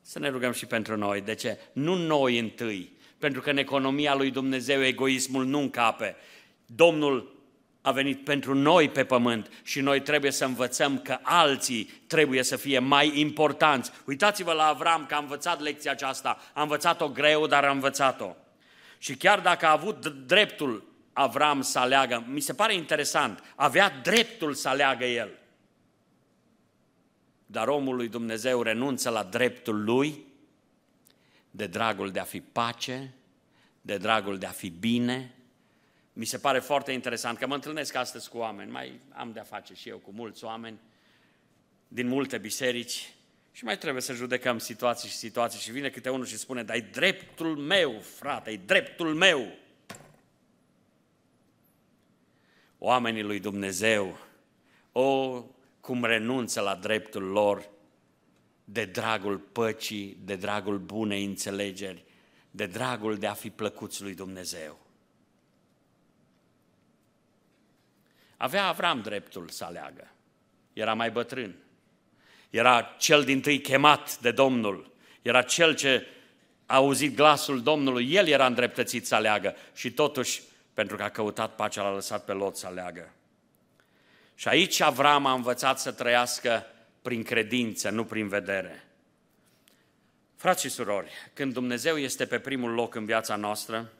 să 0.00 0.18
ne 0.18 0.28
rugăm 0.28 0.52
și 0.52 0.66
pentru 0.66 0.96
noi. 0.96 1.20
De 1.20 1.34
ce? 1.34 1.58
Nu 1.72 1.94
noi 1.94 2.38
întâi, 2.38 2.92
pentru 3.18 3.40
că 3.40 3.50
în 3.50 3.56
economia 3.56 4.14
lui 4.14 4.30
Dumnezeu 4.30 4.84
egoismul 4.84 5.44
nu 5.44 5.58
încape. 5.58 6.16
Domnul 6.66 7.42
a 7.80 7.92
venit 7.92 8.24
pentru 8.24 8.54
noi 8.54 8.88
pe 8.88 9.04
pământ 9.04 9.50
și 9.62 9.80
noi 9.80 10.00
trebuie 10.00 10.30
să 10.30 10.44
învățăm 10.44 10.98
că 10.98 11.18
alții 11.22 11.90
trebuie 12.06 12.42
să 12.42 12.56
fie 12.56 12.78
mai 12.78 13.20
importanți. 13.20 13.90
Uitați-vă 14.04 14.52
la 14.52 14.66
Avram 14.66 15.06
că 15.06 15.14
a 15.14 15.18
învățat 15.18 15.60
lecția 15.60 15.90
aceasta, 15.90 16.38
a 16.52 16.62
învățat-o 16.62 17.08
greu, 17.08 17.46
dar 17.46 17.64
a 17.64 17.70
învățat-o. 17.70 18.34
Și 19.00 19.16
chiar 19.16 19.40
dacă 19.40 19.66
a 19.66 19.70
avut 19.70 20.06
dreptul 20.06 20.90
Avram 21.12 21.62
să 21.62 21.78
aleagă, 21.78 22.24
mi 22.28 22.40
se 22.40 22.54
pare 22.54 22.74
interesant, 22.74 23.42
avea 23.56 23.90
dreptul 23.90 24.54
să 24.54 24.68
aleagă 24.68 25.04
el. 25.04 25.38
Dar 27.46 27.68
omul 27.68 27.96
lui 27.96 28.08
Dumnezeu 28.08 28.62
renunță 28.62 29.10
la 29.10 29.22
dreptul 29.22 29.84
lui 29.84 30.24
de 31.50 31.66
dragul 31.66 32.10
de 32.10 32.18
a 32.18 32.24
fi 32.24 32.40
pace, 32.40 33.14
de 33.80 33.96
dragul 33.96 34.38
de 34.38 34.46
a 34.46 34.50
fi 34.50 34.68
bine. 34.68 35.34
Mi 36.12 36.24
se 36.24 36.38
pare 36.38 36.58
foarte 36.58 36.92
interesant 36.92 37.38
că 37.38 37.46
mă 37.46 37.54
întâlnesc 37.54 37.94
astăzi 37.94 38.28
cu 38.28 38.36
oameni, 38.36 38.70
mai 38.70 39.00
am 39.12 39.32
de-a 39.32 39.42
face 39.42 39.74
și 39.74 39.88
eu 39.88 39.98
cu 39.98 40.10
mulți 40.10 40.44
oameni 40.44 40.78
din 41.88 42.08
multe 42.08 42.38
biserici 42.38 43.14
și 43.60 43.66
mai 43.66 43.78
trebuie 43.78 44.02
să 44.02 44.12
judecăm 44.12 44.58
situații 44.58 45.08
și 45.08 45.14
situații 45.16 45.60
și 45.60 45.70
vine 45.70 45.90
câte 45.90 46.10
unul 46.10 46.26
și 46.26 46.38
spune, 46.38 46.62
dar 46.62 46.80
dreptul 46.80 47.56
meu, 47.56 47.98
frate, 47.98 48.50
e 48.50 48.56
dreptul 48.56 49.14
meu. 49.14 49.58
Oamenii 52.78 53.22
lui 53.22 53.40
Dumnezeu, 53.40 54.18
o, 54.92 55.42
cum 55.80 56.04
renunță 56.04 56.60
la 56.60 56.74
dreptul 56.74 57.22
lor 57.22 57.70
de 58.64 58.84
dragul 58.84 59.38
păcii, 59.38 60.16
de 60.24 60.36
dragul 60.36 60.78
bunei 60.78 61.24
înțelegeri, 61.24 62.04
de 62.50 62.66
dragul 62.66 63.16
de 63.16 63.26
a 63.26 63.34
fi 63.34 63.50
plăcuți 63.50 64.02
lui 64.02 64.14
Dumnezeu. 64.14 64.78
Avea 68.36 68.66
Avram 68.66 69.00
dreptul 69.00 69.48
să 69.48 69.64
aleagă. 69.64 70.10
Era 70.72 70.94
mai 70.94 71.10
bătrân. 71.10 71.54
Era 72.50 72.94
cel 72.98 73.24
din 73.24 73.40
tâi 73.40 73.60
chemat 73.60 74.18
de 74.18 74.30
Domnul. 74.30 74.92
Era 75.22 75.42
cel 75.42 75.74
ce 75.74 76.06
a 76.66 76.74
auzit 76.74 77.16
glasul 77.16 77.62
Domnului. 77.62 78.12
El 78.12 78.26
era 78.26 78.46
îndreptățit 78.46 79.06
să 79.06 79.14
aleagă 79.14 79.56
și 79.74 79.90
totuși, 79.90 80.42
pentru 80.74 80.96
că 80.96 81.02
a 81.02 81.08
căutat 81.08 81.54
pacea, 81.54 81.82
l-a 81.82 81.94
lăsat 81.94 82.24
pe 82.24 82.32
Lot 82.32 82.56
să 82.56 82.66
aleagă. 82.66 83.12
Și 84.34 84.48
aici 84.48 84.80
Avram 84.80 85.26
a 85.26 85.32
învățat 85.32 85.78
să 85.78 85.92
trăiască 85.92 86.66
prin 87.02 87.22
credință, 87.22 87.90
nu 87.90 88.04
prin 88.04 88.28
vedere. 88.28 88.84
Frați 90.36 90.62
și 90.62 90.68
surori, 90.68 91.10
când 91.32 91.52
Dumnezeu 91.52 91.96
este 91.96 92.26
pe 92.26 92.38
primul 92.38 92.70
loc 92.70 92.94
în 92.94 93.04
viața 93.04 93.36
noastră, 93.36 93.92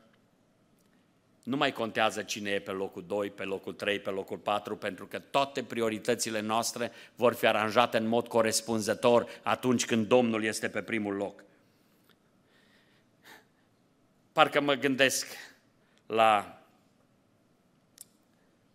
nu 1.50 1.56
mai 1.56 1.72
contează 1.72 2.22
cine 2.22 2.50
e 2.50 2.60
pe 2.60 2.70
locul 2.70 3.04
2, 3.06 3.30
pe 3.30 3.42
locul 3.42 3.72
3, 3.72 4.00
pe 4.00 4.10
locul 4.10 4.38
4, 4.38 4.76
pentru 4.76 5.06
că 5.06 5.18
toate 5.18 5.62
prioritățile 5.62 6.40
noastre 6.40 6.92
vor 7.14 7.34
fi 7.34 7.46
aranjate 7.46 7.96
în 7.96 8.06
mod 8.06 8.28
corespunzător 8.28 9.26
atunci 9.42 9.86
când 9.86 10.06
Domnul 10.06 10.44
este 10.44 10.68
pe 10.68 10.82
primul 10.82 11.14
loc. 11.14 11.44
Parcă 14.32 14.60
mă 14.60 14.74
gândesc 14.74 15.26
la, 16.06 16.62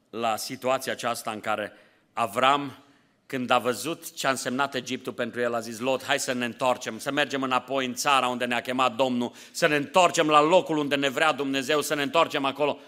la 0.10 0.36
situația 0.36 0.92
aceasta 0.92 1.32
în 1.32 1.40
care 1.40 1.72
Avram 2.14 2.85
când 3.26 3.50
a 3.50 3.60
văzut 3.60 4.14
ce 4.14 4.28
a 4.28 4.30
însemnat 4.30 4.76
Egiptul 4.76 5.14
pentru 5.14 5.40
el, 5.40 5.54
a 5.54 5.60
zis, 5.60 5.80
Lot, 5.80 6.04
hai 6.04 6.20
să 6.20 6.34
ne 6.34 6.46
întorcem, 6.46 7.00
să 7.00 7.12
mergem 7.12 7.44
înapoi 7.44 7.86
în 7.86 7.94
țara 7.94 8.28
unde 8.28 8.46
ne-a 8.46 8.62
chemat 8.62 8.96
Domnul, 8.96 9.32
să 9.52 9.68
ne 9.68 9.76
întorcem 9.76 10.28
la 10.28 10.42
locul 10.42 10.78
unde 10.78 10.96
ne 10.96 11.10
vrea 11.10 11.32
Dumnezeu, 11.32 11.82
să 11.82 11.96
ne 11.96 12.02
întorcem 12.02 12.46
acolo. 12.46 12.80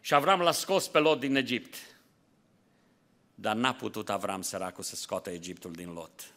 Și 0.00 0.14
Avram 0.14 0.40
l-a 0.40 0.52
scos 0.52 0.88
pe 0.88 0.98
Lot 0.98 1.20
din 1.20 1.36
Egipt. 1.36 1.74
Dar 3.34 3.54
n-a 3.54 3.74
putut 3.74 4.10
Avram 4.10 4.42
săracul 4.42 4.84
să 4.84 4.96
scoată 4.96 5.30
Egiptul 5.30 5.72
din 5.72 5.92
Lot. 5.92 6.32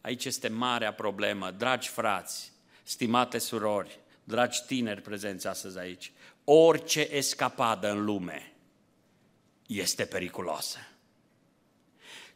aici 0.00 0.24
este 0.24 0.48
marea 0.48 0.92
problemă. 0.92 1.50
Dragi 1.50 1.88
frați, 1.88 2.52
stimate 2.82 3.38
surori, 3.38 3.98
dragi 4.24 4.64
tineri 4.66 5.00
prezenți 5.00 5.46
astăzi 5.46 5.78
aici, 5.78 6.12
orice 6.44 7.08
escapadă 7.10 7.90
în 7.90 8.04
lume 8.04 8.52
este 9.66 10.04
periculoasă. 10.04 10.78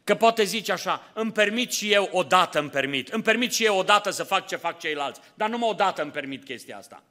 Că 0.09 0.15
poate 0.15 0.43
zice 0.43 0.71
așa, 0.71 1.11
îmi 1.13 1.31
permit 1.31 1.71
și 1.71 1.91
eu 1.91 2.09
odată 2.11 2.59
îmi 2.59 2.69
permit, 2.69 3.07
îmi 3.07 3.23
permit 3.23 3.51
și 3.51 3.65
eu 3.65 3.77
odată 3.77 4.09
să 4.09 4.23
fac 4.23 4.47
ce 4.47 4.55
fac 4.55 4.79
ceilalți, 4.79 5.19
dar 5.35 5.49
numai 5.49 5.69
odată 5.69 6.01
îmi 6.01 6.11
permit 6.11 6.43
chestia 6.43 6.77
asta. 6.77 7.03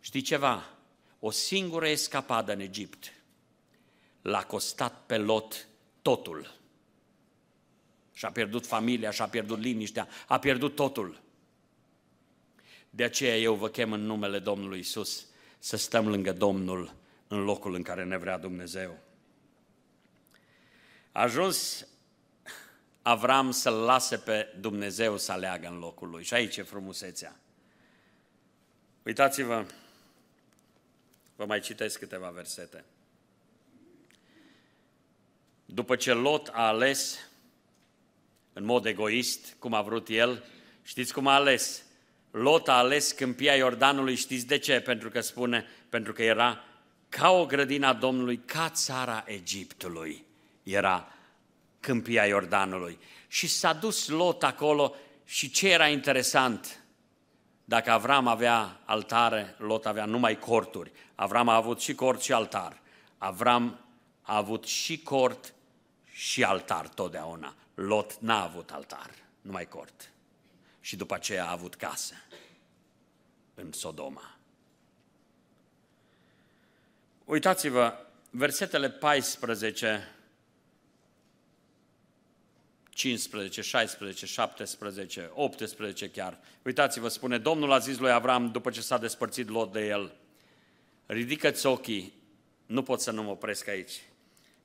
Știi 0.00 0.20
ceva? 0.20 0.64
O 1.20 1.30
singură 1.30 1.88
escapadă 1.88 2.52
în 2.52 2.60
Egipt 2.60 3.12
l-a 4.22 4.42
costat 4.42 5.02
pe 5.06 5.16
Lot 5.16 5.68
totul. 6.02 6.54
Și-a 8.12 8.30
pierdut 8.30 8.66
familia, 8.66 9.10
și-a 9.10 9.26
pierdut 9.28 9.58
liniștea, 9.58 10.08
a 10.26 10.38
pierdut 10.38 10.74
totul. 10.74 11.20
De 12.90 13.04
aceea 13.04 13.36
eu 13.36 13.54
vă 13.54 13.68
chem 13.68 13.92
în 13.92 14.00
numele 14.00 14.38
Domnului 14.38 14.78
Isus 14.78 15.26
să 15.58 15.76
stăm 15.76 16.08
lângă 16.08 16.32
Domnul 16.32 16.94
în 17.28 17.44
locul 17.44 17.74
în 17.74 17.82
care 17.82 18.04
ne 18.04 18.16
vrea 18.16 18.38
Dumnezeu. 18.38 18.98
A 21.12 21.22
ajuns 21.22 21.86
Avram 23.06 23.50
să-l 23.50 23.74
lase 23.74 24.16
pe 24.16 24.54
Dumnezeu 24.60 25.16
să 25.16 25.32
aleagă 25.32 25.68
în 25.68 25.78
locul 25.78 26.08
lui. 26.08 26.24
Și 26.24 26.34
aici 26.34 26.56
e 26.56 26.62
frumusețea. 26.62 27.36
Uitați-vă, 29.02 29.66
vă 31.36 31.44
mai 31.44 31.60
citesc 31.60 31.98
câteva 31.98 32.28
versete. 32.28 32.84
După 35.66 35.96
ce 35.96 36.12
Lot 36.12 36.48
a 36.52 36.66
ales 36.66 37.18
în 38.52 38.64
mod 38.64 38.86
egoist, 38.86 39.56
cum 39.58 39.74
a 39.74 39.82
vrut 39.82 40.08
el, 40.08 40.44
știți 40.82 41.12
cum 41.12 41.26
a 41.26 41.34
ales? 41.34 41.82
Lot 42.30 42.68
a 42.68 42.76
ales 42.78 43.12
câmpia 43.12 43.54
Iordanului, 43.56 44.14
știți 44.14 44.46
de 44.46 44.58
ce? 44.58 44.80
Pentru 44.80 45.10
că 45.10 45.20
spune, 45.20 45.66
pentru 45.88 46.12
că 46.12 46.22
era 46.22 46.64
ca 47.08 47.30
o 47.30 47.46
grădina 47.46 47.94
Domnului, 47.94 48.36
ca 48.36 48.70
țara 48.70 49.24
Egiptului. 49.26 50.24
Era 50.62 51.15
câmpia 51.86 52.26
Iordanului. 52.26 52.98
Și 53.28 53.46
s-a 53.46 53.72
dus 53.72 54.08
Lot 54.08 54.42
acolo 54.42 54.94
și 55.24 55.50
ce 55.50 55.68
era 55.68 55.88
interesant? 55.88 56.84
Dacă 57.64 57.90
Avram 57.90 58.26
avea 58.26 58.80
altare, 58.84 59.54
Lot 59.58 59.86
avea 59.86 60.04
numai 60.04 60.38
corturi. 60.38 60.92
Avram 61.14 61.48
a 61.48 61.54
avut 61.54 61.80
și 61.80 61.94
cort 61.94 62.20
și 62.20 62.32
altar. 62.32 62.80
Avram 63.18 63.80
a 64.22 64.36
avut 64.36 64.64
și 64.64 65.02
cort 65.02 65.54
și 66.12 66.44
altar 66.44 66.88
totdeauna. 66.88 67.54
Lot 67.74 68.16
n-a 68.18 68.42
avut 68.42 68.70
altar, 68.70 69.10
numai 69.40 69.68
cort. 69.68 70.10
Și 70.80 70.96
după 70.96 71.14
aceea 71.14 71.46
a 71.46 71.50
avut 71.50 71.74
casă 71.74 72.14
în 73.54 73.72
Sodoma. 73.72 74.36
Uitați-vă, 77.24 78.06
versetele 78.30 78.90
14, 78.90 80.15
15, 82.96 83.62
16, 83.62 84.26
17, 84.26 85.30
18 85.34 86.10
chiar. 86.10 86.38
Uitați-vă, 86.62 87.08
spune, 87.08 87.38
Domnul 87.38 87.72
a 87.72 87.78
zis 87.78 87.98
lui 87.98 88.10
Avram 88.10 88.50
după 88.50 88.70
ce 88.70 88.80
s-a 88.80 88.98
despărțit 88.98 89.48
Lot 89.48 89.72
de 89.72 89.86
el, 89.86 90.12
ridică-ți 91.06 91.66
ochii, 91.66 92.12
nu 92.66 92.82
pot 92.82 93.00
să 93.00 93.10
nu 93.10 93.22
mă 93.22 93.30
opresc 93.30 93.68
aici. 93.68 94.02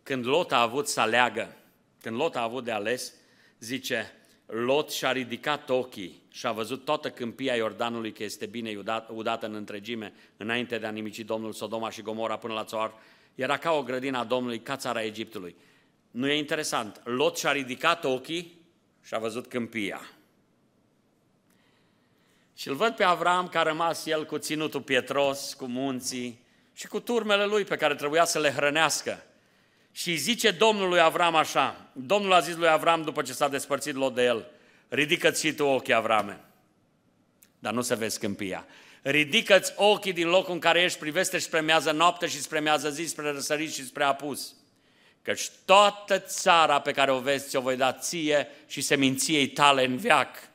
Când 0.04 0.26
Lot 0.26 0.52
a 0.52 0.62
avut 0.62 0.88
să 0.88 1.00
aleagă, 1.00 1.56
când 2.02 2.16
Lot 2.16 2.36
a 2.36 2.42
avut 2.42 2.64
de 2.64 2.72
ales, 2.72 3.14
zice, 3.60 4.12
Lot 4.46 4.92
și-a 4.92 5.12
ridicat 5.12 5.70
ochii 5.70 6.22
și 6.30 6.48
a 6.48 6.52
văzut 6.52 6.86
toată 6.86 7.10
câmpia 7.10 7.56
Iordanului 7.56 8.12
că 8.12 8.24
este 8.24 8.46
bine 8.46 8.84
udată 9.08 9.46
în 9.46 9.56
întregime, 9.56 10.14
înainte 10.38 10.78
de 10.78 10.86
a 10.86 10.92
nimici 10.92 11.20
Domnul 11.20 11.54
Sodoma 11.54 11.90
și 11.90 12.02
Gomora 12.02 12.38
până 12.38 12.54
la 12.54 12.64
Țoar. 12.64 12.94
Era 13.36 13.58
ca 13.58 13.72
o 13.72 13.84
grădină 13.84 14.18
a 14.18 14.24
Domnului, 14.24 14.62
ca 14.62 14.76
țara 14.76 15.04
Egiptului. 15.04 15.56
Nu 16.12 16.28
e 16.28 16.38
interesant? 16.38 17.01
Lot 17.03 17.38
și-a 17.38 17.51
ridicat 17.51 18.03
ochii 18.03 18.59
și 19.03 19.14
a 19.14 19.18
văzut 19.18 19.47
câmpia. 19.47 20.01
Și 22.55 22.68
îl 22.68 22.76
văd 22.76 22.95
pe 22.95 23.03
Avram 23.03 23.47
că 23.47 23.57
a 23.57 23.64
rămas 23.64 24.05
el 24.05 24.26
cu 24.26 24.38
ținutul 24.38 24.82
pietros, 24.82 25.53
cu 25.53 25.66
munții 25.66 26.43
și 26.74 26.88
cu 26.88 26.99
turmele 26.99 27.45
lui 27.45 27.64
pe 27.64 27.76
care 27.76 27.95
trebuia 27.95 28.26
să 28.26 28.39
le 28.39 28.51
hrănească. 28.51 29.24
Și 29.91 30.16
zice 30.16 30.51
Domnul 30.51 30.89
lui 30.89 30.99
Avram 30.99 31.36
așa, 31.36 31.89
Domnul 31.93 32.34
a 32.34 32.39
zis 32.39 32.55
lui 32.55 32.68
Avram 32.68 33.01
după 33.01 33.22
ce 33.22 33.34
s-a 33.34 33.47
despărțit 33.47 33.95
Lot 33.95 34.16
de 34.16 34.24
el, 34.24 34.51
ridică-ți 34.88 35.45
și 35.45 35.53
tu 35.53 35.66
ochii, 35.66 35.93
Avrame, 35.93 36.39
dar 37.59 37.74
nu 37.74 37.82
se 37.82 37.95
vezi 37.95 38.20
câmpia. 38.20 38.66
Ridică-ți 39.01 39.74
ochii 39.76 40.14
din 40.14 40.28
locul 40.28 40.53
în 40.53 40.59
care 40.59 40.82
ești, 40.82 40.99
priveste 40.99 41.38
și 41.38 41.43
spre 41.43 41.59
mează 41.59 41.91
noapte 41.91 42.28
și 42.28 42.41
spre 42.41 42.59
mează 42.59 42.89
zi, 42.89 43.05
spre 43.05 43.32
răsărit 43.32 43.74
și 43.74 43.86
spre 43.86 44.03
apus. 44.03 44.55
Căci 45.22 45.49
toată 45.65 46.19
țara 46.19 46.82
pe 46.82 46.91
care 46.91 47.11
o 47.11 47.19
vezi 47.19 47.47
ți-o 47.47 47.61
voi 47.61 47.76
da 47.76 47.93
ție 47.93 48.47
și 48.67 48.82
seminției 48.82 49.47
tale 49.47 49.86
în 49.86 49.97
viac. 49.97 50.49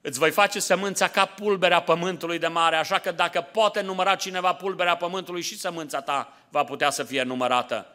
Îți 0.00 0.18
voi 0.18 0.30
face 0.30 0.60
sămânța 0.60 1.08
ca 1.08 1.24
pulberea 1.24 1.82
pământului 1.82 2.38
de 2.38 2.46
mare, 2.46 2.76
așa 2.76 2.98
că 2.98 3.12
dacă 3.12 3.40
poate 3.40 3.80
număra 3.80 4.14
cineva 4.14 4.54
pulberea 4.54 4.96
pământului 4.96 5.42
și 5.42 5.58
sămânța 5.58 6.00
ta 6.00 6.36
va 6.48 6.64
putea 6.64 6.90
să 6.90 7.04
fie 7.04 7.22
numărată. 7.22 7.86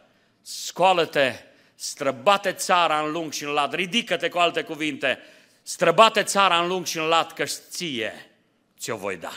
Scoală-te, 0.41 1.34
străbate 1.76 2.51
țara 2.51 2.99
în 2.99 3.11
lung 3.11 3.32
și 3.32 3.43
în 3.43 3.49
lat, 3.49 3.74
ridică-te 3.74 4.30
cu 4.30 4.38
alte 4.38 4.63
cuvinte, 4.63 5.20
străbate 5.61 6.24
țara 6.24 6.59
în 6.59 6.67
lung 6.67 6.86
și 6.86 6.97
în 6.97 7.03
lat, 7.03 7.34
că 7.34 7.43
ție 7.45 8.32
ți-o 8.80 8.95
voi 8.97 9.17
da. 9.17 9.34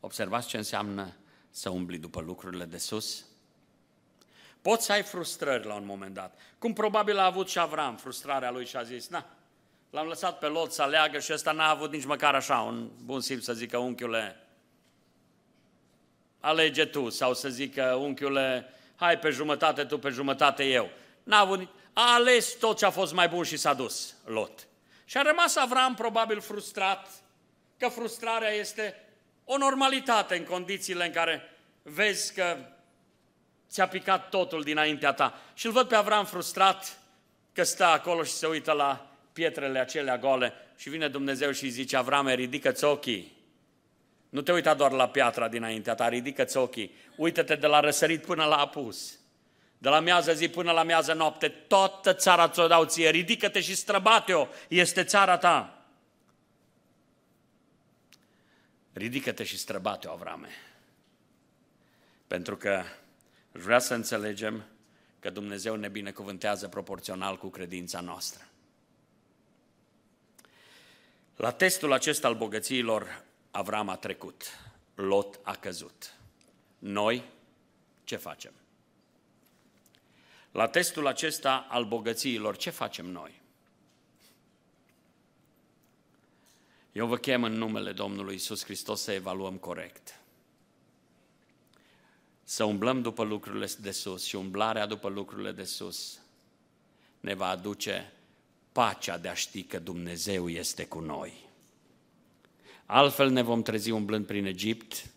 Observați 0.00 0.48
ce 0.48 0.56
înseamnă 0.56 1.16
să 1.52 1.70
umbli 1.70 1.98
după 1.98 2.20
lucrurile 2.20 2.64
de 2.64 2.78
sus? 2.78 3.24
Poți 4.62 4.84
să 4.84 4.92
ai 4.92 5.02
frustrări 5.02 5.66
la 5.66 5.74
un 5.74 5.86
moment 5.86 6.14
dat. 6.14 6.38
Cum 6.58 6.72
probabil 6.72 7.18
a 7.18 7.24
avut 7.24 7.48
și 7.48 7.58
Avram 7.58 7.96
frustrarea 7.96 8.50
lui 8.50 8.66
și 8.66 8.76
a 8.76 8.82
zis, 8.82 9.08
na, 9.08 9.26
L-am 9.92 10.06
lăsat 10.06 10.38
pe 10.38 10.46
Lot 10.46 10.72
să 10.72 10.82
aleagă 10.82 11.18
și 11.18 11.32
ăsta 11.32 11.52
n-a 11.52 11.68
avut 11.68 11.92
nici 11.92 12.04
măcar 12.04 12.34
așa 12.34 12.60
un 12.60 12.90
bun 13.04 13.20
simț 13.20 13.44
să 13.44 13.52
zică 13.52 13.78
unchiule, 13.78 14.40
alege 16.40 16.84
tu, 16.84 17.10
sau 17.10 17.34
să 17.34 17.48
zică 17.48 17.94
unchiule, 17.94 18.72
hai 18.96 19.18
pe 19.18 19.30
jumătate 19.30 19.84
tu, 19.84 19.98
pe 19.98 20.08
jumătate 20.08 20.64
eu. 20.64 20.90
N-a 21.22 21.38
avut, 21.38 21.68
a 21.92 22.14
ales 22.14 22.52
tot 22.58 22.78
ce 22.78 22.84
a 22.84 22.90
fost 22.90 23.12
mai 23.12 23.28
bun 23.28 23.44
și 23.44 23.56
s-a 23.56 23.74
dus, 23.74 24.14
Lot. 24.24 24.66
Și 25.04 25.16
a 25.16 25.22
rămas 25.22 25.56
Avram 25.56 25.94
probabil 25.94 26.40
frustrat, 26.40 27.08
că 27.78 27.88
frustrarea 27.88 28.50
este 28.50 29.11
o 29.44 29.56
normalitate 29.56 30.36
în 30.36 30.44
condițiile 30.44 31.04
în 31.04 31.12
care 31.12 31.50
vezi 31.82 32.34
că 32.34 32.56
ți-a 33.70 33.88
picat 33.88 34.28
totul 34.28 34.62
dinaintea 34.62 35.12
ta. 35.12 35.40
Și 35.54 35.66
îl 35.66 35.72
văd 35.72 35.88
pe 35.88 35.94
Avram 35.94 36.24
frustrat 36.24 36.98
că 37.52 37.62
stă 37.62 37.84
acolo 37.84 38.22
și 38.22 38.32
se 38.32 38.46
uită 38.46 38.72
la 38.72 39.06
pietrele 39.32 39.78
acelea 39.78 40.18
gole 40.18 40.52
și 40.76 40.88
vine 40.88 41.08
Dumnezeu 41.08 41.50
și 41.50 41.64
îi 41.64 41.70
zice, 41.70 41.96
Avrame, 41.96 42.34
ridică-ți 42.34 42.84
ochii. 42.84 43.40
Nu 44.28 44.42
te 44.42 44.52
uita 44.52 44.74
doar 44.74 44.92
la 44.92 45.08
piatra 45.08 45.48
dinaintea 45.48 45.94
ta, 45.94 46.08
ridică-ți 46.08 46.56
ochii. 46.56 46.94
Uită-te 47.16 47.54
de 47.54 47.66
la 47.66 47.80
răsărit 47.80 48.24
până 48.24 48.44
la 48.44 48.56
apus. 48.56 49.18
De 49.78 49.88
la 49.88 50.00
miază 50.00 50.32
zi 50.32 50.48
până 50.48 50.72
la 50.72 50.82
miază 50.82 51.12
noapte, 51.12 51.48
toată 51.48 52.12
țara 52.12 52.48
ți-o 52.48 52.66
dau 52.66 52.84
ție, 52.84 53.10
ridică-te 53.10 53.60
și 53.60 53.74
străbate-o, 53.74 54.46
este 54.68 55.04
țara 55.04 55.36
ta. 55.38 55.81
Ridică-te 58.92 59.44
și 59.44 59.58
străbate-o, 59.58 60.12
Avrame. 60.12 60.48
Pentru 62.26 62.56
că 62.56 62.82
vrea 63.52 63.78
să 63.78 63.94
înțelegem 63.94 64.64
că 65.20 65.30
Dumnezeu 65.30 65.76
ne 65.76 65.88
binecuvântează 65.88 66.68
proporțional 66.68 67.38
cu 67.38 67.48
credința 67.48 68.00
noastră. 68.00 68.46
La 71.36 71.50
testul 71.50 71.92
acesta 71.92 72.28
al 72.28 72.34
bogățiilor, 72.34 73.24
Avram 73.50 73.88
a 73.88 73.96
trecut, 73.96 74.42
Lot 74.94 75.40
a 75.42 75.56
căzut. 75.56 76.14
Noi 76.78 77.24
ce 78.04 78.16
facem? 78.16 78.52
La 80.52 80.68
testul 80.68 81.06
acesta 81.06 81.66
al 81.70 81.84
bogățiilor, 81.84 82.56
ce 82.56 82.70
facem 82.70 83.06
noi? 83.06 83.41
Eu 86.92 87.06
vă 87.06 87.16
chem 87.16 87.44
în 87.44 87.52
numele 87.52 87.92
Domnului 87.92 88.34
Isus 88.34 88.64
Hristos 88.64 89.00
să 89.00 89.12
evaluăm 89.12 89.56
corect. 89.56 90.20
Să 92.44 92.64
umblăm 92.64 93.02
după 93.02 93.24
lucrurile 93.24 93.68
de 93.80 93.90
sus 93.90 94.24
și 94.24 94.36
umblarea 94.36 94.86
după 94.86 95.08
lucrurile 95.08 95.52
de 95.52 95.64
sus 95.64 96.20
ne 97.20 97.34
va 97.34 97.48
aduce 97.48 98.12
pacea 98.72 99.18
de 99.18 99.28
a 99.28 99.34
ști 99.34 99.62
că 99.62 99.78
Dumnezeu 99.78 100.48
este 100.48 100.86
cu 100.86 100.98
noi. 100.98 101.32
Altfel 102.86 103.30
ne 103.30 103.42
vom 103.42 103.62
trezi 103.62 103.90
umblând 103.90 104.26
prin 104.26 104.46
Egipt, 104.46 105.10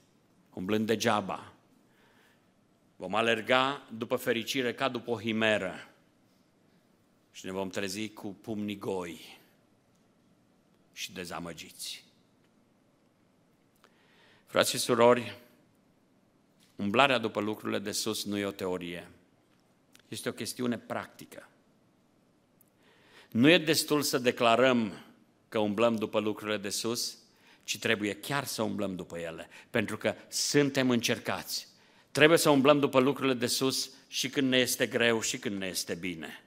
umblând 0.53 0.85
degeaba. 0.87 1.53
Vom 2.95 3.15
alerga 3.15 3.87
după 3.97 4.15
fericire 4.15 4.73
ca 4.73 4.89
după 4.89 5.11
o 5.11 5.19
himeră 5.19 5.93
și 7.31 7.45
ne 7.45 7.51
vom 7.51 7.69
trezi 7.69 8.09
cu 8.09 8.27
pumnii 8.27 8.77
goi 8.77 9.43
și 10.95 11.11
dezamăgiți. 11.11 12.03
Frați 14.45 14.69
și 14.69 14.77
surori, 14.77 15.39
umblarea 16.75 17.17
după 17.17 17.39
lucrurile 17.39 17.79
de 17.79 17.91
sus 17.91 18.25
nu 18.25 18.37
e 18.37 18.45
o 18.45 18.51
teorie, 18.51 19.11
este 20.07 20.29
o 20.29 20.31
chestiune 20.31 20.77
practică. 20.77 21.49
Nu 23.31 23.49
e 23.49 23.57
destul 23.57 24.01
să 24.01 24.17
declarăm 24.17 25.05
că 25.49 25.59
umblăm 25.59 25.95
după 25.95 26.19
lucrurile 26.19 26.57
de 26.57 26.69
sus, 26.69 27.17
ci 27.63 27.79
trebuie 27.79 28.13
chiar 28.13 28.45
să 28.45 28.61
umblăm 28.61 28.95
după 28.95 29.17
ele, 29.17 29.49
pentru 29.69 29.97
că 29.97 30.15
suntem 30.27 30.89
încercați. 30.89 31.67
Trebuie 32.11 32.37
să 32.37 32.49
umblăm 32.49 32.79
după 32.79 32.99
lucrurile 32.99 33.33
de 33.33 33.47
sus 33.47 33.89
și 34.07 34.29
când 34.29 34.49
ne 34.49 34.57
este 34.57 34.87
greu 34.87 35.21
și 35.21 35.37
când 35.37 35.57
ne 35.57 35.67
este 35.67 35.95
bine. 35.95 36.44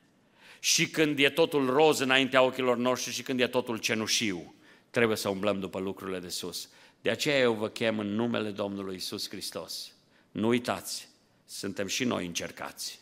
Și 0.58 0.88
când 0.88 1.18
e 1.18 1.30
totul 1.30 1.70
roz 1.70 1.98
înaintea 1.98 2.42
ochilor 2.42 2.76
noștri 2.76 3.12
și 3.12 3.22
când 3.22 3.40
e 3.40 3.46
totul 3.46 3.78
cenușiu. 3.78 4.54
Trebuie 4.90 5.16
să 5.16 5.28
umblăm 5.28 5.60
după 5.60 5.78
lucrurile 5.78 6.18
de 6.18 6.28
sus. 6.28 6.68
De 7.02 7.10
aceea 7.10 7.38
eu 7.38 7.52
vă 7.52 7.68
chem 7.68 7.98
în 7.98 8.14
numele 8.14 8.50
Domnului 8.50 8.94
Isus 8.94 9.28
Hristos. 9.28 9.92
Nu 10.30 10.48
uitați, 10.48 11.08
suntem 11.46 11.86
și 11.86 12.04
noi 12.04 12.26
încercați. 12.26 13.00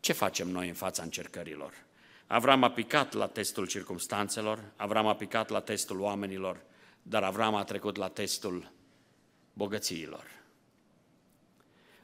Ce 0.00 0.12
facem 0.12 0.48
noi 0.48 0.68
în 0.68 0.74
fața 0.74 1.02
încercărilor? 1.02 1.72
Avram 2.26 2.62
a 2.62 2.70
picat 2.70 3.12
la 3.12 3.26
testul 3.26 3.66
circumstanțelor, 3.66 4.72
Avram 4.76 5.06
a 5.06 5.14
picat 5.14 5.48
la 5.48 5.60
testul 5.60 6.00
oamenilor, 6.00 6.60
dar 7.02 7.22
Avram 7.22 7.54
a 7.54 7.64
trecut 7.64 7.96
la 7.96 8.08
testul 8.08 8.72
bogățiilor. 9.52 10.24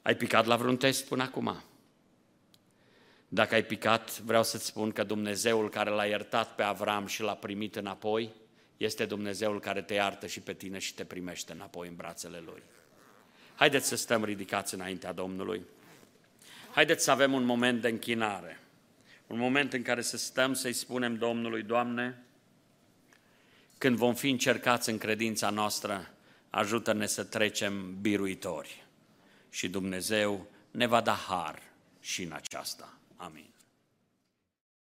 Ai 0.03 0.17
picat 0.17 0.47
la 0.47 0.57
vreun 0.57 0.77
test 0.77 1.07
până 1.09 1.23
acum? 1.23 1.63
Dacă 3.29 3.55
ai 3.55 3.65
picat, 3.65 4.21
vreau 4.21 4.43
să-ți 4.43 4.67
spun 4.67 4.91
că 4.91 5.05
Dumnezeul 5.05 5.71
care 5.71 5.91
l-a 5.91 6.05
iertat 6.05 6.55
pe 6.55 6.63
Avram 6.63 7.07
și 7.07 7.23
l-a 7.23 7.35
primit 7.35 7.77
înapoi, 7.77 8.35
este 8.77 9.05
Dumnezeul 9.05 9.61
care 9.61 9.83
te 9.83 9.95
iartă 9.95 10.27
și 10.27 10.41
pe 10.41 10.53
tine 10.53 10.79
și 10.79 10.95
te 10.95 11.05
primește 11.05 11.53
înapoi 11.53 11.89
în 11.89 11.95
brațele 11.95 12.43
Lui. 12.45 12.63
Haideți 13.55 13.87
să 13.89 13.97
stăm 13.97 14.25
ridicați 14.25 14.75
înaintea 14.75 15.13
Domnului. 15.13 15.63
Haideți 16.71 17.05
să 17.05 17.11
avem 17.11 17.33
un 17.33 17.45
moment 17.45 17.81
de 17.81 17.89
închinare. 17.89 18.61
Un 19.27 19.39
moment 19.39 19.73
în 19.73 19.83
care 19.83 20.03
să 20.03 20.17
stăm 20.17 20.55
să-i 20.55 20.73
spunem 20.73 21.17
Domnului, 21.17 21.63
Doamne, 21.63 22.23
când 23.79 23.97
vom 23.97 24.15
fi 24.15 24.31
încercați 24.31 24.91
în 24.91 24.99
credința 24.99 25.51
noastră, 25.51 26.11
ajută-ne 26.51 27.07
să 27.07 27.25
trecem 27.25 28.01
biruitori. 28.01 28.85
Și 29.51 29.69
Dumnezeu 29.69 30.47
ne 30.71 30.87
va 30.87 31.01
da 31.01 31.15
har 31.15 31.63
și 32.01 32.23
în 32.23 32.33
aceasta. 32.33 32.99
Amin. 33.21 33.56